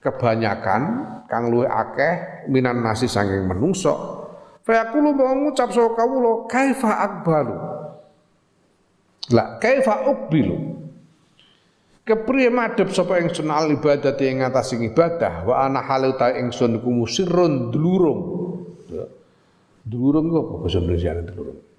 kebanyakan 0.00 0.82
kang 1.28 1.48
akeh 1.52 2.46
minan 2.48 2.84
nasi 2.84 3.08
saking 3.08 3.48
menungso. 3.48 4.24
Fa 4.64 4.88
mau 4.96 5.12
ngucap 5.12 5.68
sapa 5.72 5.92
kawula 5.92 6.48
kaifa 6.48 6.92
akbalu. 7.04 7.56
La 9.32 9.60
kaifa 9.60 10.08
ukbilu. 10.08 10.56
Kepriye 12.04 12.52
madhep 12.52 12.92
sapa 12.92 13.20
ingsun 13.20 13.48
al 13.48 13.72
ibadah 13.72 14.12
ing 14.20 14.44
ngatas 14.44 14.76
ibadah 14.76 15.48
wa 15.48 15.64
ana 15.64 15.80
halu 15.84 16.16
ta 16.16 16.32
ingsun 16.32 16.80
iku 16.80 16.88
musirrun 16.92 17.72
dulurung. 17.72 18.20
Dulurung 19.84 20.32
apa 20.32 20.52
basa 20.64 20.80
Indonesia 20.80 21.12
dulurung? 21.20 21.73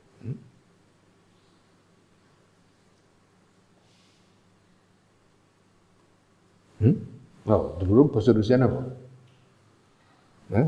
Hmm? 6.85 6.95
Oh, 7.49 7.73
dulu 7.81 8.13
bahasa 8.13 8.29
Rusia 8.29 8.61
apa? 8.61 8.81
Eh? 10.53 10.67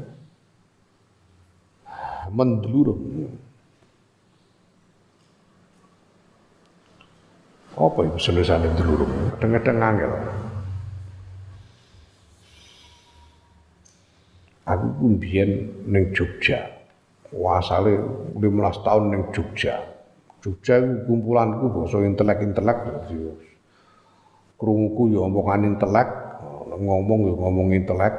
Mendelurung. 2.33 3.29
Apa 7.77 7.99
itu 8.09 8.17
Indonesia 8.33 8.57
mendelurung? 8.57 9.13
Kadang-kadang 9.37 9.77
angel. 9.85 10.13
Aku 14.65 14.87
pun 14.97 15.13
biyen 15.21 15.69
ning 15.85 16.09
Jogja. 16.17 16.65
Asale 17.29 18.01
15 18.33 18.41
tahun 18.81 19.03
ning 19.13 19.21
Jogja. 19.29 19.77
Jogja 20.41 20.81
kumpulanku 21.05 21.69
basa 21.69 22.01
intelek-intelek 22.01 23.05
krunguku 24.57 25.13
ya 25.13 25.21
omongan 25.25 25.77
intelek, 25.77 26.09
ngomong 26.77 27.19
ya 27.29 27.33
ngomong 27.37 27.67
intelek. 27.77 28.13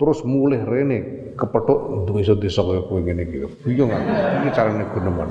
Terus 0.00 0.24
mulih 0.24 0.64
rene 0.64 0.98
kepethuk 1.36 2.08
desa-desa 2.08 2.64
kaya 2.64 2.80
kowe 2.88 3.04
ngene 3.04 3.28
iki. 3.28 3.44
Bingung 3.60 3.92
aku, 3.92 4.08
iki 4.40 4.48
carane 4.56 4.84
guneman. 4.96 5.28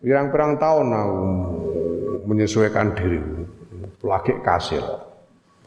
Pirang-pirang 0.00 0.56
tahun 0.56 0.88
aku 0.96 1.20
menyesuaikan 2.24 2.96
diri, 2.96 3.20
lagi 4.00 4.32
kasil. 4.40 4.80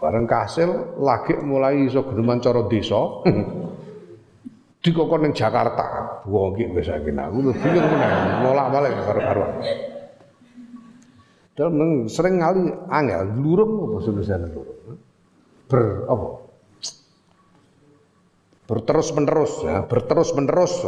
Bareng 0.01 0.25
kasil, 0.25 0.97
lagi 0.97 1.37
mulai 1.37 1.85
iso 1.85 2.01
geneman 2.01 2.41
cara 2.41 2.65
desa. 2.65 2.97
dikokon 4.83 5.29
ning 5.29 5.33
Jakarta. 5.33 6.19
Wong 6.27 6.59
iki 6.59 6.67
wis 6.75 6.91
aku 6.91 7.13
bingung 7.13 7.87
meneh, 7.87 8.11
molak-malik 8.43 8.93
karo-karo. 9.07 9.45
Dalam 11.53 12.09
sering 12.09 12.41
kali 12.41 12.65
angel, 12.89 13.21
lurung 13.37 13.85
apa 13.85 13.97
solusinya 14.01 14.49
lurung? 14.49 14.97
Ber 15.69 15.81
apa? 16.09 16.27
Berterus 18.63 19.13
menerus, 19.13 19.53
ya, 19.61 19.85
berterus 19.85 20.33
menerus. 20.33 20.81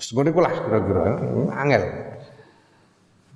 Sebenarnya 0.00 0.40
lah 0.40 0.54
kira-kira 0.56 1.04
angel. 1.52 1.82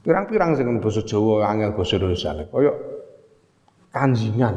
Pirang-pirang 0.07 0.55
sing 0.57 0.71
basa 0.81 1.03
Jawa 1.05 1.51
angel 1.53 1.75
basa 1.77 1.99
Indonesia. 2.01 2.31
Kaya 2.33 2.73
kanjingan. 3.93 4.57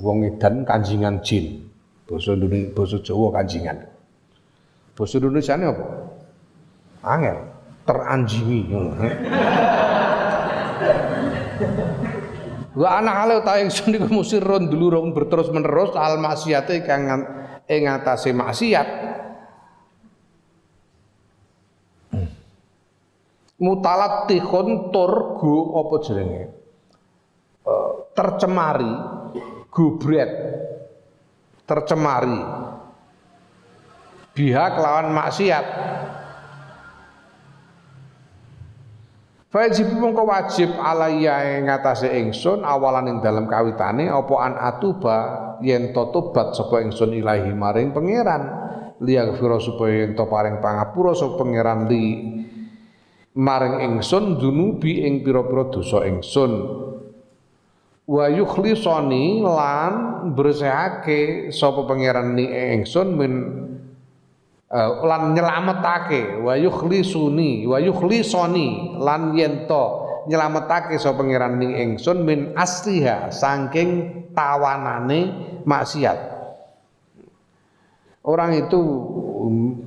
Wong 0.00 0.18
edan 0.24 0.64
kanjingan 0.64 1.20
jin. 1.20 1.66
Basa 2.08 2.32
Indonesia 2.38 2.72
basa 2.72 2.96
Jawa 3.04 3.36
kanjingan. 3.36 3.84
Basa 4.96 5.14
Indonesia 5.20 5.60
apa? 5.60 5.86
Angel, 7.04 7.36
teranjingi. 7.84 8.60
Wa 12.76 13.00
ana 13.00 13.24
hale 13.24 13.40
ta 13.40 13.56
ingsun 13.56 13.96
iku 13.96 14.08
musirun 14.12 14.68
dulurung 14.68 15.16
berterus 15.16 15.48
menerus 15.48 15.96
al 15.96 16.20
maksiate 16.20 16.84
kang 16.84 17.08
ing 17.64 17.82
atase 17.88 18.36
maksiat. 18.36 18.88
Mutalat 23.56 24.28
tihun 24.28 24.92
turgo 24.92 25.80
apa 25.80 25.94
jenenge? 26.04 26.44
Eh, 27.64 27.92
tercemari, 28.12 28.92
gubret, 29.72 30.32
tercemari. 31.64 32.36
Biha 34.36 34.64
kelawan 34.76 35.08
maksiat. 35.16 35.66
Wajib 39.56 39.88
mongko 39.96 40.28
wajib 40.28 40.68
alaiya 40.76 41.56
ing 41.56 41.64
ngatasé 41.64 42.12
ingsun 42.20 42.60
awalan 42.60 43.08
ing 43.08 43.16
dalam 43.24 43.48
kawitane 43.48 44.04
apa 44.04 44.34
an 44.44 44.52
atuba 44.60 45.18
yen 45.64 45.96
to 45.96 46.12
tobat 46.12 46.52
sapa 46.52 46.84
ingsun 46.84 47.16
ilahi 47.16 47.56
maring 47.56 47.96
pangeran? 47.96 48.52
Liyaghfira 49.00 49.56
supaya 49.56 50.04
yen 50.04 50.12
to 50.12 50.28
paring 50.28 50.60
pangapura 50.60 51.16
sapa 51.16 51.40
pangeran 51.40 51.88
li 51.88 52.04
maring 53.32 53.80
ingsun 53.80 54.36
dunubi 54.36 55.08
ing 55.08 55.24
pira-pira 55.24 55.72
dosa 55.72 56.04
ingsun. 56.04 56.52
Wa 58.04 58.28
yukhlisani 58.28 59.40
lan 59.40 59.92
bersihake 60.36 61.48
sapa 61.48 61.88
pangeran 61.88 62.36
ni 62.36 62.44
ingsun 62.76 63.08
min 63.16 63.32
uh, 64.72 64.90
lan 65.04 65.34
nyelametake 65.36 66.40
wa 66.40 66.54
yukhlisuni 66.56 67.66
wa 67.66 67.78
yukhlisoni 67.78 68.98
lan 68.98 69.36
yento 69.36 70.06
nyelametake 70.26 70.98
sapa 70.98 71.22
pangeran 71.22 71.58
ning 71.60 71.72
ingsun 71.74 72.26
min 72.26 72.52
asliha 72.58 73.30
saking 73.30 74.24
tawanane 74.34 75.34
maksiat 75.62 76.18
orang 78.26 78.58
itu 78.58 78.80
um, 79.46 79.86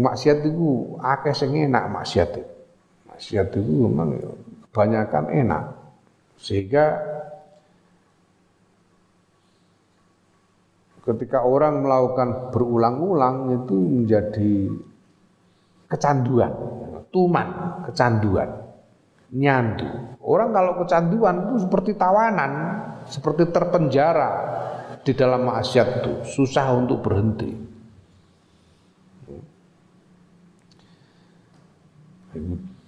maksiat 0.00 0.44
itu 0.48 0.96
akeh 1.00 1.34
sing 1.36 1.52
enak 1.52 1.84
maksiat 1.92 2.30
itu. 2.32 2.52
Maksiat 3.12 3.46
itu 3.52 3.60
memang 3.60 4.16
kebanyakan 4.68 5.24
enak. 5.28 5.64
Sehingga 6.40 6.96
ketika 11.02 11.42
orang 11.42 11.82
melakukan 11.82 12.54
berulang-ulang 12.54 13.62
itu 13.62 13.74
menjadi 13.74 14.54
kecanduan, 15.90 16.52
tuman, 17.10 17.48
kecanduan, 17.90 18.48
nyandu. 19.34 19.90
Orang 20.22 20.54
kalau 20.54 20.78
kecanduan 20.86 21.50
itu 21.50 21.66
seperti 21.66 21.98
tawanan, 21.98 22.52
seperti 23.10 23.50
terpenjara 23.50 24.30
di 25.02 25.12
dalam 25.12 25.42
maksiat 25.42 25.88
itu, 26.00 26.12
susah 26.22 26.70
untuk 26.78 27.02
berhenti. 27.02 27.50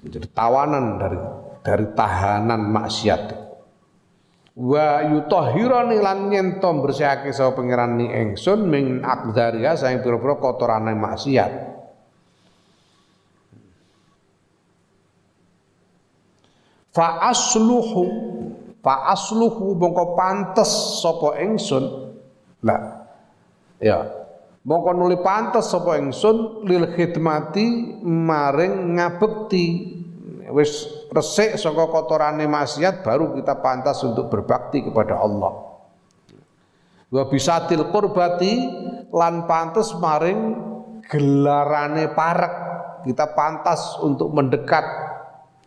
Menjadi 0.05 0.29
tawanan 0.33 0.97
dari 0.97 1.19
dari 1.61 1.87
tahanan 1.93 2.61
maksiat. 2.71 3.44
Wa 4.55 5.03
yutahhirani 5.11 5.99
lan 5.99 6.31
nyento 6.31 6.71
bersihake 6.79 7.35
sapa 7.35 7.59
pangeran 7.59 7.99
ni 7.99 8.07
ingsun 8.07 8.71
min 8.71 9.03
aqdariha 9.03 9.75
saing 9.75 9.99
pira-pira 9.99 10.39
kotorane 10.39 10.95
maksiat. 10.95 11.53
Fa 16.95 17.27
asluhu 17.27 18.03
fa 18.79 19.11
asluhu 19.11 19.75
mongko 19.75 20.15
pantes 20.15 21.03
sapa 21.03 21.43
ingsun. 21.43 22.15
Lah 22.63 23.11
ya 23.83 24.07
mongko 24.63 24.95
nuli 24.95 25.19
pantes 25.19 25.67
sapa 25.67 25.99
ingsun 25.99 26.63
lil 26.63 26.95
khidmati 26.95 27.99
maring 28.07 29.03
ngabekti 29.03 29.67
wis 30.55 30.87
resik 31.15 31.55
saka 31.55 31.87
kotorane 31.87 32.45
maksiat 32.51 33.07
baru 33.07 33.39
kita 33.39 33.63
pantas 33.63 34.03
untuk 34.03 34.27
berbakti 34.29 34.83
kepada 34.83 35.15
Allah. 35.23 35.79
Wa 37.15 37.31
bisatil 37.31 37.87
qurbati 37.95 38.53
lan 39.15 39.47
pantes 39.47 39.95
maring 39.95 40.59
gelarane 41.07 42.11
parek 42.11 42.55
kita 43.07 43.31
pantas 43.39 43.95
untuk 44.03 44.35
mendekat 44.35 44.83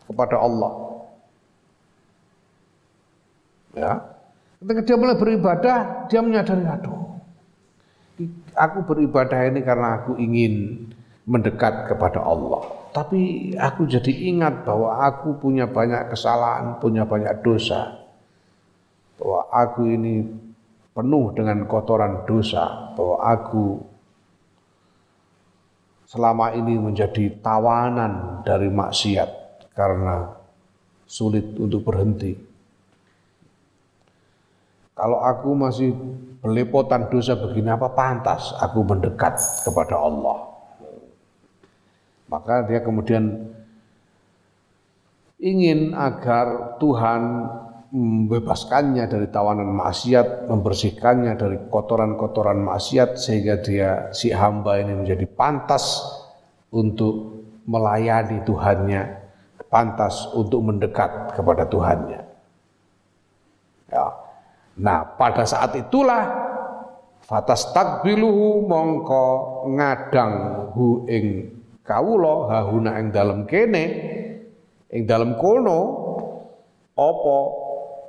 kepada 0.04 0.36
Allah. 0.36 0.72
Ya. 3.72 3.92
Ketika 4.60 4.80
dia 4.84 4.96
mulai 5.00 5.16
beribadah 5.16 6.10
dia 6.10 6.20
menyadari 6.20 6.66
aduh 6.66 6.98
aku 8.58 8.82
beribadah 8.84 9.46
ini 9.46 9.62
karena 9.62 10.02
aku 10.02 10.18
ingin 10.18 10.84
mendekat 11.24 11.86
kepada 11.86 12.18
Allah. 12.20 12.77
Tapi 12.88 13.52
aku 13.54 13.84
jadi 13.84 14.12
ingat 14.32 14.64
bahwa 14.64 15.04
aku 15.04 15.36
punya 15.36 15.68
banyak 15.68 16.08
kesalahan, 16.10 16.80
punya 16.80 17.04
banyak 17.04 17.44
dosa. 17.44 17.94
Bahwa 19.20 19.46
aku 19.52 19.80
ini 19.86 20.24
penuh 20.96 21.30
dengan 21.36 21.62
kotoran 21.68 22.26
dosa, 22.26 22.94
bahwa 22.96 23.16
aku 23.22 23.78
selama 26.08 26.56
ini 26.56 26.80
menjadi 26.80 27.38
tawanan 27.44 28.40
dari 28.42 28.72
maksiat 28.72 29.30
karena 29.76 30.32
sulit 31.04 31.44
untuk 31.60 31.84
berhenti. 31.84 32.32
Kalau 34.98 35.22
aku 35.22 35.54
masih 35.54 35.94
belepotan 36.42 37.06
dosa 37.06 37.38
begini 37.38 37.70
apa 37.70 37.94
pantas 37.94 38.50
aku 38.58 38.82
mendekat 38.82 39.38
kepada 39.62 39.94
Allah. 39.94 40.57
Maka 42.28 42.68
dia 42.68 42.84
kemudian 42.84 43.52
ingin 45.40 45.96
agar 45.96 46.76
Tuhan 46.76 47.22
membebaskannya 47.88 49.08
dari 49.08 49.32
tawanan 49.32 49.72
maksiat, 49.72 50.44
membersihkannya 50.44 51.32
dari 51.40 51.56
kotoran-kotoran 51.72 52.60
maksiat 52.60 53.16
sehingga 53.16 53.64
dia 53.64 54.12
si 54.12 54.28
hamba 54.28 54.76
ini 54.76 54.92
menjadi 54.92 55.24
pantas 55.24 56.04
untuk 56.68 57.40
melayani 57.64 58.44
Tuhannya, 58.44 59.02
pantas 59.72 60.28
untuk 60.36 60.60
mendekat 60.68 61.32
kepada 61.32 61.64
Tuhannya. 61.64 62.20
Ya. 63.88 64.06
Nah, 64.78 65.16
pada 65.16 65.48
saat 65.48 65.72
itulah 65.80 66.28
fatas 67.24 67.72
takbiluhu 67.72 68.68
mongko 68.68 69.24
ngadang 69.72 70.32
hu 70.76 71.08
ing 71.08 71.57
kawula 71.88 72.52
hahuna 72.52 73.00
ing 73.00 73.08
dalem 73.08 73.48
kene 73.48 73.84
ing 74.92 75.08
dalem 75.08 75.40
kono 75.40 75.80
apa 76.92 77.36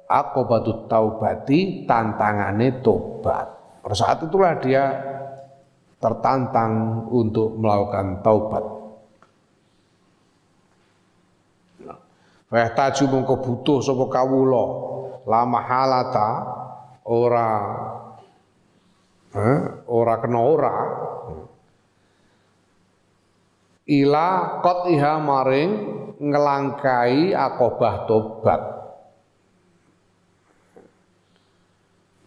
akobatu 0.10 0.90
taubati 0.92 1.88
tantangane 1.88 2.84
tobat. 2.84 3.48
Pada 3.80 3.96
saat 3.96 4.20
itulah 4.20 4.60
dia 4.60 4.84
tertantang 6.02 7.06
untuk 7.08 7.56
melakukan 7.56 8.20
taubat. 8.26 8.66
Wah 12.50 12.70
taju 12.74 13.04
mongko 13.14 13.36
butuh 13.46 13.78
sapa 13.86 14.10
kawula 14.10 14.66
lama 15.30 15.60
halata 15.62 16.30
ora 17.06 17.50
eh, 19.38 19.60
ora 19.86 20.14
kena 20.18 20.40
ora 20.42 20.76
ila 23.90 24.62
iha 24.94 25.14
maring 25.18 25.72
ngelangkai 26.22 27.34
akobah 27.34 28.06
tobat. 28.06 28.62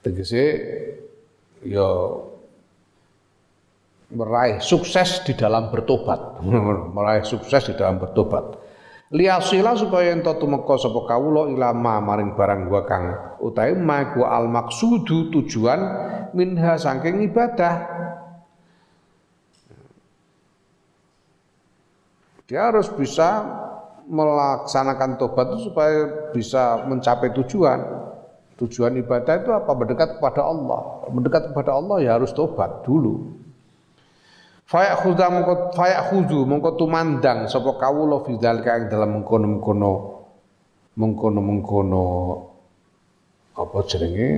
Tegese 0.02 0.44
ya 1.62 1.88
meraih 4.10 4.58
sukses 4.58 5.22
di 5.22 5.38
dalam 5.38 5.70
bertobat. 5.70 6.42
Meraih 6.96 7.22
sukses 7.22 7.70
di 7.70 7.74
dalam 7.78 8.02
bertobat. 8.02 8.58
Liasila 9.12 9.76
supaya 9.76 10.16
ento 10.16 10.32
tumeka 10.40 10.80
sapa 10.80 11.04
kawula 11.04 11.52
ilama 11.52 12.00
maring 12.00 12.32
barang 12.32 12.60
gua 12.64 12.82
kang 12.88 13.04
utahe 13.44 13.76
ma 13.76 14.08
al 14.08 14.48
maksudu 14.48 15.28
tujuan 15.28 15.80
minha 16.32 16.80
saking 16.80 17.20
ibadah 17.28 17.92
dia 22.52 22.68
harus 22.68 22.84
bisa 22.92 23.48
melaksanakan 24.12 25.16
tobat 25.16 25.56
itu 25.56 25.72
supaya 25.72 26.28
bisa 26.36 26.84
mencapai 26.84 27.32
tujuan. 27.32 27.80
Tujuan 28.60 28.92
ibadah 29.00 29.40
itu 29.40 29.48
apa? 29.56 29.72
Mendekat 29.72 30.20
kepada 30.20 30.44
Allah. 30.44 31.08
Mendekat 31.08 31.48
kepada 31.48 31.80
Allah 31.80 31.96
ya 32.04 32.20
harus 32.20 32.28
tobat 32.36 32.84
dulu. 32.84 33.40
Fayak 34.68 35.00
khuda 35.00 35.32
mongko 35.32 35.72
fayak 35.72 36.12
khudu 36.12 36.44
mongko 36.44 36.76
tumandang 36.76 37.48
sapa 37.48 37.72
kawula 37.80 38.20
fi 38.28 38.36
dzalika 38.36 38.84
ing 38.84 38.86
dalam 38.92 39.16
mengkono-mengkono 39.16 39.92
mengkono-mengkono 41.00 42.04
apa 43.56 43.78
jenenge? 43.88 44.30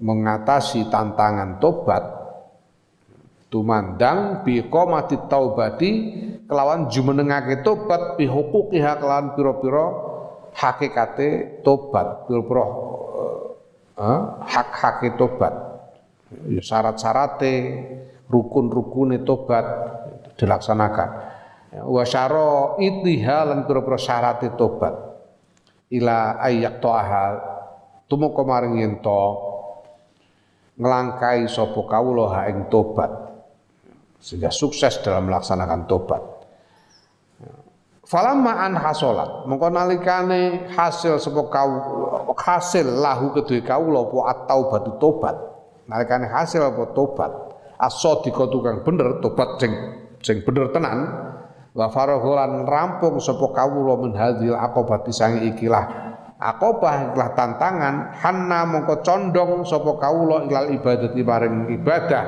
Mengatasi 0.00 0.88
tantangan 0.88 1.60
tobat 1.60 2.15
tumandang 3.48 4.42
bi 4.42 4.66
qomati 4.66 5.16
taubati 5.30 5.90
kelawan 6.46 6.90
jumenengake 6.90 7.62
tobat 7.62 8.18
bi 8.18 8.26
huquqiha 8.26 8.98
kelawan 8.98 9.34
pira-pira 9.38 9.86
hakikate 10.56 11.60
tobat 11.62 12.26
pira-pira 12.26 12.64
uh, 13.98 14.20
hak-hake 14.44 15.14
tobat 15.14 15.66
ya 16.50 16.62
syarat-syarate, 16.62 17.54
rukun-rukune 18.26 19.22
tobat 19.22 19.66
dilaksanakan. 20.36 21.08
Ya, 21.72 21.82
wa 21.86 22.02
syara 22.02 22.78
itiha 22.82 23.38
lan 23.46 23.58
pira-pira 23.64 23.98
syarate 23.98 24.52
tobat. 24.54 24.94
Ila 25.86 26.42
ayyak 26.42 26.82
to'aha 26.82 27.26
tumeka 28.10 28.42
maring 28.42 28.82
yen 28.82 28.94
to 28.98 29.22
nglangkai 30.76 31.46
sapa 31.46 31.78
kawula 31.86 32.42
ing 32.50 32.66
tobat 32.66 33.10
sehingga 34.26 34.50
sukses 34.50 34.98
dalam 35.06 35.30
melaksanakan 35.30 35.86
tobat. 35.86 36.18
Falamma 38.06 38.66
an 38.66 38.74
hasolat, 38.74 39.46
mengko 39.46 39.70
nalikane 39.70 40.70
hasil 40.74 41.18
sapa 41.22 41.46
hasil 42.34 42.86
lahu 43.02 43.34
kedue 43.34 43.62
kawula 43.62 44.02
apa 44.02 44.18
at-taubatu 44.34 44.90
tobat. 44.98 45.34
Nalikane 45.86 46.26
hasil 46.26 46.58
apa 46.58 46.90
tobat. 46.90 47.30
As-sadiqa 47.78 48.50
tukang 48.50 48.82
bener 48.82 49.22
tobat 49.22 49.62
sing 49.62 49.70
sing 50.22 50.42
bener 50.42 50.74
tenan. 50.74 51.06
Wa 51.74 51.90
farahulan 51.90 52.66
rampung 52.66 53.18
sapa 53.22 53.46
kawula 53.54 53.98
min 53.98 54.14
hadzil 54.14 54.54
aqobati 54.54 55.10
sang 55.10 55.42
ikilah 55.42 55.86
aqobah 56.38 57.10
ikilah 57.10 57.30
tantangan. 57.34 57.94
Hanna 58.22 58.70
mongko 58.70 59.02
condong 59.02 59.66
sapa 59.66 59.98
kawula 59.98 60.46
ilal 60.46 60.70
ibadati 60.70 61.20
paring 61.26 61.74
ibadah 61.74 62.24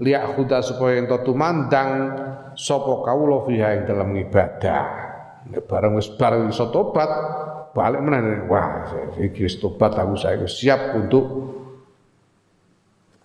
liak 0.00 0.34
khuda 0.34 0.64
supaya 0.64 0.96
ento 0.98 1.20
tumandang 1.20 2.16
sapa 2.56 3.04
kawula 3.04 3.44
fiha 3.44 3.76
ing 3.76 3.82
dalam 3.84 4.10
ibadah 4.16 4.82
nek 5.52 5.64
bareng 5.68 5.96
wis 6.00 6.08
bareng 6.16 6.48
iso 6.48 6.72
tobat 6.72 7.10
balik 7.76 8.00
meneh 8.00 8.48
wah 8.48 8.88
iki 9.20 9.44
wis 9.44 9.60
tobat 9.60 9.94
aku 9.94 10.16
saya 10.16 10.40
siap 10.48 10.96
untuk 10.96 11.50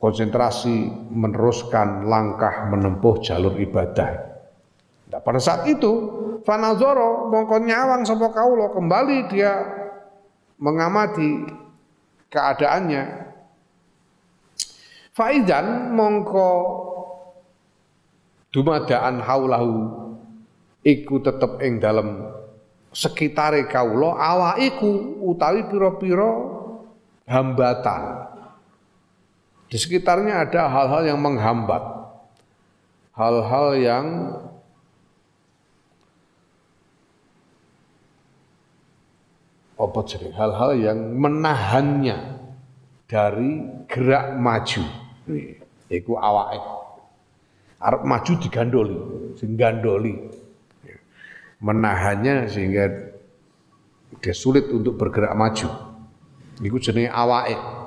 konsentrasi 0.05 1.09
meneruskan 1.09 2.05
langkah 2.05 2.69
menempuh 2.69 3.25
jalur 3.25 3.57
ibadah. 3.57 4.37
Nah, 5.09 5.17
pada 5.17 5.41
saat 5.41 5.65
itu 5.65 6.21
Fanazoro 6.45 7.25
mongko 7.33 7.57
nyawang 7.65 8.05
sapa 8.05 8.29
kaulo 8.29 8.69
kembali 8.69 9.33
dia 9.33 9.65
mengamati 10.61 11.49
keadaannya. 12.29 13.24
Faizan 15.15 15.95
mongko 15.95 16.51
dumadaan 18.51 19.23
haulahu 19.23 19.75
iku 20.83 21.23
tetep 21.23 21.63
ing 21.63 21.79
dalam 21.79 22.35
sekitare 22.91 23.63
kaulo 23.71 24.11
awaiku 24.11 25.23
utawi 25.23 25.63
piro-piro 25.71 26.31
hambatan 27.31 28.35
di 29.65 29.77
sekitarnya 29.81 30.45
ada 30.45 30.69
hal-hal 30.69 31.03
yang 31.09 31.19
menghambat. 31.19 31.83
Hal-hal 33.15 33.67
yang 33.79 34.05
apa 39.75 39.99
jadi 40.07 40.31
hal-hal 40.31 40.71
yang 40.79 40.99
menahannya 41.19 42.17
dari 43.07 43.83
gerak 43.87 44.35
maju. 44.39 44.83
Iku 45.89 46.13
awake. 46.17 46.69
Arab 47.81 48.01
maju 48.07 48.33
digandoli, 48.41 48.97
sing 49.37 49.53
gandoli. 49.57 50.15
Menahannya 51.61 52.49
sehingga 52.49 52.85
dia 54.21 54.33
sulit 54.33 54.69
untuk 54.69 54.97
bergerak 54.97 55.33
maju. 55.33 55.69
Iku 56.61 56.77
jenenge 56.81 57.09
awake. 57.11 57.85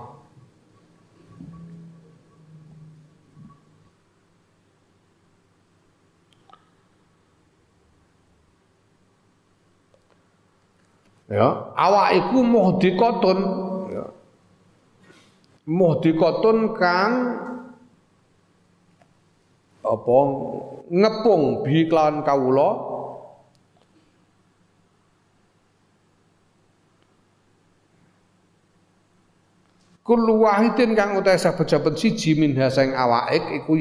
ya 11.28 11.77
awak 11.77 12.16
iku 12.16 12.40
muhdikotun 12.40 13.39
ya. 13.44 13.68
Muhdikotun 15.69 16.73
kang 16.81 17.12
apa 19.85 20.19
ngepung 20.89 21.62
bi 21.65 21.85
kelawan 21.85 22.24
kawula. 22.24 22.70
Kullu 30.09 30.40
wahidin 30.40 30.97
kang 30.97 31.20
utahe 31.20 31.36
saben-saben 31.36 31.93
siji 31.93 32.32
minha 32.32 32.73
sing 32.73 32.97
awaik 32.97 33.61
iku 33.61 33.77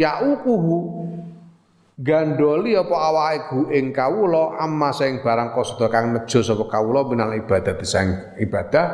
gandoli 1.98 2.78
apa 2.78 2.94
awake 2.94 3.74
ing 3.74 3.90
kawula 3.90 4.60
amma 4.60 4.94
sing 4.94 5.24
barang 5.24 5.56
kosodo 5.56 5.90
kang 5.90 6.14
nejo 6.14 6.46
sapa 6.46 6.68
kawula 6.70 7.08
minal 7.10 7.34
ibadah 7.34 7.74
sing 7.82 8.38
ibadah 8.38 8.86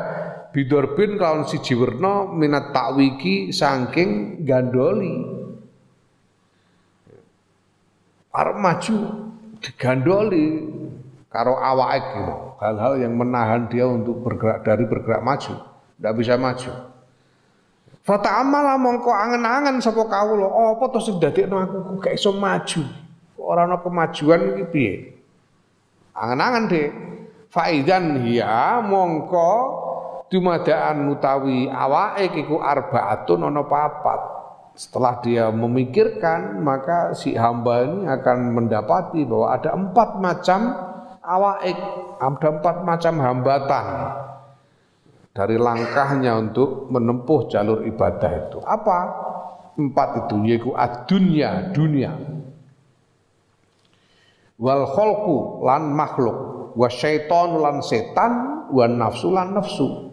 bidorbin 0.54 1.18
kelawan 1.18 1.50
siji 1.50 1.74
werna 1.74 2.30
minat 2.30 2.70
takwiki 2.70 3.50
saking 3.50 4.42
gandoli 4.46 5.26
arep 8.30 8.58
maju 8.62 8.98
digandoli 9.58 10.46
karo 11.34 11.58
awake 11.58 12.06
gitu 12.14 12.36
hal-hal 12.62 12.94
yang 13.02 13.18
menahan 13.18 13.66
dia 13.66 13.90
untuk 13.90 14.22
bergerak 14.22 14.62
dari 14.62 14.86
bergerak 14.86 15.26
maju 15.26 15.54
tidak 15.98 16.14
bisa 16.22 16.38
maju 16.38 16.94
Fata 18.04 18.44
amala 18.44 18.76
mongko 18.76 19.16
angen-angen 19.16 19.80
sapa 19.80 20.04
kawula, 20.12 20.76
apa 20.76 20.92
to 20.92 21.00
sing 21.00 21.24
dadekno 21.24 21.56
aku 21.64 21.78
kok 21.88 21.96
gak 22.04 22.20
iso 22.20 22.36
maju. 22.36 22.84
Ora 23.40 23.64
ana 23.64 23.80
kemajuan 23.80 24.60
iki 24.60 24.64
piye? 24.68 24.94
Angen-angen 26.12 26.68
Dik. 26.68 26.92
Faidan 27.48 28.28
hiya 28.28 28.84
mongko 28.84 29.52
dumadaan 30.34 31.14
utawi 31.14 31.70
awake 31.70 32.34
iku 32.42 32.58
arbaatun 32.58 33.46
ana 33.46 33.62
papat. 33.70 34.22
Setelah 34.74 35.22
dia 35.22 35.54
memikirkan, 35.54 36.58
maka 36.66 37.14
si 37.14 37.38
hamba 37.38 37.86
ini 37.86 38.10
akan 38.10 38.58
mendapati 38.58 39.22
bahwa 39.22 39.54
ada 39.54 39.70
empat 39.78 40.18
macam 40.18 40.60
awaik, 41.22 41.78
ada 42.18 42.48
empat 42.50 42.82
macam 42.82 43.14
hambatan 43.22 43.86
dari 45.30 45.62
langkahnya 45.62 46.42
untuk 46.42 46.90
menempuh 46.90 47.54
jalur 47.54 47.86
ibadah 47.86 48.32
itu. 48.50 48.58
Apa? 48.66 49.00
Empat 49.78 50.26
itu 50.26 50.42
yaitu 50.42 50.74
ad-dunya, 50.74 51.70
dunia. 51.70 52.18
Wal 54.58 54.90
kholku 54.90 55.62
lan 55.70 55.94
makhluk, 55.94 56.74
wa 56.74 56.90
syaiton 56.90 57.62
lan 57.62 57.86
setan, 57.86 58.66
wa 58.74 58.90
nafsu 58.90 59.30
lan 59.30 59.54
nafsu. 59.54 60.13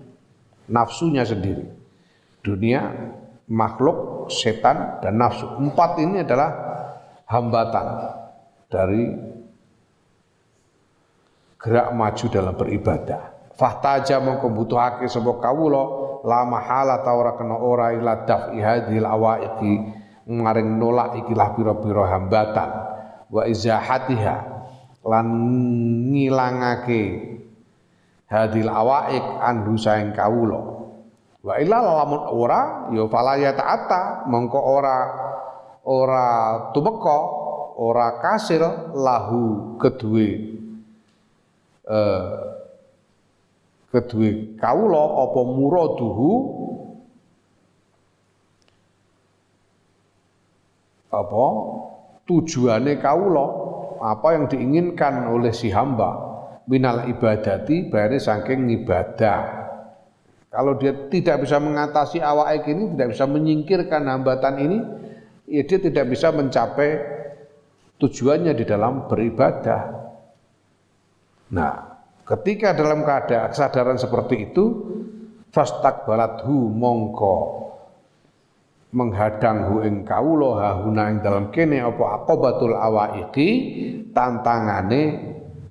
Nafsunya 0.70 1.26
sendiri. 1.26 1.66
Dunia, 2.40 2.94
makhluk, 3.50 4.30
setan 4.30 5.02
dan 5.02 5.18
nafsu. 5.18 5.44
Empat 5.58 5.98
ini 5.98 6.22
adalah 6.22 6.50
hambatan 7.26 7.86
dari 8.70 9.02
gerak 11.60 11.92
maju 11.92 12.26
dalam 12.30 12.54
beribadah. 12.56 13.22
Fahtaja 13.58 14.22
mongko 14.24 14.48
butuhake 14.56 15.04
sapa 15.10 15.36
kawula 15.36 15.84
la 16.24 16.48
mahala 16.48 17.04
ta 17.04 17.12
ora 17.12 17.36
kena 17.36 17.60
ora 17.60 17.92
ila 17.92 18.24
daf'i 18.24 18.56
hadhil 18.56 19.04
awaiqi 19.04 19.72
maring 20.30 20.80
nolak 20.80 21.20
ikilah 21.20 21.52
pira-pira 21.52 22.04
hambatan 22.16 22.70
wa 23.28 23.42
izahatiha 23.44 24.36
lan 25.04 25.26
ngilangake 26.12 27.02
hadhil 28.30 28.70
awaiq 28.70 29.26
anhu 29.42 29.74
saing 29.74 30.14
kawula. 30.14 30.80
Wa 31.40 31.58
illa 31.58 31.82
lamun 31.82 32.22
ora 32.30 32.92
ya 32.94 33.04
fala 33.10 33.34
ya 33.40 33.50
ta'ata 33.56 34.30
mongko 34.30 34.60
ora 34.60 34.96
ora 35.88 36.26
tumeka 36.70 37.18
ora 37.80 38.20
kasil 38.20 38.92
lahu 38.92 39.74
kedue 39.80 40.28
eh 41.88 42.28
kedue 43.88 44.54
kawula 44.60 45.26
apa 45.26 45.40
muraduhu 45.48 46.30
apa 51.10 51.44
tujuane 52.28 53.00
kawula 53.02 53.46
apa 53.98 54.28
yang 54.36 54.44
diinginkan 54.46 55.26
oleh 55.32 55.50
si 55.50 55.72
hamba 55.72 56.29
minal 56.70 57.10
ibadati 57.10 57.90
bare 57.90 58.22
saking 58.22 58.70
ibadah. 58.70 59.58
Kalau 60.50 60.78
dia 60.78 60.94
tidak 61.10 61.42
bisa 61.46 61.58
mengatasi 61.58 62.22
awak 62.22 62.62
ini 62.70 62.94
tidak 62.94 63.18
bisa 63.18 63.24
menyingkirkan 63.26 64.02
hambatan 64.06 64.54
ini 64.62 64.78
ya 65.50 65.66
dia 65.66 65.78
tidak 65.82 66.06
bisa 66.14 66.30
mencapai 66.30 67.02
tujuannya 67.98 68.54
di 68.54 68.64
dalam 68.66 69.10
beribadah. 69.10 69.82
Nah 71.50 71.90
Ketika 72.30 72.78
dalam 72.78 73.02
keadaan 73.02 73.50
kesadaran 73.50 73.98
seperti 73.98 74.54
itu, 74.54 74.64
fastakbalathu 75.50 76.70
mongko. 76.70 77.36
Menghadang 78.94 79.66
hu 79.66 79.82
ing 79.82 80.06
kawula 80.06 80.86
dalam 81.22 81.50
kene 81.50 81.82
apa 81.82 82.22
aqobatul 82.22 82.74
awaiqi 82.78 83.50
tantangane 84.14 85.02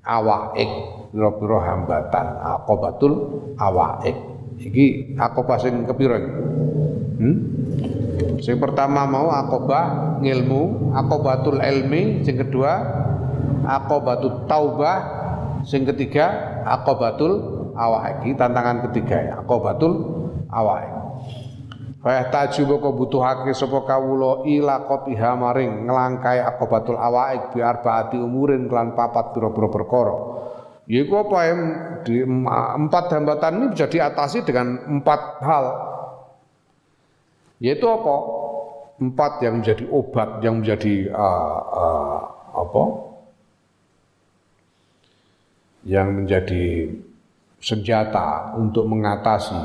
awaik 0.06 0.70
pira-pira 1.12 1.60
hambatan 1.74 2.28
aqobatul 2.40 3.14
awaik 3.58 4.16
iki 4.60 5.16
aqobah 5.16 5.58
sing 5.60 5.84
kepira 5.88 6.16
iki 6.20 6.32
hmm? 7.20 7.38
sing 8.44 8.56
pertama 8.60 9.08
mau 9.08 9.32
aqobah 9.32 10.20
ngilmu 10.22 10.94
aqobatul 10.96 11.60
ilmi 11.60 12.24
sing 12.24 12.36
kedua 12.40 12.74
aqobatul 13.64 14.48
taubah 14.48 15.20
Sing 15.68 15.84
ketiga 15.84 16.32
akobatul 16.64 17.34
awaki 17.76 18.32
tantangan 18.40 18.88
ketiga 18.90 19.18
ya 19.20 19.34
akobatul 19.44 19.94
awaki. 20.48 20.99
Fa 22.00 22.32
taju 22.32 22.62
boko 22.64 22.90
butuhake 22.96 23.52
sapa 23.52 23.84
kawula 23.84 24.48
ila 24.48 24.88
qatiha 24.88 25.36
maring 25.36 25.84
nglangkai 25.84 26.40
akobatul 26.40 26.96
awaik 26.96 27.52
bi 27.52 27.60
arbaati 27.60 28.16
umurin 28.16 28.72
kelan 28.72 28.96
papat 28.96 29.36
pira-pira 29.36 29.68
perkara. 29.68 30.16
Yaiku 30.88 31.28
apa 31.28 31.40
yang 31.46 31.60
di 32.08 32.24
empat 32.24 33.14
hambatan 33.14 33.52
ini 33.62 33.66
bisa 33.76 33.92
diatasi 33.92 34.48
dengan 34.48 35.00
empat 35.00 35.22
hal. 35.44 35.66
Yaitu 37.60 37.86
apa? 37.86 38.16
empat 39.00 39.40
yang 39.40 39.64
menjadi 39.64 39.88
obat, 39.96 40.44
yang 40.44 40.60
menjadi 40.60 41.08
uh, 41.16 41.60
uh, 41.72 42.20
apa? 42.52 42.84
Yang 45.88 46.08
menjadi 46.12 46.64
senjata 47.64 48.60
untuk 48.60 48.88
mengatasi 48.92 49.56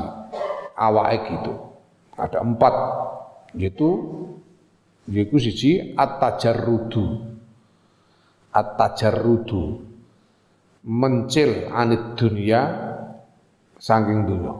awak 0.79 1.19
itu. 1.19 1.74
Ada 2.15 2.39
empat, 2.39 2.75
yaitu 3.59 3.89
yaitu 5.11 5.37
siji 5.37 5.71
at-tajarrudu. 5.99 7.35
At-tajarrudu. 8.55 9.83
Mencil 10.85 11.67
anit 11.73 12.13
dunia 12.15 12.61
saking 13.81 14.29
dunia. 14.29 14.53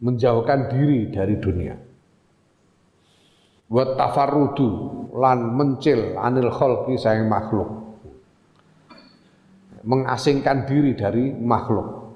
Menjauhkan 0.00 0.68
diri 0.68 1.10
dari 1.12 1.36
dunia. 1.40 1.74
Wa 3.70 3.84
tafarrudu 3.96 4.68
lan 5.16 5.54
mencil 5.56 6.18
anil 6.18 6.52
khalqi 6.52 6.98
sayang 7.00 7.28
makhluk. 7.28 7.68
Mengasingkan 9.80 10.68
diri 10.68 10.92
dari 10.92 11.32
makhluk 11.32 12.09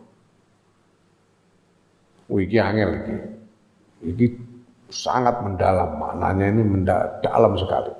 Wih, 2.29 2.49
iki 2.49 2.57
angel 2.57 2.91
iki. 3.05 3.17
Iki 4.05 4.27
sangat 4.89 5.45
mendalam 5.45 5.97
maknanya 6.01 6.47
ini 6.55 6.63
mendalam 6.65 7.53
sekali. 7.61 7.93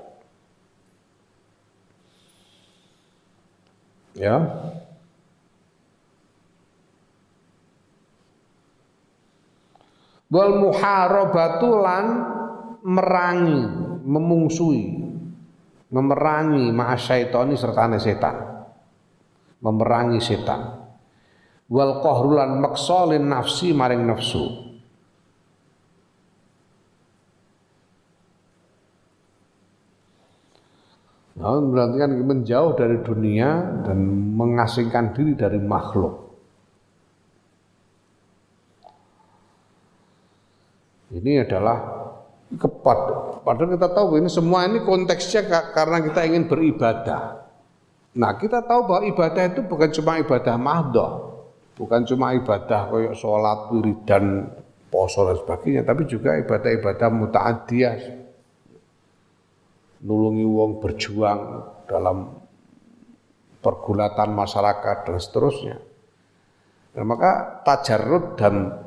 Ya. 4.15 4.37
Wal 10.31 10.51
muharabatu 10.57 11.69
lan 11.79 12.05
merangi, 12.81 13.61
memungsui, 14.03 14.83
memerangi 15.91 16.73
ma'asyaitoni 16.73 17.55
serta 17.55 17.87
setan. 17.99 18.35
Memerangi 19.61 20.19
setan. 20.19 20.84
Wal 21.65 22.01
qahrulan 22.05 22.61
maksolin 22.61 23.25
nafsi 23.25 23.73
maring 23.73 24.05
nafsu. 24.05 24.65
Nah, 31.35 31.59
berarti 31.59 31.99
kan 31.99 32.11
menjauh 32.15 32.79
dari 32.79 33.03
dunia 33.03 33.83
dan 33.83 33.97
mengasingkan 34.39 35.11
diri 35.11 35.35
dari 35.35 35.59
makhluk. 35.59 36.25
Ini 41.11 41.43
adalah 41.43 41.77
kepada 42.55 43.43
padahal 43.43 43.75
kita 43.75 43.87
tahu 43.91 44.21
ini 44.21 44.29
semua 44.31 44.63
ini 44.63 44.79
konteksnya 44.83 45.43
karena 45.75 45.99
kita 46.07 46.23
ingin 46.23 46.47
beribadah. 46.47 47.45
Nah, 48.15 48.31
kita 48.39 48.63
tahu 48.63 48.87
bahwa 48.87 49.03
ibadah 49.11 49.43
itu 49.43 49.59
bukan 49.67 49.91
cuma 49.91 50.15
ibadah 50.23 50.55
mahdoh, 50.55 51.34
bukan 51.75 52.01
cuma 52.07 52.35
ibadah 52.35 52.87
koyok 52.89 53.15
sholat, 53.15 53.59
wiridan, 53.71 54.49
poso 54.87 55.27
dan 55.27 55.37
sebagainya, 55.39 55.81
tapi 55.83 56.07
juga 56.07 56.39
ibadah-ibadah 56.39 57.07
muta'adiyah. 57.11 57.97
Nulungi 60.05 60.45
wong 60.45 60.79
berjuang 60.79 61.41
dalam 61.89 62.37
pergulatan 63.59 64.29
masyarakat 64.37 64.97
dan 65.09 65.17
seterusnya. 65.17 65.77
Nah, 66.95 67.03
maka 67.03 67.59
tajarrud 67.65 68.37
dan 68.37 68.85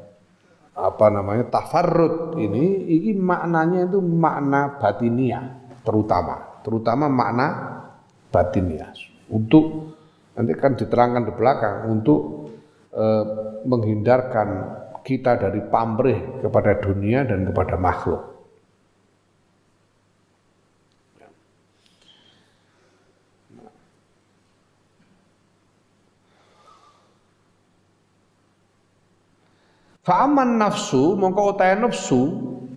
apa 0.78 1.06
namanya 1.10 1.50
tafarrud 1.50 2.38
ini 2.38 2.86
ini 2.86 3.10
maknanya 3.18 3.90
itu 3.90 3.98
makna 3.98 4.78
batiniah 4.78 5.74
terutama 5.82 6.62
terutama 6.62 7.10
makna 7.10 7.46
batiniah 8.30 8.94
untuk 9.26 9.98
nanti 10.38 10.54
kan 10.54 10.78
diterangkan 10.78 11.26
di 11.26 11.32
belakang 11.34 11.76
untuk 11.90 12.37
eh, 12.92 13.24
menghindarkan 13.64 14.48
kita 15.02 15.40
dari 15.40 15.64
pamrih 15.72 16.44
kepada 16.44 16.76
dunia 16.84 17.24
dan 17.24 17.48
kepada 17.48 17.80
makhluk. 17.80 18.38
Fa'aman 30.08 30.56
nafsu 30.56 31.20
mongko 31.20 31.52
utahe 31.52 31.76
nafsu 31.76 32.20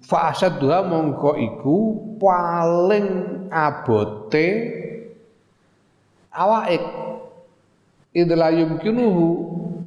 fa 0.04 0.36
asadduha 0.36 0.84
mongko 0.84 1.40
iku 1.40 1.78
paling 2.20 3.08
abote 3.48 4.48
awaik 6.36 6.84
idla 8.12 8.52
yumkinuhu 8.52 9.28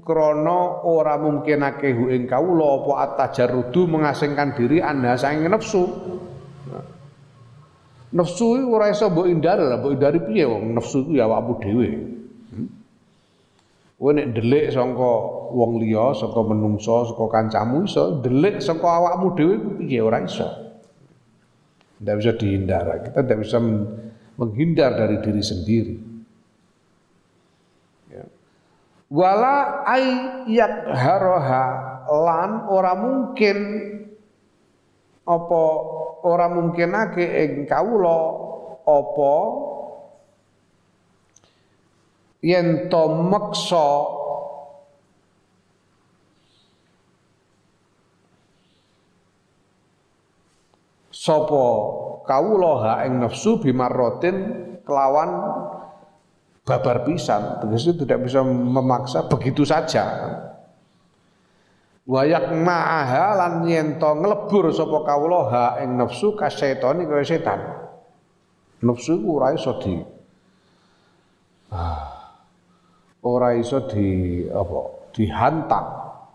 krana 0.05 0.85
ora 0.85 1.17
mungkinake 1.17 1.97
hu 1.97 2.13
ing 2.13 2.29
kawula 2.29 2.85
apa 2.85 2.93
at-tajarrudu 3.09 3.89
mengasingkan 3.89 4.53
diri 4.53 4.85
anda 4.85 5.17
saking 5.17 5.49
nafsu 5.49 5.89
nafsu 8.13 8.69
ora 8.69 8.93
iso 8.93 9.11
mbok 9.11 9.27
hindari 9.27 9.65
lah 9.65 9.81
mbok 9.81 9.93
hindari 9.97 10.21
piye 10.23 10.45
wong 10.45 10.77
nafsu 10.77 11.03
iku 11.09 11.13
ya 11.17 11.25
awakmu 11.27 11.55
dhewe 11.59 11.89
Kowe 14.05 14.13
nek 14.13 14.37
delik 14.37 14.69
sangka 14.69 15.13
wong 15.57 15.81
liya, 15.81 16.13
saka 16.13 16.45
menungso, 16.45 17.09
saka 17.09 17.25
kancamu 17.25 17.89
iso, 17.89 18.21
delik 18.21 18.61
saka 18.61 18.85
awakmu 18.85 19.33
dhewe 19.33 19.55
ku 19.65 19.71
piye 19.81 20.05
ora 20.05 20.21
iso. 20.21 20.45
Tidak 22.05 22.15
bisa 22.21 22.37
dihindar. 22.37 22.85
Kita 23.01 23.25
tidak 23.25 23.49
bisa 23.49 23.65
menghindar 24.37 24.93
dari 24.93 25.25
diri 25.25 25.41
sendiri. 25.41 25.95
Ya. 28.13 28.29
Wala 29.15 29.87
ay 29.87 30.05
haroha. 30.91 31.67
Lan 32.11 32.67
ora 32.67 32.99
mungkin 32.99 33.57
apa 35.25 35.63
ora 36.27 36.51
mungkinake 36.53 37.25
ing 37.25 37.53
kawula 37.65 38.21
apa 38.85 39.35
yen 42.45 42.93
to 42.93 43.05
meksa 43.33 43.89
sapa 51.09 51.65
kawula 52.29 52.73
ha 52.85 52.93
ing 53.09 53.25
nafsu 53.25 53.57
bimarrotin 53.65 54.37
kelawan 54.85 55.33
babar 56.65 57.05
pisan 57.05 57.61
tegese 57.61 57.93
tidak 57.93 58.25
bisa 58.25 58.41
memaksa 58.43 59.29
begitu 59.29 59.63
saja. 59.69 60.05
Wayak 62.05 62.53
ma'aha 62.53 63.25
lan 63.37 63.55
yen 63.65 63.97
to 63.97 64.11
nglebur 64.13 64.69
sapa 64.73 65.09
kawula 65.09 65.41
ha 65.49 65.67
ing 65.81 65.97
nafsu 65.97 66.37
kasetoni 66.37 67.09
kaya 67.09 67.25
setan. 67.25 67.61
Nafsu 68.85 69.25
ku 69.25 69.41
ora 69.41 69.57
iso 69.57 69.81
di 69.81 69.97
ah 71.73 72.05
ora 73.25 73.57
iso 73.57 73.89
di 73.89 74.41
apa 74.49 74.81
dihantam. 75.17 75.85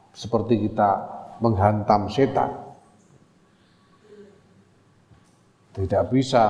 Seperti 0.10 0.58
kita 0.66 0.90
menghantam 1.38 2.10
setan 2.10 2.59
tidak 5.80 6.12
bisa 6.12 6.44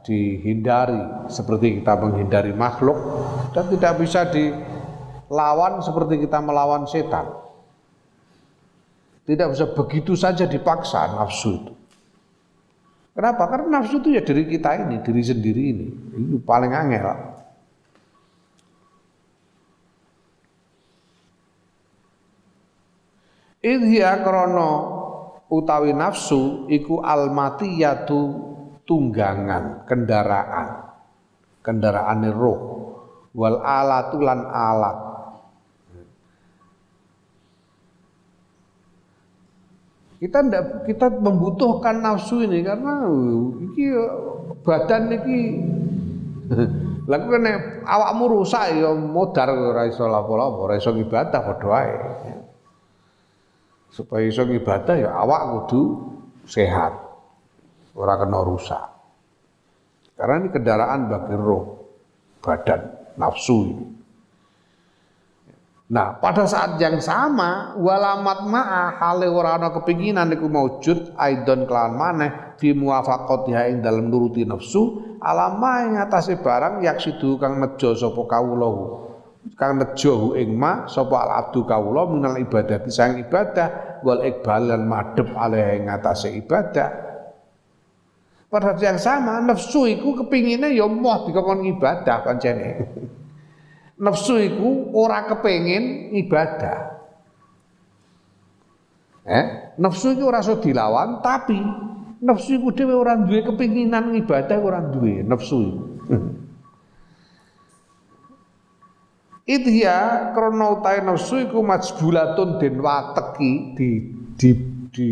dihindari 0.00 1.28
seperti 1.28 1.80
kita 1.80 1.92
menghindari 2.00 2.56
makhluk 2.56 2.96
dan 3.52 3.68
tidak 3.68 4.00
bisa 4.00 4.24
dilawan 4.32 5.84
seperti 5.84 6.24
kita 6.24 6.40
melawan 6.40 6.88
setan. 6.88 7.28
Tidak 9.28 9.52
bisa 9.52 9.68
begitu 9.76 10.16
saja 10.16 10.48
dipaksa 10.48 11.12
nafsu 11.12 11.60
itu. 11.60 11.72
Kenapa? 13.12 13.52
karena 13.52 13.78
nafsu 13.78 14.00
itu 14.00 14.16
ya 14.16 14.24
diri 14.24 14.48
kita 14.48 14.80
ini 14.80 14.96
diri 15.04 15.22
sendiri 15.22 15.62
ini. 15.76 15.86
Ini 16.16 16.36
paling 16.40 16.72
angel. 16.72 17.06
Idhya 23.60 24.24
krono 24.24 24.72
utawi 25.52 25.92
nafsu 25.92 26.64
iku 26.72 27.04
almatiyatu 27.04 28.49
tunggangan, 28.90 29.86
kendaraan. 29.86 30.90
Kendaraan 31.62 32.26
roh. 32.34 32.60
Wal 33.30 33.62
alatulan 33.62 34.42
alat. 34.50 34.98
Kita 40.18 40.44
ndak 40.44 40.84
kita 40.84 41.06
membutuhkan 41.16 42.02
nafsu 42.02 42.44
ini 42.44 42.60
karena 42.60 43.08
iki 43.72 43.86
badan 44.60 45.08
iki 45.16 45.40
lagu 47.10 47.26
kan 47.32 47.46
awakmu 47.88 48.24
rusak 48.28 48.76
ya 48.76 48.92
modar 48.92 49.48
ora 49.48 49.88
iso 49.88 50.04
lapo-lapo, 50.04 50.68
ora 50.68 50.76
ibadah 50.76 51.40
wae 51.64 51.94
supaya 53.88 54.28
iso 54.28 54.44
ibadah 54.44 54.94
ya 55.00 55.08
awak 55.08 55.40
kudu 55.64 55.80
sehat. 56.44 57.09
Ora 58.00 58.16
kena 58.16 58.40
rusak. 58.40 58.84
Karena 60.16 60.40
ini 60.40 60.48
kendaraan 60.48 61.00
bagi 61.08 61.36
roh, 61.36 61.64
badan, 62.40 62.80
nafsu 63.20 63.56
ini. 63.68 63.86
Nah, 65.90 66.22
pada 66.22 66.46
saat 66.46 66.78
yang 66.78 67.02
sama 67.02 67.74
walamat 67.74 68.46
ma'a 68.46 68.94
hale 68.94 69.26
ora 69.26 69.58
ana 69.58 69.74
kepinginan 69.74 70.30
iku 70.30 70.46
maujud 70.46 71.18
aidon 71.18 71.66
kelawan 71.66 71.98
maneh 71.98 72.30
fi 72.62 72.70
muwafaqatiha 72.70 73.74
ing 73.74 73.82
dalem 73.82 74.06
nuruti 74.06 74.46
nafsu 74.46 75.18
alama 75.18 75.90
ing 75.90 75.98
atase 75.98 76.38
barang 76.38 76.86
yaksidu 76.86 77.42
kang 77.42 77.58
nejo 77.58 77.98
sapa 77.98 78.22
kawula 78.22 78.70
kang 79.58 79.82
nejo 79.82 80.38
ing 80.38 80.54
ma 80.54 80.86
sapa 80.86 81.26
al 81.26 81.30
abdu 81.42 81.66
kawula 81.66 82.06
minal 82.06 82.38
ibadah 82.38 82.86
sang 82.86 83.18
ibadah 83.18 83.98
wal 84.06 84.22
iqbal 84.22 84.70
lan 84.70 84.86
madhep 84.86 85.26
alih 85.34 85.74
ing 85.74 85.90
atase 85.90 86.30
ibadah 86.38 87.09
pada 88.50 88.74
yang 88.82 88.98
sama 88.98 89.38
nafsu 89.38 89.86
iku 89.86 90.18
kepingine 90.18 90.74
ya 90.74 90.90
moh 90.90 91.22
dikon 91.24 91.62
ibadah 91.70 92.26
pancene 92.26 92.68
nafsu 94.00 94.40
iku 94.40 94.96
ora 94.96 95.28
kepengin 95.28 96.16
ibadah. 96.24 96.96
Eh, 99.28 99.76
nafsu 99.76 100.16
ora 100.24 100.40
iso 100.40 100.58
dilawan, 100.58 101.20
tapi 101.20 101.60
nafsu 102.24 102.56
iku 102.56 102.72
dhewe 102.72 102.96
ora 102.96 103.20
duwe 103.20 103.44
kepinginan 103.44 104.16
ibadah 104.16 104.56
ora 104.58 104.80
duwe 104.80 105.20
nafsu 105.22 105.56
iku. 105.60 105.84
ya 109.50 110.30
krana 110.30 110.78
utahe 110.78 111.04
nafsu 111.04 111.44
iku 111.44 111.60
majbulatun 111.60 112.62
den 112.62 112.80
wateki 112.80 113.50
di 113.74 113.88
di 114.38 114.50
di 114.94 115.10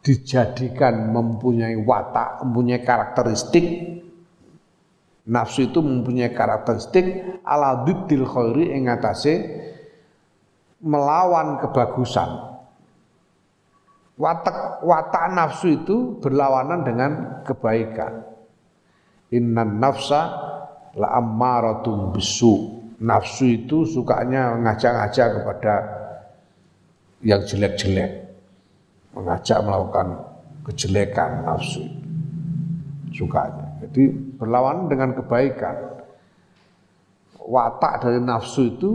dijadikan 0.00 1.12
mempunyai 1.12 1.76
watak, 1.76 2.44
mempunyai 2.44 2.80
karakteristik 2.80 4.00
Nafsu 5.30 5.70
itu 5.70 5.78
mempunyai 5.78 6.34
karakteristik 6.34 7.38
ala 7.46 7.86
diddil 7.86 8.26
khairi 8.26 8.74
ing 8.74 8.90
melawan 10.82 11.60
kebagusan. 11.62 12.50
Watak 14.20 14.84
watak 14.84 15.32
nafsu 15.32 15.80
itu 15.80 16.20
berlawanan 16.20 16.84
dengan 16.84 17.12
kebaikan. 17.46 18.26
Inna 19.32 19.64
nafsa 19.64 20.22
la 20.98 21.08
ammaratum 21.16 22.12
bisu. 22.12 22.82
Nafsu 23.00 23.48
itu 23.48 23.88
sukanya 23.88 24.60
ngajak-ngajak 24.60 25.28
kepada 25.40 25.74
yang 27.24 27.40
jelek-jelek. 27.48 28.19
Mengajak 29.10 29.58
melakukan 29.62 30.06
kejelekan 30.70 31.44
nafsu. 31.44 31.82
Sukanya. 33.10 33.82
Jadi 33.82 34.08
berlawanan 34.38 34.86
dengan 34.86 35.10
kebaikan. 35.18 35.76
Watak 37.40 38.06
dari 38.06 38.22
nafsu 38.22 38.70
itu 38.70 38.90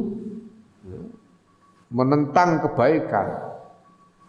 menentang 1.91 2.63
kebaikan. 2.63 3.27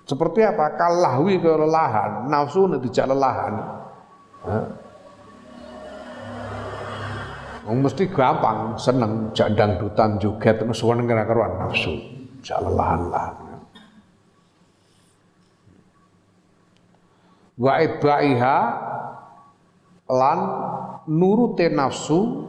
Seperti 0.06 0.42
apa? 0.42 0.74
Kalahwi 0.74 1.38
kelelahan, 1.38 2.30
nafsu 2.30 2.66
dijak 2.78 3.10
lelahan. 3.10 3.54
Oh, 7.66 7.74
mesti 7.74 8.06
gampang, 8.06 8.78
seneng, 8.78 9.34
jak 9.34 9.58
dangdutan 9.58 10.22
joget 10.22 10.62
terus 10.62 10.78
karuan 10.82 11.52
nafsu, 11.58 11.98
jak 12.38 12.62
lelahan-lahan. 12.62 13.45
Wa 17.56 17.80
idba'iha 17.80 18.58
lan 20.12 20.38
nurute 21.08 21.72
nafsu 21.72 22.44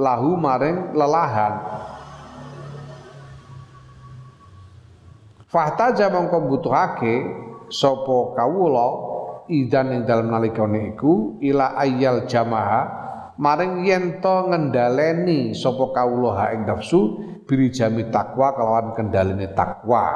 lahu 0.00 0.40
maring 0.40 0.96
lelahan. 0.96 1.54
Fahtaja 5.50 6.08
mongko 6.08 6.46
butuhake 6.46 7.14
sapa 7.68 8.38
kawula 8.38 8.88
idan 9.50 9.90
ing 9.92 10.02
dalem 10.06 10.30
nalikane 10.30 10.94
iku 10.94 11.36
ila 11.42 11.74
ayyal 11.74 12.24
jamaha 12.30 12.86
maring 13.34 13.82
yen 13.82 14.22
to 14.22 14.34
ngendhaleni 14.46 15.50
sapa 15.52 15.90
kawula 15.90 16.30
ha 16.38 16.44
ing 16.54 16.64
nafsu 16.64 17.18
jami 17.50 18.06
takwa 18.14 18.54
kelawan 18.54 18.94
kendaline 18.94 19.50
takwa 19.58 20.06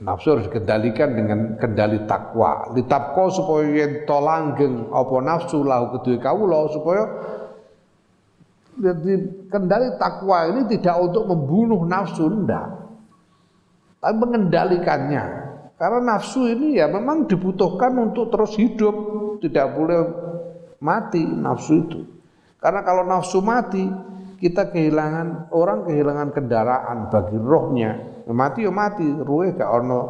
Nafsu 0.00 0.32
harus 0.32 0.48
dikendalikan 0.48 1.12
dengan 1.12 1.60
kendali 1.60 2.08
takwa. 2.08 2.72
Litapko 2.72 3.28
supaya 3.28 3.68
yen 3.68 4.08
to 4.08 4.16
langgeng 4.16 4.88
apa 4.88 5.14
nafsu 5.20 5.60
lahu 5.60 6.00
kedue 6.00 6.16
kawula 6.16 6.72
supaya 6.72 7.04
jadi 8.80 9.12
kendali 9.52 9.92
takwa 10.00 10.48
ini 10.48 10.64
tidak 10.72 10.96
untuk 11.04 11.28
membunuh 11.28 11.84
nafsu 11.84 12.32
ndak. 12.32 12.80
Tapi 14.00 14.16
mengendalikannya. 14.16 15.24
Karena 15.76 16.16
nafsu 16.16 16.48
ini 16.48 16.80
ya 16.80 16.88
memang 16.88 17.28
dibutuhkan 17.28 17.92
untuk 18.00 18.32
terus 18.32 18.56
hidup, 18.56 18.96
tidak 19.44 19.76
boleh 19.76 20.00
mati 20.80 21.20
nafsu 21.24 21.84
itu. 21.84 22.00
Karena 22.56 22.80
kalau 22.84 23.04
nafsu 23.04 23.44
mati, 23.44 23.84
kita 24.40 24.72
kehilangan 24.72 25.52
orang 25.52 25.84
kehilangan 25.84 26.32
kendaraan 26.32 27.12
bagi 27.12 27.36
rohnya. 27.36 28.24
Mati 28.24 28.64
ya 28.64 28.72
mati. 28.72 29.04
Ruhe 29.04 29.52
gak 29.52 29.68
ono 29.68 30.00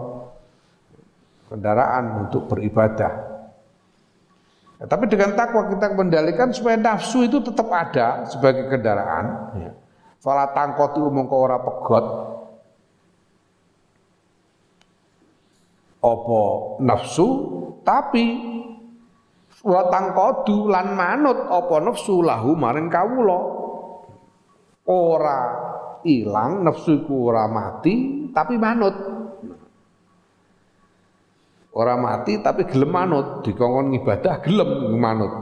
kendaraan 1.51 2.27
untuk 2.31 2.47
beribadah. 2.47 3.13
Ya, 4.81 4.85
tapi 4.87 5.11
dengan 5.11 5.35
takwa 5.35 5.67
kita 5.67 5.93
kendalikan 5.93 6.55
supaya 6.55 6.79
nafsu 6.79 7.27
itu 7.27 7.43
tetap 7.43 7.69
ada 7.69 8.25
sebagai 8.31 8.71
kendaraan 8.71 9.53
ya. 9.59 9.73
fala 10.23 10.55
tangkoti 10.57 11.03
umum 11.03 11.27
ke 11.27 11.37
ora 11.37 11.59
pegot. 11.61 12.07
Opo 16.01 16.43
nafsu? 16.81 17.29
Tapi 17.85 18.25
wa 19.61 19.93
tangkodu 19.93 20.73
lan 20.73 20.97
manut 20.97 21.37
opo 21.51 21.77
nafsu 21.83 22.25
lahu 22.25 22.57
maring 22.57 22.89
kawula 22.89 23.60
ora 24.91 25.41
ilang 26.03 26.67
nafsu 26.67 27.07
iku 27.07 27.31
ora 27.31 27.47
mati 27.47 28.27
tapi 28.35 28.59
manut. 28.59 28.97
Ora 31.71 31.95
mati 31.95 32.43
tapi 32.43 32.67
gelem 32.67 32.91
manut. 32.91 33.27
Dikongkon 33.47 33.95
ibadah 34.03 34.35
gelem 34.43 34.71
manut. 34.99 35.33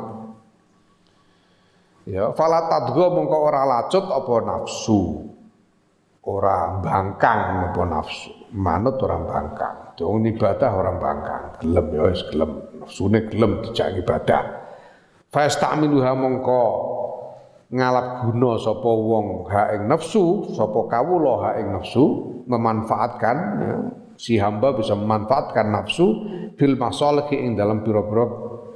Ya 2.04 2.32
fala 2.36 2.68
tadgha 2.68 3.08
mongko 3.08 3.36
ora 3.48 3.64
lacut 3.64 4.04
apa 4.12 4.34
nafsu? 4.44 5.00
Ora 6.28 6.84
bangkang 6.84 7.72
apa 7.72 7.82
nafsu? 7.88 8.52
Manut 8.52 9.00
ora 9.00 9.16
bangkang. 9.16 9.96
Dong 9.96 10.28
ibadah 10.28 10.70
ora 10.76 10.92
bangkang. 10.92 11.42
Gelem 11.64 11.86
ya 11.96 12.02
wis 12.12 12.22
gelem. 12.28 12.50
Nafsune 12.84 13.24
gelem 13.28 13.64
dijak 13.64 14.00
ibadah 14.04 14.58
fa 15.28 15.44
stamiluha 15.44 16.16
mongko 16.16 16.62
ngalap 17.69 18.24
guna 18.24 18.57
sapa 18.57 18.90
wong 18.90 19.45
ha 19.53 19.77
ing 19.77 19.89
nafsu, 19.93 20.57
sapa 20.57 20.89
kawula 20.89 21.35
ha 21.45 21.51
ing 21.61 21.69
nafsu 21.77 22.05
memanfaatkan 22.49 23.36
ya, 23.61 23.77
si 24.16 24.40
hamba 24.40 24.73
bisa 24.73 24.97
memanfaatkan 24.97 25.69
nafsu 25.69 26.07
bil 26.57 26.74
masalih 26.81 27.28
ing 27.28 27.61
dalam 27.61 27.85
pira-pira 27.85 28.24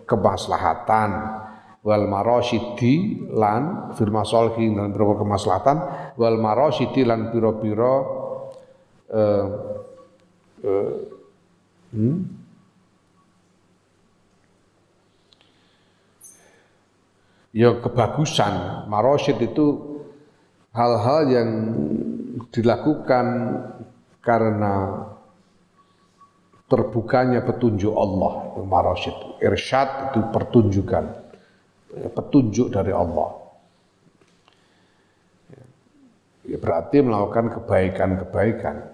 kemaslahatan. 0.04 1.40
Wal 1.82 2.06
marasyidi 2.06 3.26
lan 3.34 3.90
fil 3.98 4.12
masalih 4.12 4.54
ing 4.60 4.76
dalam 4.76 4.92
pira-pira 4.94 5.18
kemaslahatan. 5.24 5.76
Wal 6.20 6.38
marasyidi 6.38 7.02
lan 7.02 7.32
pira-pira 7.32 7.94
uh, 9.10 9.46
uh, 10.62 10.92
hmm? 11.96 12.41
Ya 17.52 17.76
kebagusan. 17.78 18.84
Marosyid 18.88 19.38
itu 19.40 19.66
hal-hal 20.72 21.20
yang 21.28 21.50
dilakukan 22.52 23.26
karena 24.24 25.06
terbukanya 26.66 27.44
petunjuk 27.44 27.92
Allah. 27.92 28.56
Marosyid, 28.64 29.44
irsyad 29.44 30.12
itu 30.12 30.20
pertunjukan, 30.32 31.04
petunjuk 32.16 32.72
dari 32.72 32.92
Allah. 32.92 33.36
Ya, 36.42 36.58
berarti 36.58 36.98
melakukan 37.04 37.54
kebaikan-kebaikan 37.60 38.91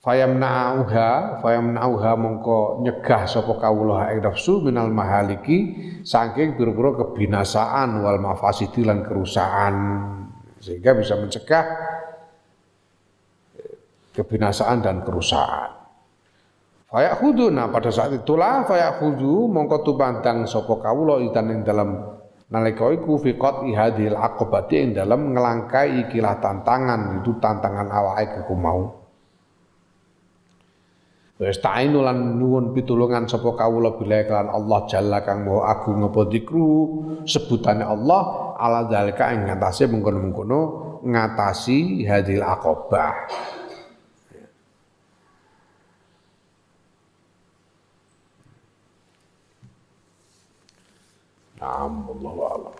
fayamna'uha 0.00 1.40
fayamna'uha 1.44 2.12
mongko 2.16 2.80
nyegah 2.80 3.28
sapa 3.28 3.52
kawula 3.60 4.08
ing 4.16 4.24
nafsu 4.24 4.64
minal 4.64 4.88
mahaliki 4.88 5.76
saking 6.00 6.56
pira-pira 6.56 7.04
kebinasaan 7.04 8.00
wal 8.00 8.16
mafasidi 8.16 8.80
lan 8.80 9.04
kerusakan 9.04 9.74
sehingga 10.56 10.96
bisa 10.96 11.20
mencegah 11.20 11.64
kebinasaan 14.16 14.80
dan 14.80 15.04
kerusakan 15.04 15.80
Fayakhudhu 16.90 17.54
nah 17.54 17.70
pada 17.70 17.86
saat 17.94 18.10
itulah 18.10 18.66
fayakhudhu 18.66 19.46
mongko 19.46 19.86
tumandang 19.86 20.42
sapa 20.42 20.74
kawula 20.82 21.22
idan 21.22 21.46
ing 21.54 21.60
dalam 21.62 22.18
nalika 22.50 22.90
iku 22.90 23.14
fi 23.22 23.38
ihadil 23.38 24.18
aqobati 24.18 24.74
ing 24.74 24.90
dalam 24.98 25.30
ngelangkai 25.30 26.10
ikilah 26.10 26.42
tantangan 26.42 27.22
itu 27.22 27.38
tantangan 27.38 27.86
awake 27.94 28.42
ku 28.42 28.58
mau. 28.58 28.99
Wis 31.40 31.56
ta'inu 31.56 32.04
lan 32.04 32.36
nuwun 32.36 32.76
pitulungan 32.76 33.24
sapa 33.24 33.56
kawula 33.56 33.96
bila 33.96 34.20
kelan 34.28 34.52
Allah 34.52 34.84
Jalla 34.84 35.24
kang 35.24 35.48
Maha 35.48 35.72
Agung 35.72 36.04
apa 36.04 36.28
dikru 36.28 36.72
sebutane 37.24 37.80
Allah 37.80 38.52
ala 38.60 38.84
zalika 38.92 39.32
ing 39.32 39.48
ngatasé 39.48 39.88
mengkono-mengkono 39.88 40.60
ngatasi 41.00 42.04
hadil 42.04 42.44
aqobah. 42.44 43.16
Naam, 51.56 52.04
Allah 52.04 52.36
a'lam. 52.52 52.79